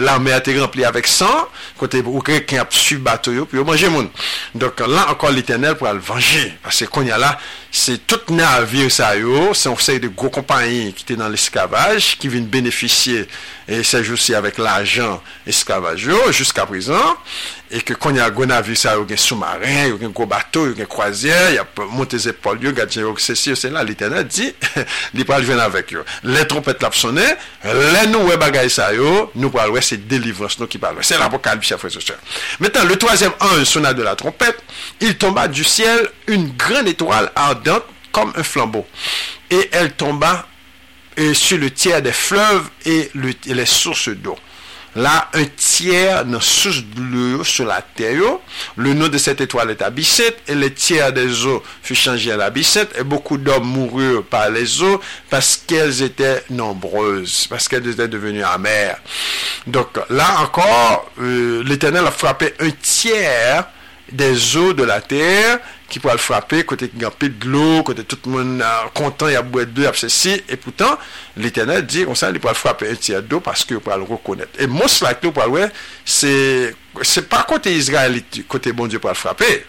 la 0.00 0.18
mer 0.18 0.34
a 0.34 0.38
été 0.38 0.58
remplie 0.58 0.84
avec 0.84 1.06
sang, 1.06 1.48
côté 1.78 2.02
où 2.04 2.20
quelqu'un 2.20 2.62
a 2.62 2.66
subi 2.68 3.02
Donc 4.54 4.80
là 4.80 5.10
encore 5.10 5.30
l'éternel 5.30 5.76
pour 5.76 5.88
le 5.88 5.98
venger. 5.98 6.54
Parce 6.62 6.84
il 7.02 7.08
y 7.08 7.10
a 7.10 7.18
là, 7.18 7.38
se 7.72 7.96
tout 7.96 8.28
navir 8.28 8.90
sa 8.92 9.14
yo, 9.16 9.54
se 9.56 9.70
yon 9.70 9.80
sey 9.80 9.98
de 10.02 10.10
gwo 10.12 10.28
kompanyen 10.30 10.92
ki 10.92 11.06
te 11.08 11.16
nan 11.16 11.32
l'eskavaj, 11.32 12.12
ki 12.20 12.28
vin 12.28 12.44
beneficye 12.52 13.24
sej 13.88 14.10
osi 14.12 14.36
avèk 14.36 14.58
l'ajan 14.60 15.22
eskavaj 15.48 16.04
yo, 16.10 16.18
jiska 16.36 16.66
prezan, 16.68 17.16
e 17.72 17.80
ke 17.80 17.96
kon 17.96 18.18
ya 18.18 18.26
gwo 18.28 18.44
navir 18.44 18.76
sa 18.76 18.92
yo 18.98 19.06
gen 19.08 19.16
soumarin, 19.16 19.86
yo 19.88 19.96
gen 20.02 20.12
gwo 20.12 20.26
bato, 20.28 20.66
yo 20.68 20.76
gen 20.76 20.90
kroazyer, 20.92 21.54
ya 21.56 21.64
monte 21.94 22.20
zepol 22.20 22.60
yo, 22.60 22.74
gadjen 22.76 23.06
yo, 23.06 23.14
se 23.16 23.32
si 23.38 23.48
yo 23.48 23.56
se 23.56 23.72
la, 23.72 23.86
li 23.88 23.96
tena 23.96 24.20
di, 24.26 24.50
li 25.16 25.24
pral 25.24 25.48
ven 25.48 25.62
avèk 25.64 25.94
yo. 25.96 26.04
Le 26.28 26.44
trompet 26.50 26.84
lapsone, 26.84 27.24
le 27.64 28.04
nou 28.12 28.28
we 28.28 28.36
bagay 28.42 28.68
sa 28.68 28.90
yo, 28.92 29.30
nou 29.32 29.48
pral 29.54 29.72
we 29.72 29.80
se 29.80 29.96
delivrans 29.96 30.58
nou 30.60 30.68
ki 30.68 30.82
pral 30.82 31.00
we. 31.00 31.08
Se 31.08 31.16
la 31.16 31.30
pou 31.32 31.40
kalbi 31.40 31.72
chafre 31.72 31.88
se 31.94 32.04
chè. 32.04 32.18
Metan, 32.60 32.84
le 32.90 33.00
toazem 33.00 33.32
an, 33.40 33.64
sona 33.64 33.96
de 33.96 34.04
la 34.04 34.12
trompet, 34.20 34.60
il 35.00 35.16
tomba 35.16 35.48
du 35.48 35.64
siel, 35.64 36.04
un 36.28 36.50
gran 36.60 36.84
etoal 36.90 37.32
ard 37.32 37.61
comme 38.12 38.32
un 38.36 38.42
flambeau. 38.42 38.86
Et 39.50 39.68
elle 39.72 39.92
tomba 39.92 40.46
euh, 41.18 41.34
sur 41.34 41.58
le 41.58 41.70
tiers 41.70 42.02
des 42.02 42.12
fleuves 42.12 42.68
et, 42.86 43.10
les 43.14 43.66
sources 43.66 44.08
d'eau. 44.08 44.36
Là, 44.94 45.30
un 45.32 45.44
tiers 45.44 46.26
de 46.26 46.38
source 46.38 46.82
de 46.84 47.42
sur 47.44 47.64
la 47.64 47.80
terre. 47.80 48.38
Le 48.76 48.92
nom 48.92 49.08
de 49.08 49.16
cette 49.16 49.40
étoile 49.40 49.70
est 49.70 49.80
Abyssette. 49.80 50.42
Et 50.48 50.54
le 50.54 50.72
tiers 50.72 51.14
des 51.14 51.46
eaux 51.46 51.62
fut 51.82 51.94
changé 51.94 52.30
à 52.30 52.36
l'Abyssette. 52.36 52.94
Et 52.98 53.02
beaucoup 53.02 53.38
d'hommes 53.38 53.64
moururent 53.64 54.22
par 54.22 54.50
les 54.50 54.82
eaux 54.82 55.00
parce 55.30 55.56
qu'elles 55.56 56.02
étaient 56.02 56.44
nombreuses, 56.50 57.46
parce 57.48 57.68
qu'elles 57.68 57.88
étaient 57.88 58.08
devenues 58.08 58.44
amères. 58.44 58.98
Donc 59.66 59.98
là 60.10 60.40
encore, 60.42 61.10
euh, 61.20 61.62
l'Éternel 61.64 62.06
a 62.06 62.10
frappé 62.10 62.52
un 62.60 62.70
tiers 62.70 63.66
des 64.10 64.56
eaux 64.58 64.74
de 64.74 64.82
la 64.82 65.00
terre 65.00 65.58
qui 65.92 66.00
pourra 66.00 66.14
le 66.14 66.18
frapper, 66.18 66.64
côté 66.64 66.88
qui 66.88 67.04
a 67.04 67.10
de 67.10 67.46
l'eau, 67.46 67.82
côté 67.82 68.02
tout 68.02 68.18
le 68.24 68.30
monde 68.30 68.64
content, 68.94 69.28
il 69.28 69.34
y 69.34 69.36
a 69.36 69.42
boire 69.42 69.66
d'eau, 69.66 69.82
il 69.82 69.84
y 69.84 69.86
a 69.86 69.92
ceci, 69.92 70.42
et 70.48 70.56
pourtant, 70.56 70.98
l'éternel 71.36 71.84
dit 71.84 72.06
comme 72.06 72.16
ça, 72.16 72.30
il 72.30 72.40
pourra 72.40 72.54
le 72.54 72.58
frapper 72.58 72.90
un 72.90 72.94
tiers 72.94 73.22
d'eau 73.22 73.40
parce 73.40 73.62
qu'il 73.62 73.78
pourra 73.78 73.98
le 73.98 74.04
reconnaître. 74.04 74.50
Et 74.58 74.66
pour 74.66 75.44
le 75.46 75.70
c'est, 76.06 76.74
c'est 77.02 77.28
pas 77.28 77.44
côté 77.46 77.74
israélite, 77.74 78.48
côté 78.48 78.72
bon 78.72 78.86
Dieu 78.86 78.98
pour 79.00 79.10
le 79.10 79.14
frapper. 79.14 79.66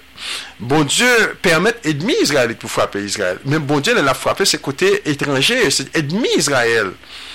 Bon 0.62 0.86
Dieu 0.86 1.36
permet 1.42 1.74
ennemi 1.84 2.16
israélite 2.22 2.60
pour 2.60 2.72
frapper 2.72 3.04
Israël. 3.04 3.40
Mais 3.44 3.60
bon 3.60 3.82
Dieu 3.82 3.94
l'a 3.94 4.14
frappé, 4.14 4.46
c'est 4.46 4.62
côté 4.62 5.02
étranger, 5.10 5.70
c'est 5.72 5.94
ennemi 5.94 6.30
Israël. 6.38 6.92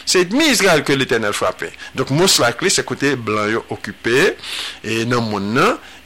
c'est 0.09 0.33
mi 0.33 0.47
Israël 0.47 0.83
que 0.85 0.95
l'Éternel 0.95 1.35
frappait. 1.35 1.71
Donc 1.95 2.09
mousse 2.09 2.39
la 2.39 2.55
clé, 2.55 2.71
c'est 2.71 2.83
côté 2.83 3.15
blanc 3.15 3.45
occupé, 3.69 4.37
et 4.83 5.05
non 5.05 5.21
mon 5.21 5.39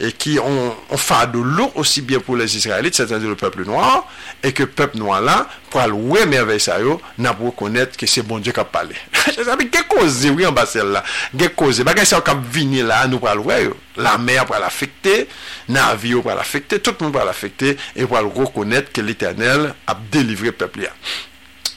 et 0.01 0.11
qui 0.11 0.41
ont, 0.41 0.75
ont 0.91 0.97
fardeau 0.97 1.45
lourd 1.45 1.71
aussi 1.77 2.01
bien 2.03 2.19
pour 2.19 2.37
les 2.37 2.57
Israélites, 2.57 2.97
c'est-à-dire 2.97 3.29
le 3.29 3.37
peuple 3.37 3.65
noir, 3.65 4.09
et 4.43 4.51
que 4.51 4.65
peuple 4.65 4.99
noir 4.99 5.21
là, 5.21 5.47
pour 5.71 5.81
aller 5.81 5.93
ouais 5.93 6.27
merveille 6.27 6.59
ça 6.59 6.81
yo, 6.81 7.01
n'a 7.17 7.33
pas 7.33 7.45
reconnaître 7.45 7.97
que 7.97 8.05
c'est 8.07 8.23
bon 8.23 8.41
Dieu 8.41 8.51
qui 8.51 8.59
a 8.59 8.65
parlé. 8.65 8.97
Je 9.39 9.45
savais 9.45 9.67
que 9.67 9.83
cause, 9.85 10.27
oui, 10.35 10.45
en 10.45 10.51
bas 10.51 10.67
là, 10.75 11.05
que 11.39 11.47
cause, 11.47 11.81
bagay 11.83 12.05
ça 12.05 12.21
qui 12.21 12.33
venir 12.51 12.85
là, 12.85 13.07
nous 13.07 13.21
pour 13.21 13.29
aller 13.29 13.39
ouais 13.39 13.71
La 13.97 14.19
mer 14.19 14.47
pour 14.47 14.57
l'affecter, 14.59 15.29
navire 15.69 16.23
pour 16.23 16.35
l'affecter, 16.35 16.81
tout 16.81 16.93
le 16.99 17.05
monde 17.05 17.15
pour 17.15 17.25
l'affecter, 17.25 17.77
et 17.95 18.05
pour 18.05 18.19
reconnaître 18.19 18.91
que 18.91 19.01
l'Éternel 19.01 19.75
a 19.87 19.97
délivré 20.11 20.47
le 20.47 20.53
peuple. 20.55 20.91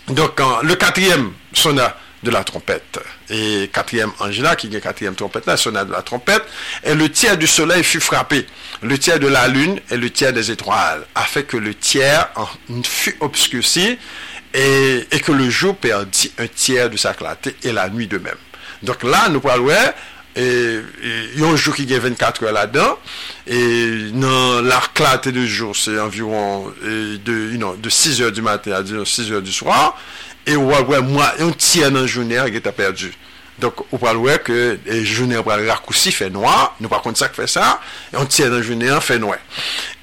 Donc, 0.07 0.39
le 0.63 0.75
quatrième, 0.75 1.31
son 1.53 1.77
de 2.23 2.31
la 2.31 2.43
trompette. 2.43 2.99
Et 3.29 3.69
quatrième 3.71 4.11
ange 4.19 4.39
là, 4.39 4.55
qui 4.55 4.73
est 4.75 4.81
quatrième 4.81 5.15
trompette 5.15 5.45
là, 5.45 5.57
sonna 5.57 5.85
de 5.85 5.91
la 5.91 6.01
trompette, 6.01 6.43
et 6.83 6.95
le 6.95 7.09
tiers 7.09 7.37
du 7.37 7.47
soleil 7.47 7.83
fut 7.83 7.99
frappé, 7.99 8.45
le 8.81 8.97
tiers 8.97 9.19
de 9.19 9.27
la 9.27 9.47
lune 9.47 9.79
et 9.89 9.97
le 9.97 10.09
tiers 10.09 10.33
des 10.33 10.51
étoiles, 10.51 11.05
afin 11.13 11.43
que 11.43 11.57
le 11.57 11.73
tiers 11.73 12.29
en 12.35 12.47
obscurci 13.21 13.97
et, 14.53 15.07
que 15.23 15.31
le 15.31 15.49
jour 15.49 15.75
perdit 15.75 16.31
un 16.37 16.47
tiers 16.47 16.89
de 16.89 16.97
sa 16.97 17.13
clarté 17.13 17.55
et 17.63 17.71
la 17.71 17.89
nuit 17.89 18.07
de 18.07 18.17
même. 18.17 18.37
Donc 18.83 19.03
là, 19.03 19.29
nous 19.29 19.41
parlons 19.41 19.69
et 20.37 20.81
il 21.33 21.39
y 21.39 21.43
a 21.43 21.47
un 21.47 21.55
jour 21.55 21.73
qui 21.73 21.85
gagne 21.85 22.01
24 22.01 22.43
heures 22.43 22.51
là-dedans 22.51 22.99
et 23.47 24.09
dans 24.11 24.61
la 24.61 24.81
clarté 24.93 25.31
du 25.31 25.47
jour 25.47 25.73
c'est 25.73 25.97
environ 25.97 26.73
de, 26.83 27.75
de 27.77 27.89
6 27.89 28.21
heures 28.21 28.31
du 28.33 28.41
matin 28.41 28.73
à 28.73 29.05
6 29.05 29.31
heures 29.31 29.41
du 29.41 29.53
soir 29.53 29.97
e 30.45 30.57
wal 30.59 30.85
wè 30.89 31.01
mwa 31.05 31.31
yon 31.41 31.53
tiè 31.57 31.89
nan 31.93 32.07
jounè 32.07 32.39
a 32.43 32.49
geta 32.53 32.73
perdi. 32.75 33.11
Donk 33.61 33.85
ou 33.85 33.99
pral 34.01 34.17
wè 34.19 34.35
ke 34.43 34.55
e, 34.75 34.99
jounè 35.07 35.39
pral 35.45 35.63
rakousi 35.67 36.11
fè 36.15 36.29
noa, 36.33 36.73
nou 36.81 36.91
pa 36.91 36.99
kont 37.03 37.19
sak 37.19 37.37
fè 37.37 37.47
sa, 37.49 37.75
e 38.11 38.17
yon 38.17 38.31
tiè 38.31 38.49
nan 38.51 38.63
jounè 38.65 38.91
an 38.95 39.03
fè 39.03 39.17
noa. 39.21 39.37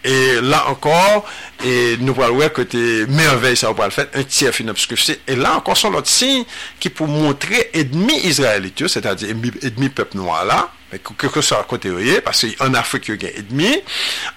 E 0.03 0.41
la 0.43 0.65
ankor, 0.71 1.27
e, 1.61 1.99
nou 2.03 2.17
pral 2.17 2.35
wè 2.39 2.49
ke 2.57 2.67
te 2.69 2.85
merveil 3.13 3.59
sa 3.61 3.71
ou 3.71 3.79
pral 3.79 3.93
fèt, 3.95 4.17
yon 4.17 4.31
tiè 4.31 4.55
fin 4.57 4.73
obskursi. 4.73 5.19
E 5.29 5.37
la 5.39 5.57
ankor 5.59 5.79
son 5.79 5.95
lot 5.95 6.09
sin 6.11 6.47
ki 6.83 6.95
pou 6.97 7.11
montre 7.11 7.69
edmi 7.77 8.23
Israelityo, 8.31 8.91
se 8.91 9.05
ta 9.05 9.15
di 9.19 9.31
edmi 9.31 9.93
pep 9.93 10.17
noa 10.19 10.43
la, 10.49 10.63
Kèkè 10.93 11.41
sa 11.45 11.63
kote 11.69 11.89
yo 11.89 12.01
ye, 12.03 12.19
pasè 12.25 12.51
an 12.65 12.77
Afrik 12.77 13.09
yo 13.09 13.17
gen 13.21 13.33
edmi, 13.41 13.71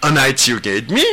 an 0.08 0.20
Haiti 0.22 0.54
yo 0.54 0.62
gen 0.64 0.80
edmi, 0.80 1.04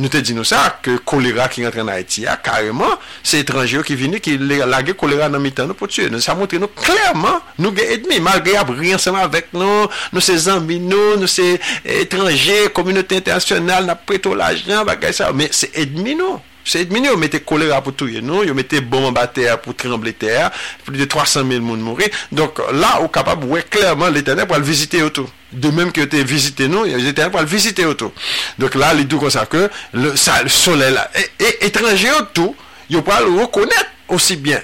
nou 0.00 0.10
te 0.10 0.22
di 0.26 0.34
nou 0.34 0.46
sa, 0.48 0.64
ke 0.82 0.96
kolera 1.06 1.46
ki 1.52 1.62
rentre 1.62 1.84
an 1.84 1.92
Haiti 1.92 2.24
ya, 2.24 2.34
ah, 2.34 2.42
kareman, 2.42 2.96
se 3.22 3.44
etranje 3.44 3.78
yo 3.78 3.84
ki 3.86 3.94
vini 3.98 4.18
ki 4.24 4.34
lage 4.66 4.96
kolera 4.98 5.30
nan 5.30 5.44
mitan 5.44 5.70
nou 5.70 5.78
pou 5.78 5.90
tue. 5.90 6.08
Nou 6.10 6.24
sa 6.24 6.34
montre 6.38 6.58
nou 6.58 6.72
klerman, 6.74 7.38
nou 7.62 7.70
gen 7.76 7.94
edmi, 7.98 8.18
malge 8.24 8.56
ap 8.58 8.74
riyan 8.74 8.98
seman 9.02 9.30
vek 9.30 9.54
nou, 9.54 9.86
nou 10.14 10.24
se 10.24 10.34
zambi 10.48 10.80
nou, 10.82 11.14
nou 11.20 11.30
se 11.30 11.54
etranje, 11.98 12.64
kominote 12.74 13.22
internasyonal, 13.22 13.86
na 13.86 13.94
preto 13.98 14.34
la 14.34 14.50
jan, 14.56 14.82
bagay 14.88 15.14
sa, 15.14 15.30
men 15.36 15.54
se 15.54 15.70
edmi 15.78 16.18
nou. 16.18 16.40
Seyid 16.68 16.92
Mini 16.92 17.08
yo 17.08 17.16
mette 17.20 17.40
kolera 17.48 17.80
pou 17.84 17.96
touye 17.96 18.20
nou, 18.24 18.44
yo 18.46 18.54
mette 18.56 18.82
boman 18.84 19.14
bater 19.16 19.56
pou 19.64 19.76
tremble 19.76 20.12
ter, 20.12 20.52
plus 20.84 21.00
de 21.00 21.08
300 21.08 21.46
000 21.48 21.64
moun 21.64 21.82
mouri. 21.84 22.10
Donk 22.30 22.60
la 22.76 22.98
ou 23.02 23.10
kapab 23.12 23.44
wè 23.48 23.64
klerman 23.72 24.12
l'Eternel 24.14 24.48
pou 24.48 24.58
al 24.58 24.66
vizite 24.66 25.00
yo 25.00 25.10
tou. 25.14 25.32
De 25.48 25.72
menm 25.72 25.92
ki 25.94 26.04
yo 26.04 26.08
te 26.12 26.22
vizite 26.28 26.68
nou, 26.68 26.84
l'Eternel 26.84 27.32
pou 27.34 27.40
al 27.40 27.48
vizite 27.50 27.86
yo 27.86 27.96
tou. 27.98 28.12
Donk 28.60 28.76
la 28.80 28.92
li 28.96 29.08
dou 29.08 29.22
konsa 29.22 29.46
ke, 29.50 29.66
le, 29.96 30.14
sa, 30.20 30.42
le 30.44 30.52
solel 30.52 30.98
la. 30.98 31.08
E 31.16 31.54
etranje 31.70 32.10
yo 32.10 32.24
tou, 32.36 32.56
yo 32.92 33.04
pou 33.04 33.16
al 33.16 33.30
rekonnet 33.40 33.97
aussi 34.08 34.36
bien. 34.36 34.60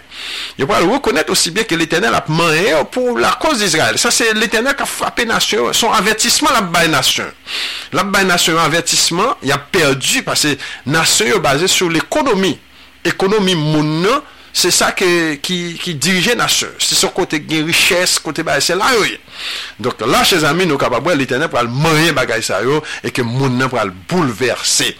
Il 0.59 0.64
va 0.64 0.80
le 0.80 0.86
reconnaître 0.86 1.30
aussi 1.30 1.51
bien 1.51 1.64
que 1.64 1.74
l'Éternel 1.74 2.14
a 2.14 2.24
mané 2.28 2.72
pour 2.90 3.18
la 3.18 3.32
cause 3.32 3.59
d'Israël. 3.59 3.99
Ça, 3.99 4.11
c'est 4.11 4.32
l'Éternel 4.34 4.74
qui 4.74 4.82
a 4.82 4.86
frappé 4.86 5.24
nation. 5.24 5.72
Son 5.72 5.92
avertissement, 5.92 6.51
la 6.53 6.62
baille 6.62 6.88
nation. 6.88 7.24
La 7.92 8.05
baille 8.05 8.26
nation, 8.26 8.59
avertissement, 8.59 9.36
il 9.42 9.53
a 9.53 9.59
perdu 9.59 10.22
parce 10.22 10.42
que 10.42 10.57
nation 10.86 11.26
est 11.26 11.38
basée 11.38 11.68
sur 11.68 11.88
l'économie. 11.88 12.59
Économie 13.05 13.55
monnaie 13.55 14.09
Se 14.55 14.70
sa 14.70 14.92
ke, 14.94 15.09
ki, 15.42 15.59
ki 15.82 15.96
dirije 15.98 16.36
nasyon. 16.38 16.76
Se 16.78 16.94
son 16.94 17.11
kote 17.14 17.40
gen 17.42 17.66
riches, 17.66 18.20
kote 18.22 18.44
baye 18.46 18.62
se 18.62 18.76
la 18.78 18.92
yo 18.94 19.02
ye. 19.09 19.18
Donk 19.82 20.05
la 20.07 20.22
che 20.22 20.38
zami 20.38 20.66
nou 20.70 20.78
kapabwe 20.78 21.16
l'Eternel 21.18 21.50
pral 21.50 21.66
manye 21.66 22.12
bagay 22.14 22.42
sa 22.46 22.61
yo 22.62 22.78
e 23.02 23.11
ke 23.14 23.24
moun 23.26 23.59
nan 23.59 23.70
pral 23.72 23.90
bouleverse. 24.09 24.92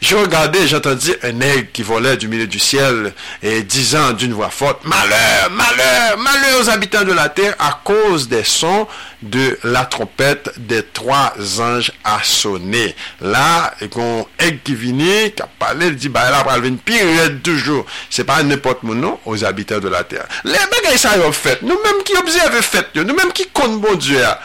Je 0.00 0.16
regardé, 0.16 0.66
j'entendis 0.68 1.14
un 1.22 1.40
aigle 1.40 1.70
qui 1.72 1.82
volait 1.82 2.18
du 2.18 2.28
milieu 2.28 2.46
du 2.46 2.58
ciel 2.58 3.14
et 3.42 3.62
disant 3.62 4.12
d'une 4.12 4.34
voix 4.34 4.50
forte, 4.50 4.84
Malheur, 4.84 5.50
malheur, 5.50 6.18
malheur 6.18 6.60
aux 6.60 6.70
habitants 6.70 7.04
de 7.04 7.12
la 7.12 7.28
terre 7.28 7.54
à 7.58 7.80
cause 7.82 8.28
des 8.28 8.44
sons 8.44 8.86
de 9.22 9.58
la 9.64 9.84
trompette 9.84 10.52
des 10.56 10.82
trois 10.82 11.34
anges 11.60 11.92
a 12.04 12.18
sonné. 12.22 12.94
La, 13.20 13.72
kon 13.92 14.24
ek 14.40 14.62
ki 14.66 14.76
vini, 14.78 15.30
ka 15.36 15.48
pale, 15.60 15.92
di 15.96 16.12
ba 16.12 16.28
la 16.32 16.44
pral 16.46 16.64
vini, 16.64 16.80
pi 16.84 17.00
red 17.18 17.40
toujou. 17.46 17.84
Se 18.12 18.24
pa 18.28 18.40
nepot 18.46 18.84
moun 18.86 19.02
nou, 19.02 19.20
os 19.28 19.44
habitants 19.46 19.84
de 19.84 19.92
la 19.92 20.04
terre. 20.04 20.28
Le 20.44 20.60
bagay 20.76 20.98
sa 21.00 21.16
yo 21.20 21.30
fet, 21.36 21.64
nou 21.66 21.80
menm 21.84 22.04
ki 22.06 22.16
observe 22.20 22.64
fet 22.64 22.96
yo, 22.96 23.04
nou 23.06 23.18
menm 23.18 23.34
ki 23.36 23.50
kon 23.56 23.80
bon 23.82 24.00
dieu 24.00 24.24
a. 24.24 24.38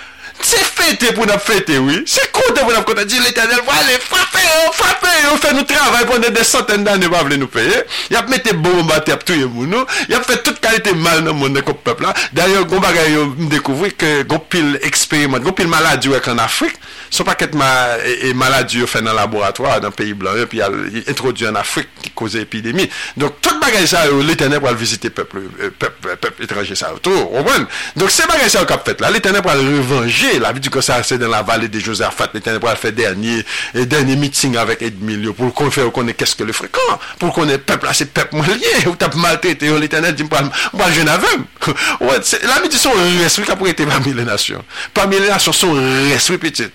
Se 0.44 0.60
fete 0.60 1.14
pou 1.16 1.26
nap 1.30 1.42
fete, 1.44 1.78
oui. 1.82 2.02
Se 2.10 2.24
koute 2.36 2.60
pou 2.60 2.74
nap 2.74 2.86
koute. 2.88 3.06
Di 3.10 3.20
l'Eternel, 3.22 3.62
wale, 3.68 3.98
frape 4.04 4.44
yo, 4.44 4.72
frape 4.76 5.14
yo. 5.24 5.36
Fè 5.42 5.54
nou 5.56 5.68
travay 5.68 6.06
pou 6.10 6.22
ne 6.22 6.32
de 6.34 6.44
soten 6.46 6.84
dan 6.86 7.00
ne 7.02 7.10
wavle 7.12 7.38
nou 7.40 7.52
peye. 7.52 7.84
Yap 8.14 8.30
mette 8.32 8.54
bon, 8.54 8.82
bon 8.82 8.90
bati 8.90 9.14
ap 9.16 9.26
touye 9.28 9.48
moun 9.48 9.72
nou. 9.72 9.88
Yap 10.12 10.26
fè 10.28 10.38
tout 10.46 10.60
kalite 10.64 10.94
mal 11.00 11.24
nan 11.26 11.38
moun 11.38 11.56
de 11.56 11.64
kop 11.66 11.82
pepla. 11.86 12.14
D'ayor, 12.36 12.68
goun 12.70 12.84
bagay 12.84 13.14
yo 13.16 13.26
mdekouvri 13.38 13.94
ke 13.96 14.12
goun 14.28 14.44
pil 14.52 14.76
eksperiment, 14.86 15.44
goun 15.46 15.56
pil 15.58 15.72
maladi 15.72 16.12
wèk 16.14 16.30
an 16.34 16.44
Afrik. 16.44 16.78
Son 17.14 17.28
paket 17.28 17.56
ma, 17.58 17.68
e, 18.04 18.32
e 18.32 18.34
maladi 18.38 18.82
yo 18.82 18.90
fè 18.90 19.02
nan 19.06 19.16
laboratoir, 19.18 19.80
nan 19.84 19.94
peyi 19.96 20.16
blan, 20.18 20.38
yo 20.42 20.50
pi 20.52 20.62
al 20.66 20.76
introdu 21.06 21.48
an 21.50 21.60
Afrik 21.62 21.90
ki 22.04 22.14
koze 22.18 22.44
epidemi. 22.44 22.88
Donk, 23.18 23.40
tout 23.46 23.62
bagay 23.64 23.88
sa 23.90 24.06
yo 24.10 24.20
euh, 24.20 24.26
l'Eternel 24.26 24.62
pou 24.62 24.70
al 24.70 24.80
vizite 24.80 25.12
euh, 25.12 25.18
pepl, 25.22 25.46
pep, 25.80 26.00
pep, 26.04 26.22
pep, 26.22 26.42
etranje 26.46 26.78
sa 26.78 26.92
yo. 26.94 27.02
Tou, 27.06 27.28
ouwen. 27.40 27.68
Donk, 27.96 28.14
se 28.14 28.28
bagay 28.30 28.52
sa 28.52 28.66
yo 28.66 28.70
kap 28.70 28.86
fèt 28.88 29.04
la, 29.04 29.14
l'Eternel 29.14 29.46
pou 29.46 29.54
al 29.54 29.64
revanji 29.64 30.25
changer. 30.26 30.40
La 30.40 30.52
vie 30.52 30.60
du 30.60 30.70
Conseil, 30.70 31.02
c'est 31.04 31.18
dans 31.18 31.30
la 31.30 31.42
vallée 31.42 31.68
de 31.68 31.80
Josaphat. 31.80 32.30
L'Éternel 32.34 32.62
va 32.62 32.76
faire 32.76 32.92
dernier, 32.92 33.44
euh, 33.76 33.86
dernier 33.86 34.16
meeting 34.16 34.58
avec 34.58 34.82
Edmilio 34.82 35.34
pour 35.34 35.54
qu'on 35.54 35.72
fasse 35.72 35.86
connaître 35.94 36.18
qu'est-ce 36.18 36.36
que 36.36 36.44
le 36.44 36.54
fréquent, 36.54 36.80
pour 37.20 37.34
qu'on 37.34 37.48
ait 37.50 37.58
peuple, 37.58 37.88
c'est 37.94 38.14
peuple 38.14 38.38
lié, 38.38 38.88
ou 38.88 38.96
t'as 38.96 39.14
maltraité, 39.16 39.68
l'Éternel 39.80 40.16
dit, 40.16 40.24
moi, 40.24 40.86
je 40.92 41.02
n'avais. 41.02 41.28
Ouais, 42.00 42.20
la 42.44 42.62
vie 42.62 42.70
du 42.70 42.78
son 42.78 42.92
reste, 43.22 43.44
qui 43.44 43.50
a 43.50 43.56
pour 43.56 43.68
être 43.68 43.84
parmi 43.86 44.14
les 44.14 44.24
nations. 44.24 44.64
Parmi 44.94 45.20
les 45.20 45.28
nations, 45.28 45.52
son 45.52 45.74
reste, 45.74 46.38
petit. 46.38 46.38
petite. 46.38 46.74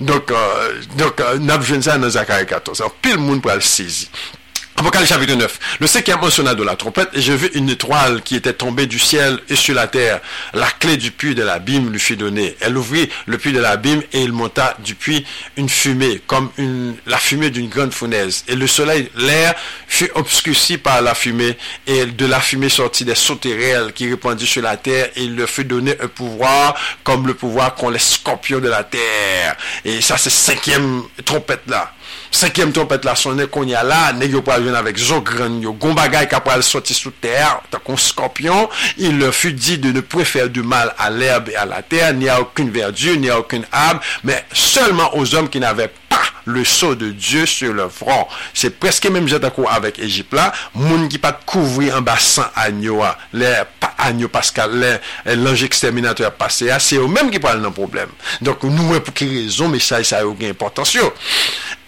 Donc, 0.00 0.30
euh, 0.30 0.82
donc, 0.96 1.18
euh, 1.20 1.38
n'a 1.38 1.56
pas 1.58 1.64
ça 1.80 1.96
dans 1.96 2.10
Zacharie 2.10 2.46
14. 2.46 2.80
Alors, 2.80 2.92
pile 2.94 3.12
le 3.12 3.18
monde 3.18 3.40
pour 3.40 3.52
le 3.52 3.60
saisir. 3.60 4.08
Apocalypse 4.78 5.08
chapitre 5.08 5.34
9. 5.34 5.58
Le 5.80 5.86
cinquième 5.86 6.30
sonna 6.30 6.54
de 6.54 6.62
la 6.62 6.76
trompette 6.76 7.08
et 7.14 7.22
je 7.22 7.32
vis 7.32 7.48
une 7.54 7.70
étoile 7.70 8.20
qui 8.20 8.36
était 8.36 8.52
tombée 8.52 8.86
du 8.86 8.98
ciel 8.98 9.38
et 9.48 9.56
sur 9.56 9.74
la 9.74 9.86
terre. 9.86 10.20
La 10.52 10.66
clé 10.66 10.98
du 10.98 11.12
puits 11.12 11.34
de 11.34 11.42
l'abîme 11.42 11.90
lui 11.90 11.98
fut 11.98 12.16
donnée. 12.16 12.54
Elle 12.60 12.76
ouvrit 12.76 13.08
le 13.24 13.38
puits 13.38 13.54
de 13.54 13.58
l'abîme 13.58 14.02
et 14.12 14.20
il 14.20 14.32
monta 14.32 14.76
du 14.84 14.94
puits 14.94 15.24
une 15.56 15.70
fumée 15.70 16.20
comme 16.26 16.50
la 17.06 17.16
fumée 17.16 17.48
d'une 17.48 17.70
grande 17.70 17.94
fournaise. 17.94 18.44
Et 18.48 18.54
le 18.54 18.66
soleil, 18.66 19.10
l'air 19.16 19.54
fut 19.88 20.10
obscurci 20.14 20.76
par 20.76 21.00
la 21.00 21.14
fumée 21.14 21.56
et 21.86 22.04
de 22.04 22.26
la 22.26 22.40
fumée 22.40 22.68
sortit 22.68 23.06
des 23.06 23.14
sauterelles 23.14 23.94
qui 23.94 24.10
répandirent 24.10 24.46
sur 24.46 24.62
la 24.62 24.76
terre 24.76 25.08
et 25.16 25.22
il 25.22 25.36
leur 25.36 25.48
fut 25.48 25.64
donné 25.64 25.96
un 26.02 26.08
pouvoir 26.08 26.78
comme 27.02 27.26
le 27.26 27.32
pouvoir 27.32 27.74
qu'ont 27.74 27.88
les 27.88 27.98
scorpions 27.98 28.60
de 28.60 28.68
la 28.68 28.84
terre. 28.84 29.56
Et 29.86 30.02
ça 30.02 30.18
c'est 30.18 30.28
cinquième 30.28 31.02
trompette 31.24 31.62
là. 31.66 31.94
Sekèm 32.30 32.72
trompet 32.76 33.04
la 33.06 33.16
sonè 33.18 33.48
kon 33.52 33.68
ya 33.68 33.82
la, 33.86 34.12
ne 34.16 34.28
yo 34.30 34.42
pral 34.46 34.64
ven 34.66 34.76
avèk 34.78 34.98
zo 35.00 35.20
gran 35.26 35.60
yo. 35.62 35.74
Gon 35.80 35.96
bagay 35.98 36.28
ka 36.30 36.40
pral 36.44 36.64
soti 36.66 36.94
sou 36.94 37.12
ter, 37.20 37.60
ta 37.70 37.80
kon 37.82 37.96
skorpion, 37.96 38.68
il 38.98 39.18
leur 39.18 39.34
fut 39.34 39.52
dit 39.52 39.78
de 39.78 39.92
ne 39.92 40.00
préfère 40.00 40.48
du 40.48 40.62
mal 40.62 40.94
à 40.98 41.10
l'herbe 41.10 41.50
et 41.50 41.56
à 41.56 41.64
la 41.66 41.82
terre, 41.82 42.14
ni 42.14 42.28
à 42.28 42.40
aucune 42.40 42.70
verdure, 42.70 43.16
ni 43.18 43.30
à 43.30 43.38
aucune 43.38 43.66
arbre, 43.72 44.00
mais 44.24 44.44
seulement 44.52 45.16
aux 45.16 45.34
hommes 45.34 45.48
qui 45.48 45.60
n'avaient 45.60 45.88
pas 45.88 46.05
le 46.44 46.64
sceau 46.64 46.94
de 46.94 47.10
Dieu 47.10 47.46
sur 47.46 47.72
leur 47.72 47.90
front. 47.90 48.26
C'est 48.54 48.78
presque 48.78 49.06
même 49.06 49.28
j'ai 49.28 49.38
d'accord 49.38 49.70
avec 49.70 49.98
Égypte 49.98 50.32
là, 50.32 50.52
moun 50.74 51.08
qui 51.08 51.18
pas 51.18 51.32
couvrir 51.32 51.96
en 51.96 52.00
bassin 52.00 52.50
agneau, 52.54 53.02
les 53.32 53.54
agneau 53.98 54.28
pascal, 54.28 55.00
l'ange 55.24 55.64
exterminateur 55.64 56.32
passé, 56.32 56.70
c'est 56.78 56.96
eux 56.96 57.06
mêmes 57.06 57.30
qui 57.30 57.38
parlent 57.38 57.62
d'un 57.62 57.70
problème. 57.70 58.08
Donc 58.40 58.62
nous 58.62 59.00
pour 59.00 59.14
quelle 59.14 59.28
raison 59.28 59.68
message 59.68 60.06
ça 60.06 60.18
a 60.18 60.24
eu 60.24 60.48
importance. 60.48 60.96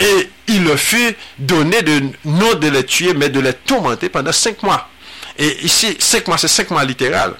Et 0.01 0.30
il 0.49 0.64
leur 0.64 0.78
fut 0.78 1.16
donné 1.39 1.82
de 1.82 2.03
non 2.24 2.55
de 2.55 2.68
les 2.68 2.84
tuer 2.84 3.14
mais 3.14 3.28
de 3.28 3.41
les 3.41 3.53
tourmenter 3.53 4.09
pendant 4.09 4.32
cinq 4.32 4.62
mois. 4.62 4.89
Et 5.41 5.64
ici, 5.64 5.97
cinq 6.01 6.26
mois, 6.26 6.36
c'est 6.36 6.49
cinq 6.49 6.70
mois 6.70 6.84
littéral. 6.84 7.32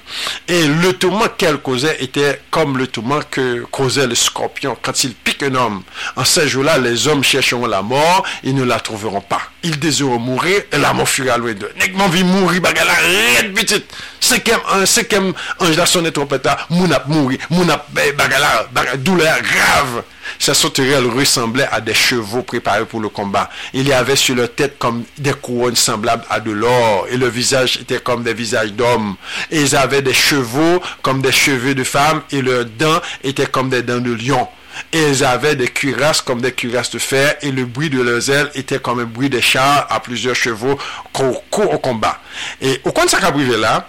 Et 0.47 0.67
le 0.67 0.93
tourment 0.93 1.27
qu'elle 1.37 1.57
causait 1.57 2.01
était 2.01 2.41
comme 2.49 2.77
le 2.77 2.87
tourment 2.87 3.19
que 3.29 3.65
causait 3.71 4.07
le 4.07 4.15
scorpion 4.15 4.77
quand 4.81 5.03
il 5.03 5.13
pique 5.13 5.43
un 5.43 5.55
homme. 5.55 5.83
En 6.15 6.23
ces 6.23 6.47
jours-là, 6.47 6.77
les 6.77 7.09
hommes 7.09 7.23
chercheront 7.23 7.67
la 7.67 7.81
mort, 7.81 8.25
ils 8.43 8.55
ne 8.55 8.63
la 8.63 8.79
trouveront 8.79 9.19
pas. 9.19 9.41
Ils 9.63 9.77
désireront 9.77 10.17
mourir, 10.17 10.61
et 10.71 10.77
la 10.77 10.93
mort 10.93 11.09
fuira 11.09 11.37
loin 11.37 11.53
d'eux. 11.53 11.71
Nèg 11.77 11.93
vie 12.11 12.23
mourir, 12.23 12.61
bagala, 12.61 12.93
red 13.37 13.53
petite. 13.53 13.85
Cinquième, 14.21 14.59
un 14.71 14.85
cinquième 14.85 15.33
ange 15.59 15.75
la 15.75 15.85
sonne 15.85 16.09
trompette, 16.11 16.47
moun 16.69 16.93
ap 16.93 17.07
mourir, 17.07 17.39
moun 17.49 17.69
ap 17.69 17.87
bagala, 17.91 18.69
douleur 18.97 19.41
grave. 19.41 20.03
Ces 20.37 20.53
sauterelles 20.53 21.07
ressemblaient 21.07 21.67
à 21.71 21.81
des 21.81 21.93
chevaux 21.93 22.43
préparés 22.43 22.85
pour 22.85 22.99
le 22.99 23.09
combat. 23.09 23.49
Il 23.73 23.87
y 23.87 23.93
avait 23.93 24.15
sur 24.15 24.35
leur 24.35 24.53
tête 24.53 24.77
comme 24.77 25.03
des 25.17 25.33
couronnes 25.33 25.75
semblables 25.75 26.23
à 26.29 26.39
de 26.39 26.51
l'or, 26.51 27.07
et 27.09 27.17
le 27.17 27.27
visage 27.27 27.77
était 27.77 27.99
comme 27.99 28.23
des 28.23 28.33
visages 28.33 28.73
d'hommes. 28.73 29.15
Ils 29.51 29.75
avaient 29.75 30.01
des 30.01 30.13
chevaux 30.13 30.81
comme 31.01 31.21
des 31.21 31.31
cheveux 31.31 31.75
de 31.75 31.83
femmes, 31.83 32.21
et 32.31 32.41
leurs 32.41 32.65
dents 32.65 33.01
étaient 33.23 33.47
comme 33.47 33.69
des 33.69 33.81
dents 33.81 33.99
de 33.99 34.13
lion. 34.13 34.47
Ils 34.93 35.23
avaient 35.23 35.55
des 35.55 35.67
cuirasses 35.67 36.21
comme 36.21 36.41
des 36.41 36.51
cuirasses 36.51 36.91
de 36.91 36.99
fer, 36.99 37.35
et 37.41 37.51
le 37.51 37.65
bruit 37.65 37.89
de 37.89 38.01
leurs 38.01 38.29
ailes 38.29 38.51
était 38.55 38.79
comme 38.79 38.99
un 38.99 39.05
bruit 39.05 39.29
des 39.29 39.41
chars 39.41 39.87
à 39.89 39.99
plusieurs 39.99 40.35
chevaux 40.35 40.77
courent 41.11 41.73
au 41.73 41.79
combat. 41.79 42.19
Et 42.61 42.79
au 42.85 42.91
compte 42.91 43.09
ça 43.09 43.19
là, 43.19 43.87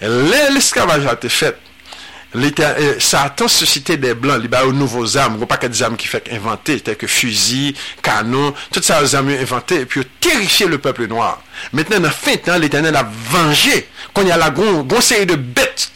l'esclavage 0.00 1.06
a 1.06 1.14
été 1.14 1.28
fait, 1.28 1.56
Satan 2.98 3.48
suscitait 3.48 3.96
des 3.96 4.14
blancs, 4.14 4.40
il 4.42 4.50
y 4.50 4.54
a 4.54 4.66
de 4.66 4.72
nouveaux 4.72 5.16
armes, 5.16 5.46
pas 5.46 5.56
que 5.56 5.66
des 5.66 5.82
armes 5.82 5.96
qui 5.96 6.06
fait 6.06 6.28
inventer, 6.32 6.78
telles 6.80 6.96
que 6.96 7.06
fusils, 7.06 7.74
canons, 8.02 8.54
toutes 8.70 8.84
ces 8.84 9.14
armes 9.14 9.30
inventées, 9.30 9.80
et 9.80 9.86
puis 9.86 10.04
terrifier 10.20 10.66
le 10.66 10.78
peuple 10.78 11.06
noir. 11.06 11.42
Maintenant, 11.72 12.00
dans 12.00 12.10
fin 12.10 12.58
l'Éternel 12.58 12.96
a 12.96 13.08
vengé, 13.30 13.88
il 14.18 14.26
y 14.26 14.30
a 14.30 14.36
la 14.36 14.50
grosse 14.50 15.06
série 15.06 15.26
de 15.26 15.36
bêtes 15.36 15.90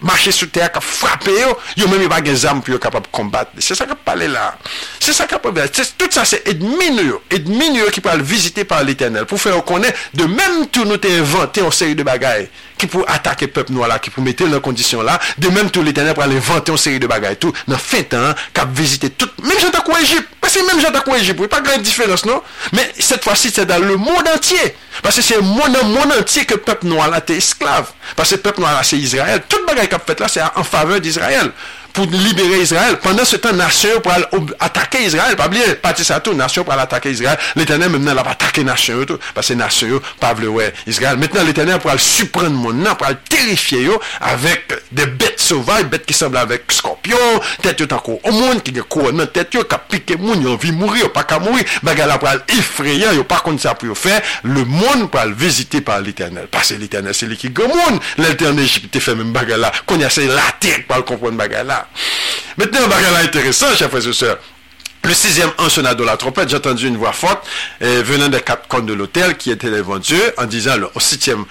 marcher 0.00 0.32
sur 0.32 0.50
terre, 0.50 0.70
qui 0.72 0.80
frapper, 0.80 1.32
ils 1.76 1.84
n'ont 1.84 1.90
même 1.90 2.08
pas 2.08 2.20
des 2.20 2.46
armes 2.46 2.62
pour 2.62 2.78
capable 2.78 3.06
de 3.06 3.10
combattre. 3.10 3.50
C'est 3.58 3.74
ça 3.74 3.86
qu'on 3.86 3.94
parle 3.94 4.24
là. 4.24 4.56
C'est 5.00 5.12
ça 5.12 5.26
qu'on 5.26 5.38
parle. 5.38 5.68
Tout 5.70 5.82
ça, 6.10 6.24
c'est 6.24 6.46
Edmine, 6.46 7.14
Edmine 7.30 7.84
qui 7.92 8.00
peut 8.00 8.16
le 8.16 8.22
visiter 8.22 8.64
par 8.64 8.82
l'éternel, 8.84 9.24
pour 9.24 9.40
faire 9.40 9.56
reconnaître, 9.56 9.98
de 10.14 10.24
même 10.24 10.66
tout 10.70 10.84
nous 10.84 10.94
inventé 10.94 11.60
une 11.60 11.72
série 11.72 11.94
de 11.94 12.02
bagailles, 12.02 12.48
qui 12.76 12.86
pour 12.86 13.08
attaquer 13.10 13.46
le 13.46 13.52
peuple 13.52 13.72
noir 13.72 13.88
là, 13.88 13.98
qui 13.98 14.10
pour 14.10 14.22
mettre 14.22 14.46
dans 14.46 14.60
condition 14.60 15.02
là, 15.02 15.18
de 15.38 15.48
même 15.48 15.70
tout 15.70 15.82
l'éternel 15.82 16.14
pour 16.14 16.22
inventer 16.22 16.70
une 16.70 16.78
série 16.78 17.00
de 17.00 17.06
bagailles, 17.06 17.36
tout, 17.36 17.52
dans 17.66 17.76
fin 17.76 18.02
temps, 18.02 18.34
qui 18.54 18.60
visiter 18.72 19.10
tout, 19.10 19.28
même 19.42 19.58
j'entends 19.60 19.80
quoi 19.82 20.00
Égypte, 20.00 20.28
parce 20.40 20.54
que 20.54 20.66
même 20.66 20.80
j'entends 20.80 21.00
quoi 21.00 21.18
Égypte, 21.18 21.44
pas 21.48 21.60
grande 21.60 21.82
différence, 21.82 22.24
non? 22.24 22.42
Mais 22.72 22.90
cette 22.98 23.24
fois-ci, 23.24 23.50
c'est 23.52 23.66
dans 23.66 23.78
le 23.78 23.96
monde 23.96 24.28
entier, 24.34 24.76
parce 25.02 25.16
que 25.16 25.22
c'est 25.22 25.36
le 25.36 25.42
monde, 25.42 25.76
monde 25.84 26.12
entier 26.18 26.44
que 26.44 26.54
le 26.54 26.60
peuple 26.60 26.86
noir 26.86 27.10
là, 27.10 27.20
t'es 27.20 27.36
esclave, 27.36 27.90
parce 28.14 28.30
que 28.30 28.36
le 28.36 28.40
peuple 28.42 28.60
noir 28.60 28.74
là, 28.74 28.82
c'est 28.82 28.96
Israël, 28.96 29.42
toute 29.48 29.66
bagaille 29.66 29.87
qu'a 29.88 29.98
fait 29.98 30.18
là, 30.20 30.28
c'est 30.28 30.42
en 30.42 30.64
faveur 30.64 31.00
d'Israël 31.00 31.50
pour 32.06 32.20
libérer 32.20 32.60
Israël. 32.60 32.98
Pendant 33.02 33.24
ce 33.24 33.36
temps, 33.36 33.52
nation 33.52 34.00
pour 34.00 34.12
attaquer 34.60 35.04
Israël. 35.04 35.34
Pas 35.34 35.46
oublier, 35.46 35.74
parti 35.74 36.04
ça 36.04 36.20
tout, 36.20 36.32
nation 36.32 36.62
pour 36.62 36.74
attaquer 36.74 37.10
Israël. 37.10 37.38
L'éternel, 37.56 37.90
maintenant, 37.90 38.14
l'a 38.14 38.22
attaqué 38.22 38.62
nation, 38.62 39.04
tout, 39.04 39.18
parce 39.34 39.48
que 39.48 39.54
nation, 39.54 40.00
pas 40.20 40.34
ouais, 40.34 40.72
Israël. 40.86 41.16
Maintenant, 41.18 41.42
l'éternel 41.42 41.80
pour 41.80 41.98
supprendre 41.98 42.50
mon 42.50 42.72
nom, 42.72 42.94
pour 42.94 43.08
terrifier, 43.28 43.82
yo, 43.82 44.00
avec 44.20 44.72
des 44.92 45.06
bêtes 45.06 45.40
sauvages, 45.40 45.84
bêtes 45.86 46.06
qui 46.06 46.14
semblent 46.14 46.36
avec 46.36 46.70
scorpion, 46.70 47.16
tête, 47.62 47.80
yo, 47.80 47.86
encore 47.90 48.20
au 48.24 48.30
monde, 48.30 48.62
qui 48.62 48.78
a 48.78 48.82
couronne, 48.82 49.26
tête, 49.26 49.54
yo, 49.54 49.64
qui 49.64 49.74
a 49.74 49.78
piqué 49.78 50.16
moun, 50.16 50.40
yo, 50.40 50.52
envie 50.52 50.72
mourir, 50.72 51.04
yo, 51.04 51.08
pas 51.08 51.24
qu'à 51.24 51.40
mourir. 51.40 51.64
Bagala 51.82 52.18
pour 52.18 52.28
effrayant, 52.56 53.12
yo, 53.12 53.24
pas 53.24 53.40
contre 53.40 53.62
ça 53.62 53.74
pour 53.74 53.98
faire. 53.98 54.22
Le 54.44 54.64
monde 54.64 55.10
pour 55.10 55.20
visiter 55.36 55.80
par 55.80 56.00
l'éternel. 56.00 56.46
Parce 56.50 56.68
que 56.68 56.74
l'éternel, 56.74 57.14
c'est 57.14 57.26
lui 57.26 57.36
qui 57.36 57.50
gagne 57.50 57.68
monde. 57.68 58.00
L'éternel, 58.18 58.64
Égypte, 58.64 58.98
fait 59.00 59.14
même 59.14 59.32
bagala. 59.32 59.72
Qu'on 59.86 59.98
y 59.98 60.04
a, 60.04 60.10
c'est 60.10 60.26
la 60.26 60.42
terre 60.60 60.80
pour 60.86 61.04
comprendre 61.04 61.36
bagala. 61.36 61.87
Maintenant, 62.56 62.84
un 62.84 62.88
bagage 62.88 63.24
intéressant, 63.24 63.74
chers 63.74 63.88
frères 63.88 64.06
et 64.06 64.12
sœurs. 64.12 64.38
Le 65.04 65.14
sixième 65.14 65.50
sonna 65.68 65.94
dans 65.94 66.04
la 66.04 66.16
trompette, 66.16 66.50
j'ai 66.50 66.56
entendu 66.56 66.86
une 66.86 66.96
voix 66.98 67.12
forte 67.12 67.46
venant 67.80 68.28
des 68.28 68.40
quatre 68.40 68.68
cornes 68.68 68.84
de 68.84 68.92
l'autel 68.92 69.36
qui 69.36 69.50
était 69.50 69.70
devant 69.70 69.98
Dieu 69.98 70.20
en 70.36 70.44
disant 70.44 70.74
au, 70.94 71.00
sixième, 71.00 71.44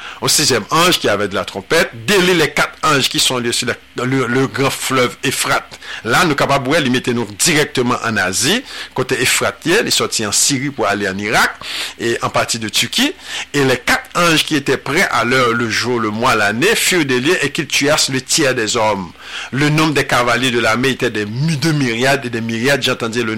ange 0.70 1.00
qui 1.00 1.10
avait 1.10 1.28
de 1.28 1.34
la 1.34 1.44
trompette, 1.44 1.90
délie 2.06 2.36
les 2.36 2.52
quatre 2.52 2.78
anges 2.84 3.10
qui 3.10 3.20
sont 3.20 3.40
liés 3.40 3.52
sur 3.52 3.68
le, 3.96 4.48
grand 4.48 4.70
fleuve 4.70 5.16
Euphrate. 5.26 5.80
Là, 6.04 6.26
nous 6.26 6.36
capables 6.36 6.70
de 6.84 6.90
mettre 6.90 7.12
nous 7.12 7.28
directement 7.40 7.98
en 8.06 8.18
Asie, 8.18 8.64
côté 8.94 9.16
Euphrate, 9.20 9.62
il 9.66 9.88
est 9.88 9.92
sorti 9.92 10.26
en 10.26 10.32
Syrie 10.32 10.70
pour 10.70 10.86
aller 10.86 11.08
en 11.10 11.18
Irak 11.18 11.52
et 12.00 12.18
en 12.22 12.30
partie 12.30 12.60
de 12.60 12.70
Turquie. 12.70 13.14
Et 13.54 13.64
les 13.64 13.78
quatre 13.78 14.10
anges 14.16 14.44
qui 14.46 14.56
étaient 14.56 14.78
prêts 14.78 15.08
à 15.10 15.24
l'heure, 15.24 15.54
le 15.54 15.70
jour, 15.70 16.00
le 16.00 16.10
mois, 16.10 16.36
l'année, 16.36 16.76
furent 16.76 17.06
déliés 17.06 17.38
et 17.42 17.52
qu'ils 17.52 17.68
tuassent 17.68 18.10
le 18.10 18.22
tiers 18.22 18.54
des 18.54 18.78
hommes. 18.78 19.12
Le 19.52 19.70
nombre 19.70 19.94
des 19.94 20.06
cavaliers 20.06 20.52
de 20.52 20.60
l'armée 20.60 20.90
était 20.90 21.10
de 21.10 21.26
myriades 21.72 22.26
et 22.26 22.30
des 22.30 22.42
myriades, 22.42 22.84
j'entendais 22.84 23.24
le 23.24 23.36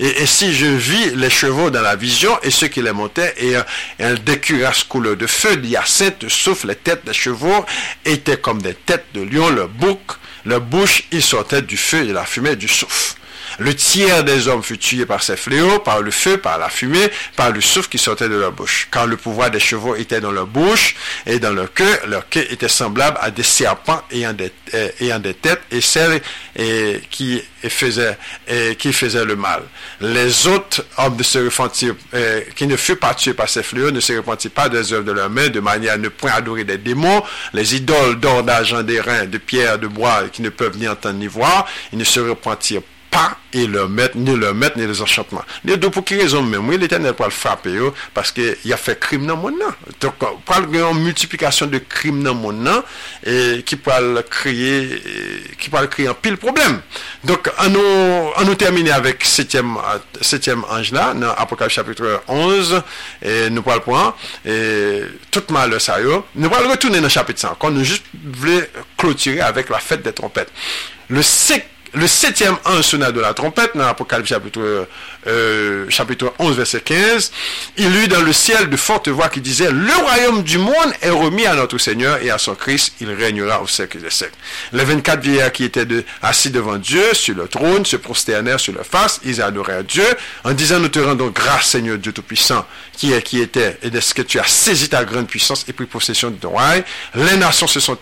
et, 0.00 0.26
si 0.26 0.54
je 0.54 0.66
vis 0.66 1.14
les 1.14 1.30
chevaux 1.30 1.70
dans 1.70 1.82
la 1.82 1.96
vision 1.96 2.38
et 2.42 2.50
ceux 2.50 2.68
qui 2.68 2.82
les 2.82 2.92
montaient, 2.92 3.34
et, 3.38 3.56
un 4.02 4.14
des 4.14 4.38
cuirasses 4.38 4.84
couleur 4.84 5.16
de 5.16 5.26
feu, 5.26 5.56
d'hyacinthe, 5.56 6.28
souffle, 6.28 6.68
les 6.68 6.76
têtes 6.76 7.04
des 7.04 7.12
chevaux 7.12 7.64
étaient 8.04 8.38
comme 8.38 8.62
des 8.62 8.74
têtes 8.74 9.06
de 9.14 9.22
lion, 9.22 9.50
le 9.50 9.66
bouc, 9.66 10.00
leur 10.44 10.60
bouche, 10.60 11.04
ils 11.12 11.22
sortaient 11.22 11.62
du 11.62 11.76
feu 11.76 12.04
et 12.04 12.06
de 12.06 12.12
la 12.12 12.24
fumée 12.24 12.56
du 12.56 12.68
souffle. 12.68 13.17
Le 13.58 13.74
tiers 13.74 14.22
des 14.22 14.46
hommes 14.46 14.62
fut 14.62 14.78
tué 14.78 15.04
par 15.04 15.22
ces 15.22 15.36
fléaux, 15.36 15.80
par 15.80 16.00
le 16.00 16.12
feu, 16.12 16.36
par 16.38 16.58
la 16.58 16.68
fumée, 16.68 17.10
par 17.34 17.50
le 17.50 17.60
souffle 17.60 17.88
qui 17.88 17.98
sortait 17.98 18.28
de 18.28 18.36
leur 18.36 18.52
bouche. 18.52 18.88
Car 18.90 19.06
le 19.06 19.16
pouvoir 19.16 19.50
des 19.50 19.58
chevaux 19.58 19.96
était 19.96 20.20
dans 20.20 20.30
leur 20.30 20.46
bouche 20.46 20.94
et 21.26 21.40
dans 21.40 21.52
leur 21.52 21.72
queue, 21.72 21.98
leur 22.06 22.28
queue 22.28 22.46
était 22.50 22.68
semblable 22.68 23.18
à 23.20 23.32
des 23.32 23.42
serpents 23.42 24.02
ayant 24.12 24.32
des, 24.32 24.52
euh, 24.74 24.88
ayant 25.00 25.18
des 25.18 25.34
têtes 25.34 25.62
et 25.72 25.80
celles 25.80 26.20
qui 27.10 27.42
faisaient 27.68 28.16
qui 28.78 28.92
faisaient 28.92 29.24
le 29.24 29.34
mal. 29.34 29.62
Les 30.00 30.46
autres 30.46 30.84
hommes 30.96 31.16
ne 31.16 31.22
se 31.22 31.38
repentirent, 31.38 31.96
euh, 32.14 32.40
qui 32.54 32.66
ne 32.66 32.76
furent 32.76 32.98
pas 32.98 33.14
tués 33.14 33.34
par 33.34 33.48
ces 33.48 33.62
fléaux, 33.62 33.90
ne 33.90 34.00
se 34.00 34.12
repentirent 34.12 34.52
pas 34.52 34.68
des 34.68 34.92
œuvres 34.92 35.04
de 35.04 35.12
leurs 35.12 35.30
mains, 35.30 35.48
de 35.48 35.60
manière 35.60 35.94
à 35.94 35.96
ne 35.96 36.08
point 36.08 36.32
adorer 36.32 36.64
des 36.64 36.78
démons, 36.78 37.22
les 37.52 37.74
idoles 37.74 38.20
d'or, 38.20 38.44
d'argent, 38.44 38.82
d'airain, 38.82 39.26
de 39.26 39.38
pierre, 39.38 39.78
de 39.78 39.88
bois, 39.88 40.24
qui 40.32 40.42
ne 40.42 40.50
peuvent 40.50 40.76
ni 40.76 40.86
entendre 40.86 41.18
ni 41.18 41.26
voir, 41.26 41.66
ils 41.92 41.98
ne 41.98 42.04
se 42.04 42.20
repentirent 42.20 42.82
pas 43.10 43.36
et 43.52 43.66
leur 43.66 43.88
maître, 43.88 44.16
ni 44.16 44.36
leur 44.36 44.54
maître, 44.54 44.76
ni 44.78 44.86
les 44.86 45.00
enchantements. 45.00 45.44
Les 45.64 45.76
deux, 45.76 45.90
pour 45.90 46.04
qui 46.04 46.16
raison 46.16 46.42
même, 46.42 46.68
oui, 46.68 46.76
l'éternel 46.76 47.14
pour 47.14 47.24
le 47.24 47.30
frapper, 47.30 47.78
parce 48.12 48.30
qu'il 48.30 48.72
a 48.72 48.76
fait 48.76 49.00
crime 49.00 49.26
dans 49.26 49.36
mon 49.36 49.50
nom. 49.50 49.72
Donc, 50.00 50.14
pour 50.18 50.56
une 50.56 51.02
multiplication 51.02 51.66
de 51.66 51.78
crimes 51.78 52.22
dans 52.22 52.34
mon 52.34 52.52
nom, 52.52 52.82
et 53.24 53.62
qui 53.64 53.76
peut 53.76 53.90
créer, 54.28 55.02
qui 55.58 55.70
peut 55.70 55.86
créer 55.86 56.08
un 56.08 56.14
pile 56.14 56.36
problème. 56.36 56.80
Donc, 57.24 57.50
on 57.58 57.70
nous, 57.70 58.30
on 58.36 58.44
nous 58.44 58.54
terminer 58.54 58.92
avec 58.92 59.24
septième, 59.24 59.76
septième 60.20 60.64
ange 60.64 60.92
là, 60.92 61.14
dans 61.14 61.30
Apocalypse 61.30 61.74
chapitre 61.74 62.22
11, 62.28 62.82
et 63.22 63.48
nous 63.48 63.62
parlons 63.62 63.80
point, 63.80 64.14
et 64.44 65.02
tout 65.30 65.44
malheur 65.50 65.80
ça 65.80 66.00
yo. 66.00 66.26
Nous 66.34 66.50
allons 66.54 66.70
retourner 66.70 66.98
dans 66.98 67.04
le 67.04 67.08
chapitre 67.08 67.40
5, 67.40 67.52
quand 67.58 67.70
nous 67.70 67.84
juste 67.84 68.04
voulons 68.12 68.60
clôturer 68.96 69.40
avec 69.40 69.70
la 69.70 69.78
fête 69.78 70.02
des 70.02 70.12
trompettes. 70.12 70.52
Le 71.08 71.22
5 71.22 71.64
le 71.94 72.06
septième 72.06 72.56
ange 72.64 72.82
sonna 72.82 73.12
de 73.12 73.20
la 73.20 73.34
trompette, 73.34 73.72
dans 73.74 73.86
l'Apocalypse 73.86 74.28
chapitre, 74.28 74.86
euh, 75.26 75.86
chapitre 75.88 76.32
11, 76.38 76.56
verset 76.56 76.80
15, 76.80 77.32
il 77.76 77.96
eut 77.96 78.08
dans 78.08 78.20
le 78.20 78.32
ciel 78.32 78.68
de 78.68 78.76
fortes 78.76 79.08
voix 79.08 79.28
qui 79.28 79.40
disaient, 79.40 79.70
le 79.70 79.94
royaume 80.02 80.42
du 80.42 80.58
monde 80.58 80.92
est 81.00 81.10
remis 81.10 81.46
à 81.46 81.54
notre 81.54 81.78
Seigneur 81.78 82.22
et 82.22 82.30
à 82.30 82.38
son 82.38 82.54
Christ, 82.54 82.94
il 83.00 83.10
régnera 83.10 83.62
au 83.62 83.66
siècle 83.66 83.98
des 83.98 84.10
siècles. 84.10 84.36
Les 84.72 84.84
24 84.84 85.20
vieillards 85.20 85.52
qui 85.52 85.64
étaient 85.64 85.86
assis 86.22 86.50
devant 86.50 86.76
Dieu 86.76 87.14
sur 87.14 87.34
le 87.34 87.48
trône 87.48 87.86
se 87.86 87.96
prosternèrent 87.96 88.60
sur 88.60 88.74
leur 88.74 88.86
face, 88.86 89.20
ils 89.24 89.40
adorèrent 89.40 89.84
Dieu 89.84 90.06
en 90.44 90.52
disant, 90.52 90.80
nous 90.80 90.88
te 90.88 90.98
rendons 90.98 91.28
grâce 91.28 91.68
Seigneur 91.68 91.98
Dieu 91.98 92.12
Tout-Puissant, 92.12 92.66
qui 92.92 93.12
est, 93.12 93.22
qui 93.22 93.40
était, 93.40 93.78
et 93.82 93.90
de 93.90 94.00
ce 94.00 94.12
que 94.14 94.22
tu 94.22 94.38
as 94.38 94.46
saisi 94.46 94.88
ta 94.88 95.04
grande 95.04 95.26
puissance 95.26 95.64
et 95.68 95.72
pris 95.72 95.86
possession 95.86 96.30
de 96.30 96.36
ton 96.36 96.50
royaume. 96.50 96.84
Les 97.14 97.36
nations 97.36 97.66
se 97.66 97.80
sont 97.80 97.98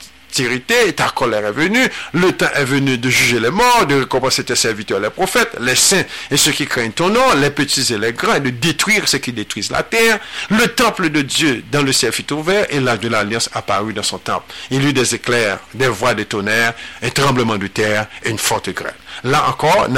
ta 0.94 1.08
colère 1.10 1.46
est 1.46 1.52
venue, 1.52 1.86
le 2.12 2.32
temps 2.32 2.46
est 2.54 2.64
venu 2.64 2.98
de 2.98 3.08
juger 3.08 3.40
les 3.40 3.50
morts, 3.50 3.86
de 3.86 3.96
récompenser 3.96 4.44
tes 4.44 4.56
serviteurs, 4.56 5.00
les 5.00 5.10
prophètes, 5.10 5.56
les 5.60 5.74
saints 5.74 6.04
et 6.30 6.36
ceux 6.36 6.52
qui 6.52 6.66
craignent 6.66 6.92
ton 6.92 7.08
nom, 7.08 7.34
les 7.36 7.50
petits 7.50 7.92
et 7.92 7.98
les 7.98 8.12
grands, 8.12 8.38
de 8.38 8.50
détruire 8.50 9.08
ceux 9.08 9.18
qui 9.18 9.32
détruisent 9.32 9.70
la 9.70 9.82
terre. 9.82 10.18
Le 10.50 10.66
temple 10.68 11.10
de 11.10 11.22
Dieu 11.22 11.64
dans 11.70 11.82
le 11.82 11.92
ciel 11.92 12.12
fut 12.12 12.32
ouvert, 12.32 12.66
et 12.70 12.80
l'âge 12.80 13.00
de 13.00 13.08
l'alliance 13.08 13.48
apparut 13.52 13.92
dans 13.92 14.02
son 14.02 14.18
temple. 14.18 14.52
Il 14.70 14.84
eut 14.84 14.92
des 14.92 15.14
éclairs, 15.14 15.58
des 15.74 15.88
voix 15.88 16.14
de 16.14 16.22
tonnerre, 16.22 16.74
un 17.02 17.10
tremblement 17.10 17.56
de 17.56 17.66
terre 17.66 18.06
et 18.24 18.30
une 18.30 18.38
forte 18.38 18.70
grêle. 18.70 18.94
Là 19.24 19.48
encore, 19.48 19.88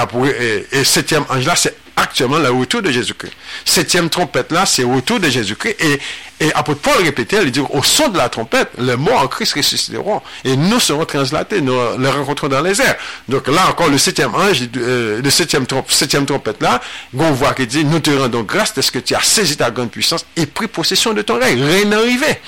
et 0.73 0.85
septième 0.85 1.25
ange 1.29 1.47
là, 1.47 1.57
c'est 1.57 1.77
actuellement 1.97 2.39
le 2.39 2.51
retour 2.51 2.83
de 2.83 2.91
Jésus-Christ. 2.91 3.33
Septième 3.65 4.09
trompette 4.09 4.53
là, 4.53 4.67
c'est 4.67 4.83
le 4.83 4.89
retour 4.89 5.21
de 5.21 5.29
Jésus-Christ. 5.29 5.77
Et, 5.81 5.99
et 6.41 6.53
apôtre 6.55 6.81
Paul 6.81 7.03
répétait, 7.03 7.39
il 7.43 7.51
dit, 7.51 7.61
au 7.61 7.83
son 7.83 8.09
de 8.09 8.17
la 8.17 8.29
trompette, 8.29 8.71
les 8.79 8.97
morts 8.97 9.23
en 9.23 9.27
Christ 9.27 9.55
ressusciteront. 9.55 10.23
Et 10.45 10.57
nous 10.57 10.79
serons 10.79 11.05
translatés, 11.05 11.61
nous 11.61 11.75
les 11.99 12.11
rencontrons 12.11 12.49
dans 12.49 12.61
les 12.61 12.81
airs. 12.81 12.97
Donc 13.29 13.49
là 13.49 13.69
encore, 13.69 13.89
le 13.89 13.99
septième 13.99 14.35
ange, 14.35 14.63
euh, 14.77 15.21
le 15.21 15.31
septième, 15.31 15.67
septième 15.89 16.27
trompette 16.27 16.63
là, 16.63 16.81
on 17.19 17.33
voit 17.33 17.55
qu'il 17.55 17.67
dit, 17.67 17.85
nous 17.85 17.99
te 18.01 18.11
rendons 18.11 18.43
grâce 18.43 18.75
de 18.75 18.83
ce 18.83 18.91
que 18.93 19.01
tu 19.01 19.15
as 19.15 19.23
saisi 19.23 19.57
ta 19.57 19.71
grande 19.71 19.91
puissance 19.91 20.25
et 20.37 20.47
pris 20.47 20.69
possession 20.69 21.13
de 21.13 21.23
ton 21.23 21.39
règne. 21.39 21.63
Rien 21.63 21.91
arrivé. 21.93 22.41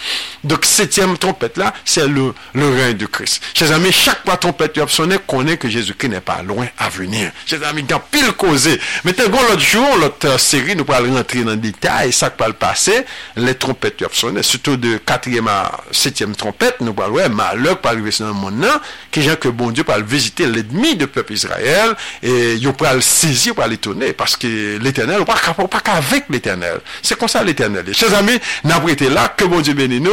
Donc 0.44 0.64
septième 0.64 1.18
trompette 1.18 1.56
là, 1.56 1.74
c'est 1.84 2.06
le, 2.06 2.32
le 2.54 2.68
règne 2.68 2.96
de 2.96 3.06
Christ. 3.06 3.42
Chers 3.54 3.72
amis, 3.72 3.92
chaque 3.92 4.24
fois 4.24 4.36
trompette 4.36 4.74
tu 4.74 4.80
as 4.80 4.88
sonné, 4.88 5.16
connaît 5.26 5.56
que 5.56 5.68
Jésus-Christ 5.68 6.10
n'est 6.10 6.20
pas 6.20 6.42
loin 6.42 6.66
à 6.78 6.88
venir. 6.88 7.32
Chers 7.44 7.64
amis, 7.64 7.82
dans 7.82 7.98
pile 7.98 8.32
causé. 8.32 8.80
Maintenant, 9.04 9.38
l'autre 9.48 9.60
jour, 9.60 9.88
l'autre 10.00 10.38
série, 10.38 10.76
nous 10.76 10.84
allons 10.92 11.14
rentrer 11.14 11.42
dans 11.42 11.50
le 11.50 11.56
détail, 11.56 12.12
ça 12.12 12.32
va 12.38 12.46
le 12.46 12.54
passer, 12.54 13.04
les 13.36 13.54
trompettes 13.54 13.79
surtout 14.42 14.76
de 14.76 14.98
quatrième 14.98 15.48
à 15.48 15.80
septième 15.90 16.34
trompette, 16.34 16.80
nous 16.80 16.92
parlons, 16.92 17.28
malheur 17.28 17.78
par 17.78 17.92
arriver 17.92 18.10
le 18.20 18.32
monde, 18.32 18.66
que 19.10 19.48
bon 19.48 19.70
Dieu 19.70 19.84
le 19.96 20.04
visiter 20.04 20.46
l'ennemi 20.46 20.96
du 20.96 21.06
peuple 21.06 21.32
Israël, 21.32 21.94
et 22.22 22.54
il 22.54 22.72
peut 22.72 22.86
le 22.94 23.00
saisir, 23.00 23.54
pour 23.54 23.66
l'étonner, 23.66 24.12
parce 24.12 24.36
que 24.36 24.78
l'éternel, 24.78 25.24
pas 25.24 25.80
qu'avec 25.80 26.24
l'éternel. 26.30 26.80
C'est 27.02 27.18
comme 27.18 27.28
ça 27.28 27.42
l'éternel. 27.42 27.84
Chers 27.92 28.14
amis, 28.14 28.38
n'a 28.64 28.80
été 28.88 29.08
là, 29.08 29.32
que 29.36 29.44
bon 29.44 29.60
Dieu 29.60 29.74
bénisse 29.74 30.00
nous, 30.00 30.12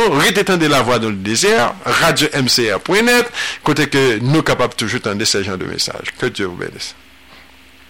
de 0.58 0.68
la 0.68 0.82
voix 0.82 1.00
dans 1.00 1.10
le 1.10 1.16
désert, 1.16 1.74
radio 1.86 2.28
mcr.net, 2.34 3.30
côté 3.64 3.88
que 3.88 4.20
nous 4.20 4.42
capables 4.42 4.76
toujours 4.76 5.00
d'entendre 5.02 5.26
ces 5.26 5.44
genre 5.44 5.58
de 5.58 5.66
messages. 5.66 6.14
Que 6.18 6.28
Dieu 6.28 6.46
vous 6.46 6.56
bénisse. 6.56 6.96